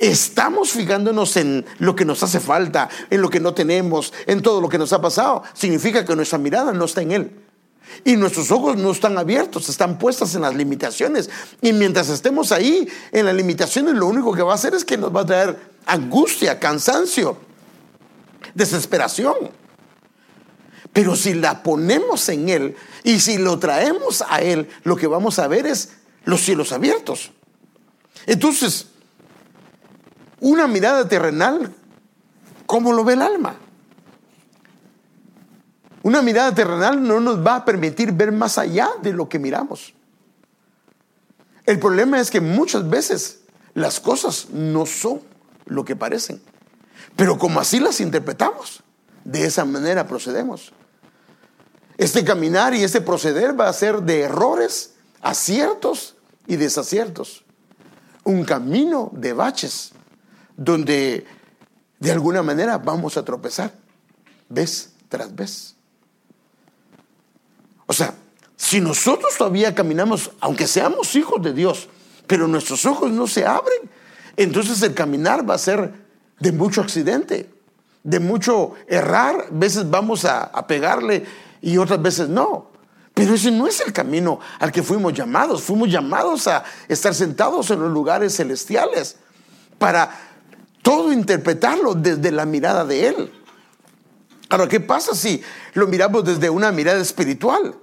estamos 0.00 0.70
fijándonos 0.70 1.36
en 1.36 1.64
lo 1.78 1.94
que 1.94 2.06
nos 2.06 2.22
hace 2.22 2.40
falta, 2.40 2.88
en 3.10 3.20
lo 3.20 3.28
que 3.28 3.38
no 3.38 3.52
tenemos, 3.54 4.12
en 4.26 4.40
todo 4.40 4.60
lo 4.60 4.68
que 4.68 4.78
nos 4.78 4.92
ha 4.94 5.00
pasado, 5.00 5.42
significa 5.52 6.04
que 6.04 6.16
nuestra 6.16 6.38
mirada 6.38 6.72
no 6.72 6.86
está 6.86 7.02
en 7.02 7.12
Él. 7.12 7.30
Y 8.04 8.16
nuestros 8.16 8.50
ojos 8.50 8.76
no 8.76 8.92
están 8.92 9.18
abiertos, 9.18 9.68
están 9.68 9.98
puestas 9.98 10.34
en 10.34 10.42
las 10.42 10.54
limitaciones. 10.54 11.28
Y 11.60 11.72
mientras 11.72 12.08
estemos 12.08 12.50
ahí, 12.50 12.88
en 13.12 13.26
las 13.26 13.34
limitaciones, 13.34 13.94
lo 13.94 14.06
único 14.06 14.32
que 14.32 14.42
va 14.42 14.52
a 14.52 14.54
hacer 14.54 14.74
es 14.74 14.84
que 14.84 14.96
nos 14.96 15.14
va 15.14 15.20
a 15.20 15.26
traer 15.26 15.58
angustia, 15.84 16.58
cansancio, 16.58 17.36
desesperación. 18.54 19.34
Pero 20.92 21.14
si 21.14 21.34
la 21.34 21.62
ponemos 21.62 22.28
en 22.30 22.48
Él 22.48 22.76
y 23.04 23.20
si 23.20 23.36
lo 23.36 23.58
traemos 23.58 24.24
a 24.26 24.40
Él, 24.40 24.68
lo 24.82 24.96
que 24.96 25.06
vamos 25.06 25.38
a 25.38 25.46
ver 25.46 25.66
es 25.66 25.90
los 26.24 26.40
cielos 26.40 26.72
abiertos. 26.72 27.32
Entonces, 28.26 28.86
una 30.40 30.66
mirada 30.66 31.06
terrenal, 31.06 31.74
¿cómo 32.66 32.92
lo 32.92 33.04
ve 33.04 33.12
el 33.14 33.22
alma? 33.22 33.56
Una 36.02 36.22
mirada 36.22 36.54
terrenal 36.54 37.02
no 37.02 37.20
nos 37.20 37.46
va 37.46 37.56
a 37.56 37.64
permitir 37.64 38.12
ver 38.12 38.32
más 38.32 38.56
allá 38.56 38.88
de 39.02 39.12
lo 39.12 39.28
que 39.28 39.38
miramos. 39.38 39.94
El 41.66 41.78
problema 41.78 42.18
es 42.18 42.30
que 42.30 42.40
muchas 42.40 42.88
veces 42.88 43.40
las 43.74 44.00
cosas 44.00 44.48
no 44.50 44.86
son 44.86 45.20
lo 45.66 45.84
que 45.84 45.94
parecen. 45.94 46.40
Pero 47.16 47.38
como 47.38 47.60
así 47.60 47.78
las 47.80 48.00
interpretamos, 48.00 48.82
de 49.24 49.44
esa 49.44 49.64
manera 49.66 50.06
procedemos. 50.06 50.72
Este 51.98 52.24
caminar 52.24 52.74
y 52.74 52.82
este 52.82 53.02
proceder 53.02 53.58
va 53.60 53.68
a 53.68 53.72
ser 53.74 54.02
de 54.02 54.22
errores, 54.22 54.94
aciertos 55.20 56.16
y 56.46 56.56
desaciertos. 56.56 57.44
Un 58.24 58.44
camino 58.44 59.10
de 59.12 59.34
baches 59.34 59.92
donde 60.60 61.24
de 61.98 62.12
alguna 62.12 62.42
manera 62.42 62.76
vamos 62.76 63.16
a 63.16 63.24
tropezar 63.24 63.72
vez 64.50 64.92
tras 65.08 65.34
vez. 65.34 65.74
O 67.86 67.94
sea, 67.94 68.14
si 68.56 68.78
nosotros 68.78 69.34
todavía 69.38 69.74
caminamos, 69.74 70.30
aunque 70.38 70.66
seamos 70.66 71.16
hijos 71.16 71.42
de 71.42 71.54
Dios, 71.54 71.88
pero 72.26 72.46
nuestros 72.46 72.84
ojos 72.84 73.10
no 73.10 73.26
se 73.26 73.46
abren, 73.46 73.90
entonces 74.36 74.82
el 74.82 74.92
caminar 74.92 75.48
va 75.48 75.54
a 75.54 75.58
ser 75.58 75.94
de 76.38 76.52
mucho 76.52 76.82
accidente, 76.82 77.48
de 78.02 78.20
mucho 78.20 78.74
errar. 78.86 79.46
Veces 79.50 79.88
vamos 79.88 80.26
a, 80.26 80.42
a 80.42 80.66
pegarle 80.66 81.24
y 81.62 81.78
otras 81.78 82.02
veces 82.02 82.28
no. 82.28 82.68
Pero 83.14 83.34
ese 83.34 83.50
no 83.50 83.66
es 83.66 83.80
el 83.80 83.94
camino 83.94 84.40
al 84.58 84.70
que 84.70 84.82
fuimos 84.82 85.14
llamados. 85.14 85.62
Fuimos 85.62 85.90
llamados 85.90 86.46
a 86.46 86.64
estar 86.86 87.14
sentados 87.14 87.70
en 87.70 87.80
los 87.80 87.90
lugares 87.90 88.36
celestiales 88.36 89.16
para 89.78 90.29
todo 90.82 91.12
interpretarlo 91.12 91.94
desde 91.94 92.30
la 92.30 92.46
mirada 92.46 92.84
de 92.84 93.08
Él. 93.08 93.32
Ahora, 94.48 94.68
¿qué 94.68 94.80
pasa 94.80 95.14
si 95.14 95.42
lo 95.74 95.86
miramos 95.86 96.24
desde 96.24 96.50
una 96.50 96.72
mirada 96.72 97.00
espiritual? 97.00 97.74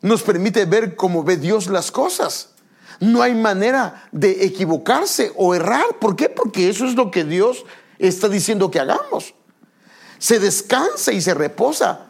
Nos 0.00 0.22
permite 0.22 0.64
ver 0.64 0.96
cómo 0.96 1.22
ve 1.22 1.36
Dios 1.36 1.66
las 1.66 1.90
cosas. 1.90 2.50
No 2.98 3.22
hay 3.22 3.34
manera 3.34 4.08
de 4.12 4.44
equivocarse 4.44 5.32
o 5.36 5.54
errar. 5.54 5.98
¿Por 6.00 6.16
qué? 6.16 6.28
Porque 6.28 6.68
eso 6.68 6.86
es 6.86 6.94
lo 6.94 7.10
que 7.10 7.24
Dios 7.24 7.64
está 7.98 8.28
diciendo 8.28 8.70
que 8.70 8.80
hagamos. 8.80 9.34
Se 10.18 10.38
descansa 10.38 11.12
y 11.12 11.20
se 11.20 11.34
reposa 11.34 12.06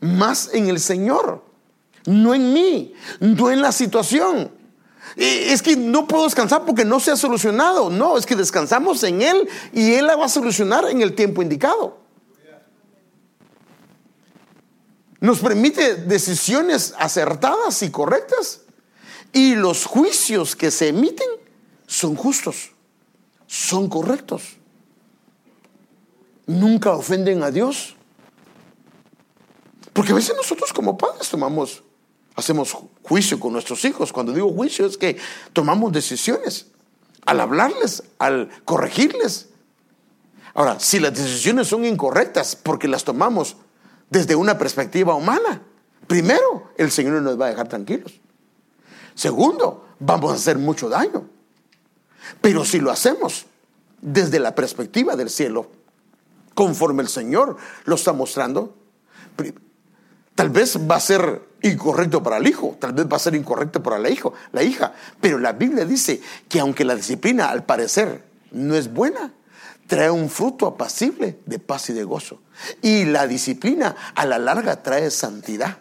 más 0.00 0.50
en 0.52 0.68
el 0.68 0.80
Señor, 0.80 1.44
no 2.06 2.34
en 2.34 2.52
mí, 2.52 2.92
no 3.20 3.50
en 3.50 3.62
la 3.62 3.72
situación. 3.72 4.50
Es 5.16 5.62
que 5.62 5.76
no 5.76 6.06
puedo 6.06 6.24
descansar 6.24 6.64
porque 6.64 6.84
no 6.84 7.00
se 7.00 7.10
ha 7.10 7.16
solucionado. 7.16 7.90
No, 7.90 8.16
es 8.16 8.26
que 8.26 8.36
descansamos 8.36 9.02
en 9.02 9.22
Él 9.22 9.48
y 9.72 9.92
Él 9.92 10.06
la 10.06 10.16
va 10.16 10.26
a 10.26 10.28
solucionar 10.28 10.88
en 10.88 11.02
el 11.02 11.14
tiempo 11.14 11.42
indicado. 11.42 11.98
Nos 15.20 15.38
permite 15.38 15.94
decisiones 15.94 16.94
acertadas 16.98 17.82
y 17.82 17.90
correctas. 17.90 18.62
Y 19.32 19.54
los 19.54 19.86
juicios 19.86 20.56
que 20.56 20.70
se 20.70 20.88
emiten 20.88 21.28
son 21.86 22.16
justos, 22.16 22.72
son 23.46 23.88
correctos. 23.88 24.56
Nunca 26.46 26.92
ofenden 26.92 27.42
a 27.42 27.50
Dios. 27.50 27.96
Porque 29.92 30.12
a 30.12 30.16
veces 30.16 30.34
nosotros 30.36 30.72
como 30.72 30.98
padres 30.98 31.28
tomamos, 31.28 31.82
hacemos 32.36 32.76
juicio 33.02 33.38
con 33.38 33.52
nuestros 33.52 33.84
hijos. 33.84 34.12
Cuando 34.12 34.32
digo 34.32 34.52
juicio 34.52 34.86
es 34.86 34.96
que 34.96 35.18
tomamos 35.52 35.92
decisiones 35.92 36.66
al 37.24 37.40
hablarles, 37.40 38.02
al 38.18 38.50
corregirles. 38.64 39.48
Ahora, 40.54 40.78
si 40.80 40.98
las 40.98 41.14
decisiones 41.14 41.68
son 41.68 41.84
incorrectas 41.84 42.56
porque 42.56 42.88
las 42.88 43.04
tomamos 43.04 43.56
desde 44.10 44.34
una 44.34 44.58
perspectiva 44.58 45.14
humana, 45.14 45.62
primero, 46.06 46.70
el 46.76 46.90
Señor 46.90 47.14
no 47.14 47.20
nos 47.22 47.40
va 47.40 47.46
a 47.46 47.50
dejar 47.50 47.68
tranquilos. 47.68 48.20
Segundo, 49.14 49.86
vamos 49.98 50.32
a 50.32 50.34
hacer 50.34 50.58
mucho 50.58 50.88
daño. 50.88 51.28
Pero 52.40 52.64
si 52.64 52.80
lo 52.80 52.90
hacemos 52.90 53.46
desde 54.00 54.38
la 54.38 54.54
perspectiva 54.54 55.16
del 55.16 55.30
cielo, 55.30 55.70
conforme 56.54 57.02
el 57.02 57.08
Señor 57.08 57.56
lo 57.84 57.94
está 57.94 58.12
mostrando, 58.12 58.74
tal 60.34 60.50
vez 60.50 60.78
va 60.90 60.96
a 60.96 61.00
ser 61.00 61.42
incorrecto 61.62 62.22
para 62.22 62.38
el 62.38 62.46
hijo, 62.46 62.76
tal 62.80 62.92
vez 62.92 63.06
va 63.06 63.16
a 63.16 63.20
ser 63.20 63.34
incorrecto 63.34 63.82
para 63.82 63.98
la, 63.98 64.10
hijo, 64.10 64.34
la 64.52 64.62
hija, 64.62 64.92
pero 65.20 65.38
la 65.38 65.52
Biblia 65.52 65.84
dice 65.84 66.20
que 66.48 66.60
aunque 66.60 66.84
la 66.84 66.94
disciplina 66.94 67.50
al 67.50 67.64
parecer 67.64 68.24
no 68.50 68.74
es 68.74 68.92
buena, 68.92 69.32
trae 69.86 70.10
un 70.10 70.30
fruto 70.30 70.66
apacible 70.66 71.38
de 71.46 71.58
paz 71.58 71.90
y 71.90 71.92
de 71.92 72.04
gozo. 72.04 72.40
Y 72.80 73.04
la 73.04 73.26
disciplina 73.26 73.94
a 74.14 74.26
la 74.26 74.38
larga 74.38 74.82
trae 74.82 75.10
santidad, 75.10 75.78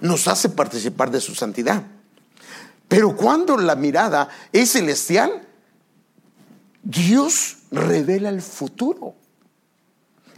nos 0.00 0.28
hace 0.28 0.48
participar 0.48 1.10
de 1.10 1.20
su 1.20 1.34
santidad. 1.34 1.82
Pero 2.86 3.16
cuando 3.16 3.56
la 3.56 3.74
mirada 3.74 4.28
es 4.52 4.72
celestial, 4.72 5.46
Dios 6.82 7.58
revela 7.70 8.30
el 8.30 8.40
futuro. 8.40 9.14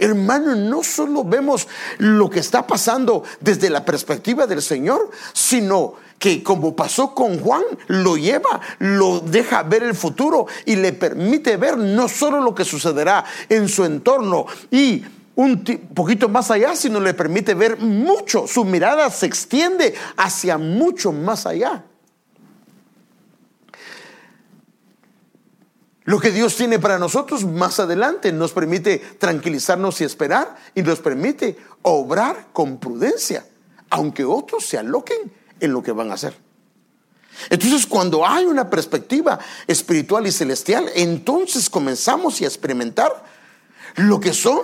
Hermano, 0.00 0.56
no 0.56 0.82
solo 0.82 1.22
vemos 1.24 1.68
lo 1.98 2.28
que 2.28 2.40
está 2.40 2.66
pasando 2.66 3.22
desde 3.40 3.70
la 3.70 3.84
perspectiva 3.84 4.46
del 4.46 4.62
Señor, 4.62 5.10
sino 5.32 5.94
que 6.18 6.42
como 6.42 6.74
pasó 6.74 7.14
con 7.14 7.40
Juan, 7.40 7.62
lo 7.86 8.16
lleva, 8.16 8.60
lo 8.78 9.20
deja 9.20 9.62
ver 9.62 9.82
el 9.82 9.94
futuro 9.94 10.46
y 10.66 10.76
le 10.76 10.92
permite 10.92 11.56
ver 11.56 11.78
no 11.78 12.08
solo 12.08 12.40
lo 12.40 12.54
que 12.54 12.64
sucederá 12.64 13.24
en 13.48 13.68
su 13.68 13.84
entorno 13.84 14.46
y 14.70 15.02
un 15.34 15.64
poquito 15.94 16.28
más 16.28 16.50
allá, 16.50 16.76
sino 16.76 17.00
le 17.00 17.14
permite 17.14 17.54
ver 17.54 17.78
mucho. 17.78 18.46
Su 18.46 18.64
mirada 18.64 19.10
se 19.10 19.26
extiende 19.26 19.94
hacia 20.16 20.58
mucho 20.58 21.12
más 21.12 21.46
allá. 21.46 21.84
Lo 26.10 26.18
que 26.18 26.32
Dios 26.32 26.56
tiene 26.56 26.80
para 26.80 26.98
nosotros 26.98 27.44
más 27.44 27.78
adelante 27.78 28.32
nos 28.32 28.50
permite 28.50 28.98
tranquilizarnos 28.98 30.00
y 30.00 30.04
esperar 30.04 30.56
y 30.74 30.82
nos 30.82 30.98
permite 30.98 31.56
obrar 31.82 32.48
con 32.52 32.78
prudencia, 32.80 33.46
aunque 33.90 34.24
otros 34.24 34.66
se 34.66 34.76
aloquen 34.76 35.32
en 35.60 35.72
lo 35.72 35.84
que 35.84 35.92
van 35.92 36.10
a 36.10 36.14
hacer. 36.14 36.36
Entonces, 37.48 37.86
cuando 37.86 38.26
hay 38.26 38.44
una 38.44 38.68
perspectiva 38.68 39.38
espiritual 39.68 40.26
y 40.26 40.32
celestial, 40.32 40.90
entonces 40.96 41.70
comenzamos 41.70 42.40
a 42.40 42.44
experimentar 42.46 43.12
lo 43.94 44.18
que 44.18 44.32
son 44.32 44.62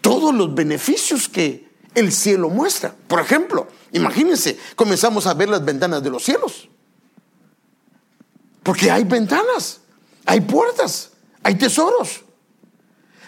todos 0.00 0.34
los 0.34 0.54
beneficios 0.54 1.28
que 1.28 1.68
el 1.94 2.10
cielo 2.10 2.48
muestra. 2.48 2.94
Por 3.06 3.20
ejemplo, 3.20 3.68
imagínense, 3.92 4.58
comenzamos 4.76 5.26
a 5.26 5.34
ver 5.34 5.50
las 5.50 5.62
ventanas 5.62 6.02
de 6.02 6.08
los 6.08 6.24
cielos. 6.24 6.70
Porque 8.62 8.90
hay 8.90 9.04
ventanas. 9.04 9.82
Hay 10.28 10.42
puertas, 10.42 11.12
hay 11.42 11.54
tesoros. 11.54 12.22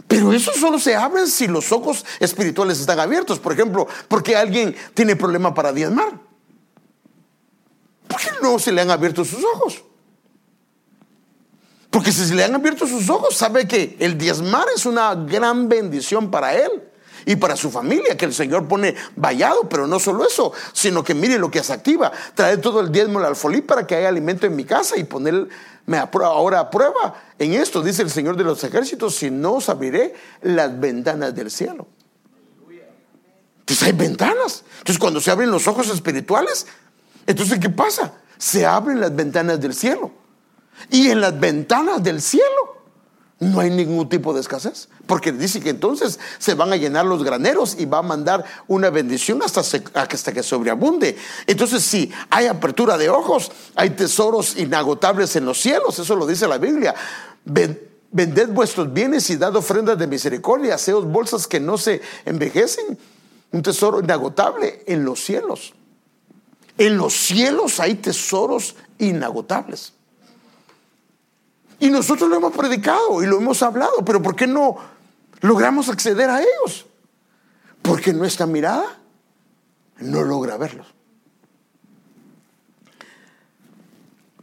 Pero 0.07 0.35
eso 0.35 0.53
solo 0.53 0.79
se 0.79 0.95
abre 0.95 1.27
si 1.29 1.47
los 1.47 1.73
ojos 1.73 2.05
espirituales 2.19 2.79
están 2.79 3.01
abiertos. 3.01 3.39
Por 3.39 3.55
ejemplo, 3.55 3.89
porque 4.07 4.37
alguien 4.37 4.77
tiene 4.93 5.17
problema 5.17 5.55
para 5.55 5.73
diezmar. 5.73 6.21
¿Por 8.07 8.21
qué 8.21 8.29
no 8.43 8.59
se 8.59 8.71
le 8.71 8.83
han 8.83 8.91
abierto 8.91 9.25
sus 9.25 9.43
ojos? 9.43 9.83
Porque 11.89 12.13
si 12.13 12.27
se 12.27 12.35
le 12.35 12.45
han 12.45 12.55
abierto 12.55 12.87
sus 12.87 13.09
ojos, 13.09 13.35
sabe 13.35 13.67
que 13.67 13.97
el 13.99 14.19
diezmar 14.19 14.67
es 14.77 14.85
una 14.85 15.15
gran 15.15 15.71
bendición 15.71 16.31
para 16.31 16.55
él 16.55 16.90
y 17.27 17.37
para 17.37 17.57
su 17.57 17.71
familia, 17.71 18.17
que 18.17 18.25
el 18.25 18.35
Señor 18.35 18.67
pone 18.69 18.95
vallado, 19.17 19.69
pero 19.69 19.87
no 19.87 19.99
solo 19.99 20.27
eso, 20.27 20.53
sino 20.73 21.03
que 21.03 21.15
mire 21.15 21.39
lo 21.39 21.51
que 21.51 21.63
se 21.63 21.73
activa, 21.73 22.13
traer 22.35 22.61
todo 22.61 22.81
el 22.81 22.91
diezmo 22.91 23.19
al 23.19 23.27
alfolí 23.27 23.61
para 23.61 23.87
que 23.87 23.97
haya 23.97 24.09
alimento 24.09 24.47
en 24.47 24.57
mi 24.57 24.65
casa 24.65 24.97
y 24.97 25.05
ponerme 25.05 25.49
ahora 26.23 26.61
a 26.61 26.71
prueba 26.71 27.15
en 27.39 27.55
esto, 27.55 27.83
dice 27.83 28.03
el 28.03 28.11
Señor 28.11 28.37
de 28.37 28.45
los 28.45 28.63
ejércitos, 28.65 29.15
si 29.15 29.31
no 29.31 29.55
os 29.55 29.69
abriré 29.69 30.15
las 30.43 30.79
ventanas 30.79 31.35
del 31.35 31.51
cielo. 31.51 31.87
Entonces 33.61 33.87
hay 33.87 33.93
ventanas. 33.93 34.65
Entonces 34.79 34.99
cuando 34.99 35.21
se 35.21 35.31
abren 35.31 35.51
los 35.51 35.69
ojos 35.69 35.89
espirituales, 35.91 36.67
entonces 37.27 37.61
¿qué 37.61 37.71
pasa? 37.71 38.15
Se 38.37 38.67
abren 38.67 39.01
las 39.01 39.15
ventanas 39.15 39.61
del 39.61 39.75
cielo. 39.75 40.11
Y 40.91 41.11
en 41.11 41.21
las 41.21 41.39
ventanas 41.39 42.03
del 42.03 42.21
cielo 42.21 42.80
no 43.41 43.61
hay 43.61 43.71
ningún 43.71 44.09
tipo 44.09 44.35
de 44.35 44.41
escasez. 44.41 44.89
Porque 45.07 45.33
dice 45.33 45.61
que 45.61 45.71
entonces 45.71 46.21
se 46.39 46.55
van 46.55 46.73
a 46.73 46.77
llenar 46.77 47.07
los 47.07 47.25
graneros 47.25 47.75
y 47.79 47.87
va 47.87 47.99
a 47.99 48.03
mandar 48.03 48.45
una 48.69 48.91
bendición 48.91 49.41
hasta, 49.43 50.33
que 50.33 50.43
sobreabunde. 50.43 51.17
Entonces, 51.47 51.83
si 51.83 52.13
hay 52.29 52.47
apertura 52.47 52.99
de 52.99 53.09
ojos, 53.09 53.51
hay 53.75 53.91
tesoros 53.91 54.57
inagotables 54.59 55.35
en 55.37 55.47
los 55.47 55.59
cielos. 55.59 55.99
Eso 55.99 56.15
lo 56.15 56.27
dice 56.27 56.47
la 56.47 56.59
Biblia. 56.59 56.95
vended 57.45 58.51
vuestros 58.51 58.93
bienes 58.93 59.29
y 59.31 59.37
dad 59.37 59.57
ofrendas 59.57 59.99
de 59.99 60.07
misericordia. 60.07 60.75
Haceos 60.75 61.07
bolsas 61.07 61.47
que 61.47 61.61
no 61.61 61.79
se 61.79 62.03
envejecen. 62.27 62.99
Un 63.53 63.63
tesoro 63.63 64.01
inagotable 64.01 64.85
en 64.87 65.05
los 65.05 65.25
cielos. 65.25 65.73
En 66.77 66.99
los 66.99 67.15
cielos 67.15 67.81
hay 67.81 67.95
tesoros 67.95 68.77
inagotables. 68.99 69.95
Y 71.81 71.89
nosotros 71.89 72.29
lo 72.29 72.37
hemos 72.37 72.53
predicado 72.53 73.23
y 73.23 73.27
lo 73.27 73.39
hemos 73.39 73.63
hablado, 73.63 74.05
pero 74.05 74.21
¿por 74.21 74.37
qué 74.37 74.47
no 74.47 74.77
logramos 75.41 75.89
acceder 75.89 76.29
a 76.29 76.41
ellos? 76.41 76.87
Porque 77.81 78.13
nuestra 78.13 78.47
mirada 78.47 78.99
no 79.99 80.23
logra 80.23 80.59
verlos. 80.59 80.87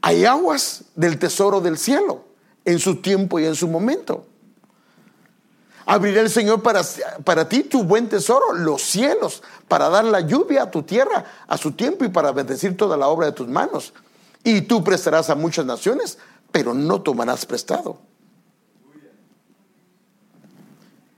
Hay 0.01 0.25
aguas 0.25 0.85
del 0.95 1.19
tesoro 1.19 1.61
del 1.61 1.77
cielo 1.77 2.23
en 2.65 2.79
su 2.79 3.01
tiempo 3.01 3.39
y 3.39 3.45
en 3.45 3.55
su 3.55 3.67
momento. 3.67 4.25
Abrirá 5.85 6.21
el 6.21 6.29
Señor 6.29 6.63
para, 6.63 6.81
para 7.23 7.47
ti 7.47 7.63
tu 7.63 7.83
buen 7.83 8.09
tesoro, 8.09 8.53
los 8.53 8.81
cielos, 8.81 9.43
para 9.67 9.89
dar 9.89 10.05
la 10.05 10.21
lluvia 10.21 10.63
a 10.63 10.71
tu 10.71 10.81
tierra 10.83 11.23
a 11.47 11.57
su 11.57 11.73
tiempo 11.73 12.03
y 12.03 12.09
para 12.09 12.31
bendecir 12.31 12.75
toda 12.75 12.97
la 12.97 13.07
obra 13.07 13.27
de 13.27 13.31
tus 13.33 13.47
manos. 13.47 13.93
Y 14.43 14.61
tú 14.61 14.83
prestarás 14.83 15.29
a 15.29 15.35
muchas 15.35 15.65
naciones 15.65 16.17
pero 16.58 16.74
no 16.74 17.03
tomarás 17.03 17.45
prestado. 17.45 17.99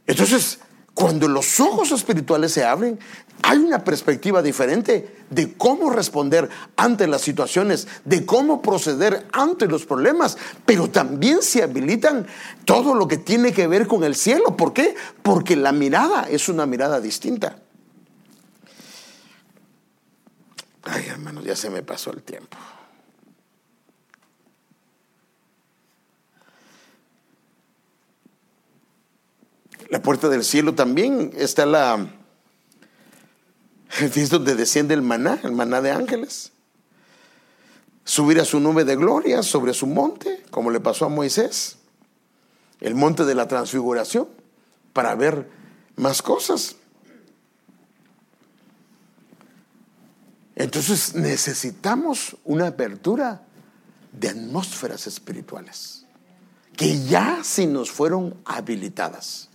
Entonces, 0.06 0.60
cuando 0.94 1.30
los 1.30 1.62
ojos 1.62 1.94
espirituales 1.94 2.52
se 2.52 2.66
abren, 2.66 3.00
hay 3.42 3.58
una 3.60 3.86
perspectiva 3.86 4.42
diferente 4.42 5.24
de 5.30 5.54
cómo 5.54 5.92
responder 5.92 6.50
ante 6.76 7.08
las 7.08 7.22
situaciones, 7.22 7.88
de 8.04 8.26
cómo 8.26 8.62
proceder 8.62 9.28
ante 9.32 9.68
los 9.68 9.86
problemas, 9.86 10.38
pero 10.66 10.90
también 10.90 11.42
se 11.42 11.64
habilitan 11.64 12.28
todo 12.66 12.94
lo 12.94 13.08
que 13.08 13.16
tiene 13.16 13.54
que 13.54 13.68
ver 13.68 13.88
con 13.88 14.04
el 14.04 14.16
cielo. 14.16 14.58
¿Por 14.58 14.74
qué? 14.74 14.94
Porque 15.24 15.56
la 15.56 15.72
mirada 15.72 16.28
es 16.30 16.50
una 16.50 16.66
mirada 16.66 17.00
distinta. 17.00 17.56
hermanos, 21.08 21.46
ya 21.46 21.56
se 21.56 21.70
me 21.70 21.82
pasó 21.82 22.12
el 22.12 22.24
tiempo. 22.24 22.58
La 29.90 30.02
puerta 30.02 30.30
del 30.30 30.44
cielo 30.44 30.76
también 30.76 31.32
está 31.36 31.66
la. 31.66 32.08
Es 34.00 34.30
donde 34.30 34.56
desciende 34.56 34.94
el 34.94 35.02
maná, 35.02 35.40
el 35.44 35.52
maná 35.52 35.82
de 35.82 35.92
ángeles. 35.92 36.52
Subir 38.04 38.40
a 38.40 38.46
su 38.46 38.60
nube 38.60 38.86
de 38.86 38.96
gloria 38.96 39.42
sobre 39.44 39.74
su 39.74 39.88
monte, 39.88 40.44
como 40.52 40.72
le 40.72 40.80
pasó 40.80 41.06
a 41.06 41.10
Moisés, 41.10 41.78
el 42.82 42.96
monte 42.96 43.26
de 43.26 43.36
la 43.36 43.48
transfiguración, 43.48 44.28
para 44.94 45.16
ver 45.16 45.50
más 45.96 46.22
cosas. 46.22 46.76
Entonces 50.56 51.16
necesitamos 51.16 52.38
una 52.44 52.68
apertura 52.68 53.44
de 54.12 54.30
atmósferas 54.30 55.08
espirituales 55.08 56.06
que 56.76 57.06
ya 57.06 57.44
se 57.44 57.68
nos 57.68 57.92
fueron 57.92 58.36
habilitadas. 58.46 59.49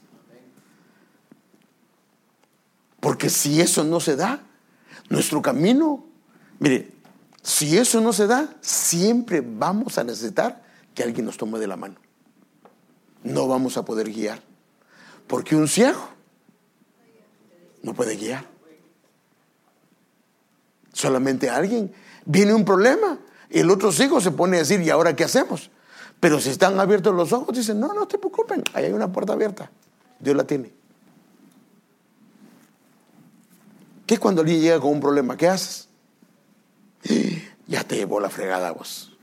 Porque 3.05 3.29
si 3.29 3.61
eso 3.61 3.85
no 3.85 4.01
se 4.01 4.17
da, 4.17 4.41
nuestro 5.11 5.43
camino, 5.43 6.07
mire, 6.59 6.91
si 7.43 7.77
eso 7.77 8.01
no 8.01 8.15
se 8.15 8.27
da, 8.27 8.49
siempre 8.63 9.43
vamos 9.47 9.99
a 9.99 10.05
necesitar 10.05 10.65
que 10.95 11.03
alguien 11.03 11.27
nos 11.27 11.37
tome 11.37 11.59
de 11.59 11.67
la 11.67 11.77
mano. 11.77 11.97
No 13.23 13.47
vamos 13.47 13.77
a 13.77 13.85
poder 13.85 14.11
guiar. 14.11 14.41
Porque 15.27 15.55
un 15.55 15.69
ciego 15.69 16.09
no 17.83 17.93
puede 17.93 18.17
guiar. 18.17 18.47
Solamente 20.95 21.51
alguien. 21.51 21.93
Viene 22.25 22.55
un 22.55 22.65
problema 22.65 23.19
el 23.51 23.69
otro 23.69 23.93
ciego 23.93 24.19
se 24.23 24.31
pone 24.31 24.57
a 24.57 24.61
decir, 24.61 24.81
¿y 24.81 24.89
ahora 24.89 25.15
qué 25.15 25.25
hacemos? 25.25 25.71
Pero 26.21 26.41
si 26.41 26.49
están 26.49 26.81
abiertos 26.81 27.15
los 27.15 27.35
ojos, 27.35 27.55
dicen, 27.55 27.81
no, 27.81 27.93
no 27.93 28.09
te 28.09 28.17
preocupen, 28.17 28.65
ahí 28.73 28.87
hay 28.87 28.93
una 28.93 29.13
puerta 29.13 29.35
abierta. 29.35 29.71
Dios 30.21 30.35
la 30.35 30.45
tiene. 30.45 30.73
¿Qué 34.07 34.19
cuando 34.19 34.43
alguien 34.43 34.61
llega 34.61 34.81
con 34.81 34.93
un 34.93 35.01
problema? 35.01 35.37
¿Qué 35.37 35.49
haces? 35.49 35.89
Ya 37.67 37.83
te 37.83 37.97
llevó 37.97 38.21
la 38.21 38.29
fregada 38.29 38.73
vos. 38.73 39.17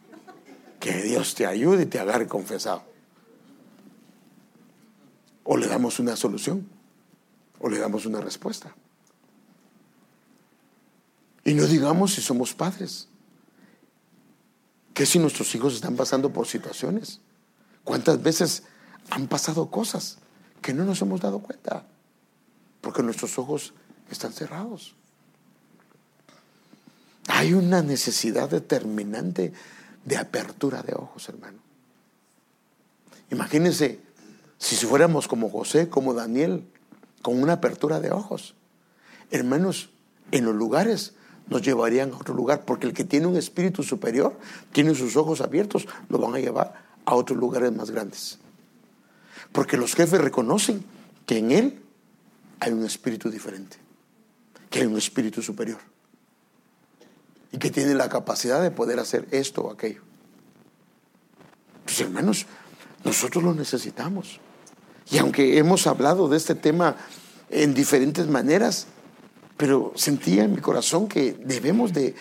Que 0.79 1.03
Dios 1.03 1.35
te 1.35 1.45
ayude 1.45 1.83
y 1.83 1.85
te 1.85 1.99
agarre 1.99 2.27
confesado. 2.27 2.81
O 5.43 5.57
le 5.57 5.67
damos 5.67 5.99
una 5.99 6.15
solución, 6.15 6.67
o 7.59 7.69
le 7.69 7.77
damos 7.77 8.07
una 8.07 8.19
respuesta. 8.19 8.73
Y 11.43 11.53
no 11.53 11.67
digamos 11.67 12.15
si 12.15 12.21
somos 12.21 12.55
padres. 12.55 13.09
¿Qué 14.95 15.05
si 15.05 15.19
nuestros 15.19 15.53
hijos 15.53 15.75
están 15.75 15.95
pasando 15.95 16.33
por 16.33 16.47
situaciones? 16.47 17.21
¿Cuántas 17.83 18.23
veces 18.23 18.63
han 19.11 19.27
pasado 19.27 19.69
cosas 19.69 20.17
que 20.63 20.73
no 20.73 20.83
nos 20.83 20.99
hemos 21.03 21.21
dado 21.21 21.39
cuenta? 21.39 21.85
Porque 22.81 23.03
nuestros 23.03 23.37
ojos 23.37 23.75
están 24.13 24.33
cerrados. 24.33 24.95
Hay 27.27 27.53
una 27.53 27.81
necesidad 27.81 28.49
determinante 28.49 29.53
de 30.05 30.17
apertura 30.17 30.81
de 30.81 30.93
ojos, 30.93 31.29
hermano. 31.29 31.59
Imagínense 33.29 33.99
si 34.57 34.75
fuéramos 34.85 35.27
como 35.27 35.49
José, 35.49 35.89
como 35.89 36.13
Daniel, 36.13 36.65
con 37.21 37.41
una 37.41 37.53
apertura 37.53 37.99
de 37.99 38.11
ojos. 38.11 38.55
Hermanos, 39.29 39.89
en 40.31 40.45
los 40.45 40.55
lugares 40.55 41.13
nos 41.47 41.61
llevarían 41.61 42.11
a 42.11 42.17
otro 42.17 42.33
lugar, 42.33 42.65
porque 42.65 42.87
el 42.87 42.93
que 42.93 43.03
tiene 43.03 43.27
un 43.27 43.37
espíritu 43.37 43.83
superior, 43.83 44.37
tiene 44.71 44.95
sus 44.95 45.15
ojos 45.15 45.41
abiertos, 45.41 45.87
lo 46.09 46.17
van 46.17 46.35
a 46.35 46.39
llevar 46.39 46.73
a 47.05 47.15
otros 47.15 47.39
lugares 47.39 47.71
más 47.71 47.91
grandes. 47.91 48.39
Porque 49.51 49.77
los 49.77 49.95
jefes 49.95 50.21
reconocen 50.21 50.83
que 51.25 51.37
en 51.37 51.51
él 51.51 51.81
hay 52.59 52.71
un 52.73 52.85
espíritu 52.85 53.29
diferente 53.29 53.77
que 54.71 54.79
hay 54.79 54.85
un 54.87 54.97
espíritu 54.97 55.43
superior 55.43 55.77
y 57.51 57.57
que 57.57 57.69
tiene 57.69 57.93
la 57.93 58.09
capacidad 58.09 58.63
de 58.63 58.71
poder 58.71 58.99
hacer 58.99 59.27
esto 59.31 59.63
o 59.63 59.71
aquello. 59.71 60.01
Pues 61.83 61.99
hermanos, 61.99 62.45
nosotros 63.03 63.43
lo 63.43 63.53
necesitamos. 63.53 64.39
Y 65.11 65.17
aunque 65.17 65.57
hemos 65.57 65.85
hablado 65.87 66.29
de 66.29 66.37
este 66.37 66.55
tema 66.55 66.95
en 67.49 67.73
diferentes 67.73 68.27
maneras, 68.27 68.87
pero 69.57 69.91
sentía 69.95 70.45
en 70.45 70.53
mi 70.53 70.61
corazón 70.61 71.09
que 71.09 71.33
debemos 71.33 71.91
de, 71.91 72.15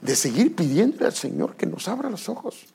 de 0.00 0.16
seguir 0.16 0.54
pidiéndole 0.54 1.06
al 1.06 1.14
Señor 1.14 1.56
que 1.56 1.66
nos 1.66 1.88
abra 1.88 2.08
los 2.08 2.28
ojos. 2.28 2.66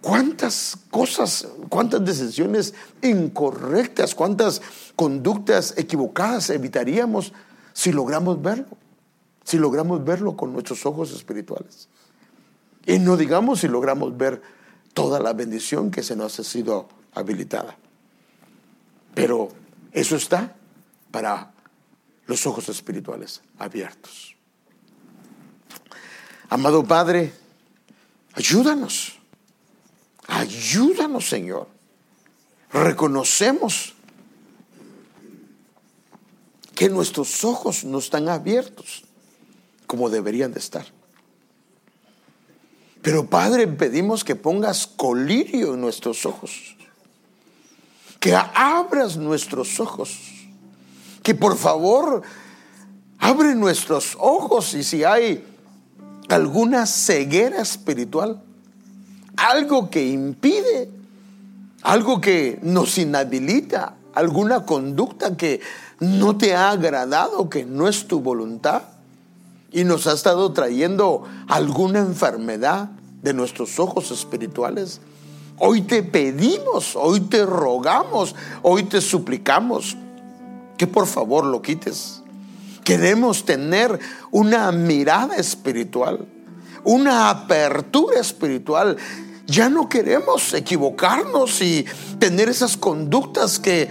¿Cuántas 0.00 0.76
cosas, 0.90 1.46
cuántas 1.68 2.04
decisiones 2.04 2.74
incorrectas, 3.00 4.16
cuántas 4.16 4.60
conductas 4.96 5.74
equivocadas 5.76 6.50
evitaríamos 6.50 7.32
si 7.78 7.92
logramos 7.92 8.42
verlo, 8.42 8.76
si 9.44 9.56
logramos 9.56 10.04
verlo 10.04 10.36
con 10.36 10.52
nuestros 10.52 10.84
ojos 10.84 11.12
espirituales. 11.12 11.88
Y 12.84 12.98
no 12.98 13.16
digamos 13.16 13.60
si 13.60 13.68
logramos 13.68 14.16
ver 14.16 14.42
toda 14.94 15.20
la 15.20 15.32
bendición 15.32 15.92
que 15.92 16.02
se 16.02 16.16
nos 16.16 16.40
ha 16.40 16.42
sido 16.42 16.88
habilitada. 17.14 17.76
Pero 19.14 19.50
eso 19.92 20.16
está 20.16 20.56
para 21.12 21.52
los 22.26 22.44
ojos 22.48 22.68
espirituales 22.68 23.42
abiertos. 23.60 24.34
Amado 26.48 26.82
Padre, 26.82 27.32
ayúdanos. 28.32 29.20
Ayúdanos, 30.26 31.28
Señor. 31.28 31.68
Reconocemos 32.72 33.94
que 36.78 36.88
nuestros 36.88 37.42
ojos 37.42 37.82
no 37.82 37.98
están 37.98 38.28
abiertos 38.28 39.02
como 39.88 40.10
deberían 40.10 40.52
de 40.52 40.60
estar. 40.60 40.86
Pero 43.02 43.26
Padre, 43.26 43.66
pedimos 43.66 44.22
que 44.22 44.36
pongas 44.36 44.86
colirio 44.86 45.74
en 45.74 45.80
nuestros 45.80 46.24
ojos, 46.24 46.76
que 48.20 48.32
abras 48.32 49.16
nuestros 49.16 49.80
ojos, 49.80 50.20
que 51.24 51.34
por 51.34 51.56
favor 51.56 52.22
abre 53.18 53.56
nuestros 53.56 54.16
ojos 54.20 54.72
y 54.74 54.84
si 54.84 55.02
hay 55.02 55.44
alguna 56.28 56.86
ceguera 56.86 57.60
espiritual, 57.60 58.40
algo 59.36 59.90
que 59.90 60.06
impide, 60.06 60.88
algo 61.82 62.20
que 62.20 62.60
nos 62.62 62.98
inhabilita, 62.98 63.96
alguna 64.14 64.64
conducta 64.64 65.36
que 65.36 65.60
no 66.00 66.36
te 66.36 66.54
ha 66.54 66.70
agradado, 66.70 67.48
que 67.48 67.64
no 67.64 67.88
es 67.88 68.06
tu 68.06 68.20
voluntad 68.20 68.82
y 69.72 69.84
nos 69.84 70.06
ha 70.06 70.12
estado 70.12 70.52
trayendo 70.52 71.24
alguna 71.48 72.00
enfermedad 72.00 72.90
de 73.22 73.34
nuestros 73.34 73.78
ojos 73.78 74.10
espirituales. 74.10 75.00
Hoy 75.58 75.82
te 75.82 76.02
pedimos, 76.02 76.94
hoy 76.94 77.20
te 77.20 77.44
rogamos, 77.44 78.34
hoy 78.62 78.84
te 78.84 79.00
suplicamos 79.00 79.96
que 80.76 80.86
por 80.86 81.06
favor 81.06 81.44
lo 81.44 81.60
quites. 81.60 82.22
Queremos 82.84 83.44
tener 83.44 83.98
una 84.30 84.70
mirada 84.72 85.36
espiritual, 85.36 86.26
una 86.84 87.28
apertura 87.28 88.20
espiritual. 88.20 88.96
Ya 89.46 89.68
no 89.68 89.88
queremos 89.88 90.54
equivocarnos 90.54 91.60
y 91.60 91.84
tener 92.18 92.48
esas 92.48 92.76
conductas 92.76 93.58
que 93.58 93.88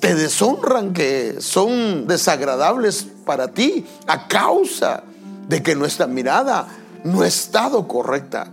te 0.00 0.14
deshonran, 0.14 0.94
que 0.94 1.36
son 1.40 2.06
desagradables 2.06 3.06
para 3.26 3.48
ti 3.48 3.84
a 4.06 4.26
causa 4.26 5.04
de 5.48 5.62
que 5.62 5.74
nuestra 5.74 6.06
mirada 6.06 6.66
no 7.04 7.20
ha 7.20 7.26
estado 7.26 7.86
correcta. 7.86 8.48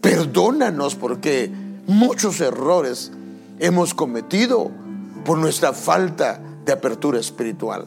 Perdónanos 0.00 0.94
porque 0.94 1.50
muchos 1.86 2.40
errores 2.40 3.10
hemos 3.58 3.92
cometido 3.94 4.70
por 5.24 5.38
nuestra 5.38 5.72
falta 5.72 6.40
de 6.64 6.72
apertura 6.72 7.18
espiritual. 7.18 7.86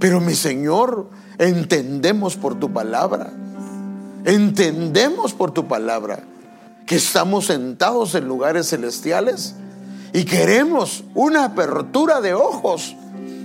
Pero 0.00 0.20
mi 0.20 0.34
Señor, 0.34 1.08
entendemos 1.38 2.36
por 2.36 2.58
tu 2.58 2.72
palabra, 2.72 3.32
entendemos 4.24 5.32
por 5.32 5.52
tu 5.52 5.68
palabra 5.68 6.24
que 6.86 6.96
estamos 6.96 7.46
sentados 7.46 8.14
en 8.14 8.26
lugares 8.26 8.70
celestiales 8.70 9.54
y 10.12 10.24
queremos 10.24 11.04
una 11.14 11.44
apertura 11.44 12.20
de 12.20 12.34
ojos 12.34 12.96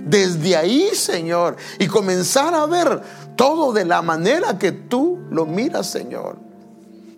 desde 0.04 0.56
ahí, 0.56 0.90
Señor, 0.94 1.56
y 1.78 1.86
comenzar 1.86 2.54
a 2.54 2.66
ver 2.66 3.02
todo 3.34 3.72
de 3.72 3.84
la 3.84 4.02
manera 4.02 4.58
que 4.58 4.72
tú 4.72 5.18
lo 5.30 5.46
miras, 5.46 5.90
Señor. 5.90 6.36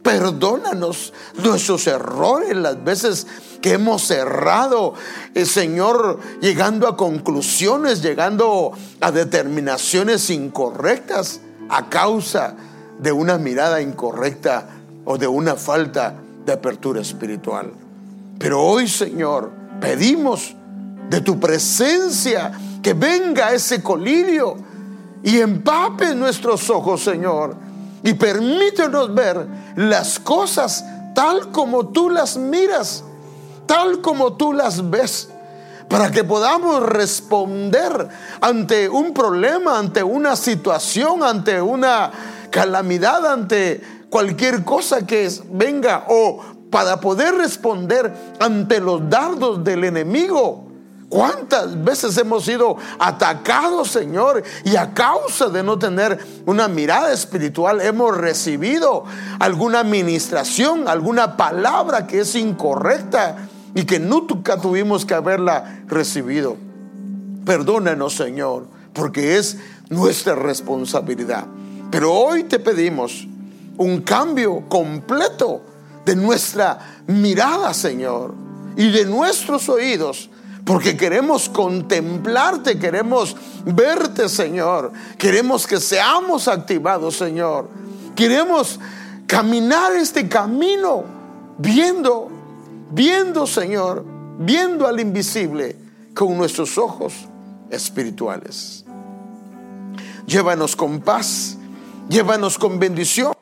Perdónanos 0.03 1.13
nuestros 1.43 1.87
errores, 1.87 2.57
las 2.57 2.83
veces 2.83 3.27
que 3.61 3.75
hemos 3.75 4.11
errado, 4.11 4.95
eh, 5.35 5.45
Señor, 5.45 6.19
llegando 6.41 6.89
a 6.89 6.97
conclusiones, 6.97 8.01
llegando 8.01 8.73
a 9.01 9.11
determinaciones 9.11 10.31
incorrectas 10.31 11.41
a 11.69 11.91
causa 11.91 12.55
de 12.99 13.13
una 13.13 13.37
mirada 13.39 13.83
incorrecta 13.83 14.69
o 15.05 15.19
de 15.19 15.27
una 15.27 15.57
falta 15.57 16.15
de 16.47 16.53
apertura 16.53 17.01
espiritual. 17.03 17.73
Pero 18.39 18.63
hoy, 18.63 18.89
Señor, 18.89 19.51
pedimos 19.81 20.55
de 21.11 21.21
tu 21.21 21.41
presencia 21.41 22.53
que 22.83 22.95
venga 22.95 23.53
ese 23.53 23.83
colirio 23.83 24.57
y 25.23 25.41
empape 25.41 26.15
nuestros 26.15 26.71
ojos, 26.71 27.03
Señor, 27.03 27.57
y 28.03 28.15
permítenos 28.15 29.13
ver 29.13 29.47
las 29.77 30.19
cosas 30.21 30.85
tal 31.15 31.51
como 31.51 31.89
tú 31.89 32.11
las 32.11 32.37
miras, 32.37 33.03
tal 33.67 34.01
como 34.01 34.35
tú 34.35 34.53
las 34.53 34.89
ves, 34.89 35.29
para 35.89 36.11
que 36.11 36.23
podamos 36.23 36.83
responder 36.83 38.09
ante 38.41 38.89
un 38.89 39.13
problema, 39.13 39.79
ante 39.79 40.03
una 40.03 40.37
situación, 40.37 41.25
ante 41.25 41.61
una 41.61 42.13
calamidad, 42.51 43.27
ante 43.27 43.81
cualquier 44.11 44.65
cosa 44.65 45.07
que 45.07 45.29
venga 45.51 46.05
o 46.09 46.58
para 46.71 47.01
poder 47.01 47.35
responder 47.35 48.13
ante 48.41 48.81
los 48.81 49.09
dardos 49.09 49.63
del 49.65 49.85
enemigo. 49.85 50.69
¿Cuántas 51.09 51.83
veces 51.83 52.19
hemos 52.19 52.45
sido 52.45 52.77
atacados, 52.99 53.89
Señor? 53.89 54.43
Y 54.65 54.77
a 54.77 54.93
causa 54.93 55.49
de 55.49 55.63
no 55.63 55.79
tener 55.79 56.19
una 56.45 56.69
mirada 56.69 57.13
espiritual, 57.13 57.81
hemos 57.81 58.15
recibido 58.15 59.05
alguna 59.39 59.81
administración, 59.81 60.87
alguna 60.87 61.39
palabra 61.39 62.07
que 62.07 62.21
es 62.21 62.35
incorrecta 62.35 63.49
y 63.75 63.85
que 63.85 63.99
nunca 63.99 64.61
tuvimos 64.61 65.07
que 65.07 65.15
haberla 65.15 65.83
recibido. 65.87 66.57
Perdónanos, 67.47 68.15
Señor, 68.15 68.67
porque 68.93 69.39
es 69.39 69.57
nuestra 69.89 70.35
responsabilidad. 70.35 71.47
Pero 71.91 72.13
hoy 72.13 72.45
te 72.45 72.59
pedimos 72.59 73.27
un 73.79 74.03
cambio 74.03 74.69
completo 74.69 75.63
de 76.09 76.17
nuestra 76.17 77.03
mirada, 77.07 77.75
Señor, 77.75 78.33
y 78.79 78.91
de 78.91 79.05
nuestros 79.05 79.69
oídos 79.69 80.31
porque 80.65 80.97
queremos 80.97 81.51
contemplarte, 81.51 82.79
queremos 82.79 83.37
verte, 83.67 84.29
Señor. 84.31 84.91
Queremos 85.19 85.67
que 85.67 85.79
seamos 85.81 86.49
activados, 86.49 87.17
Señor. 87.17 87.69
Queremos 88.17 88.81
caminar 89.27 89.97
este 89.97 90.29
camino 90.29 91.05
viendo, 91.59 92.29
viendo, 92.91 93.47
Señor, 93.47 94.03
viendo 94.39 94.87
al 94.87 95.01
invisible 95.01 95.77
con 96.15 96.39
nuestros 96.39 96.79
ojos 96.79 97.13
espirituales. 97.71 98.85
Llévanos 100.27 100.75
con 100.75 101.01
paz, 101.01 101.59
llévanos 102.09 102.59
con 102.59 102.79
bendición. 102.79 103.33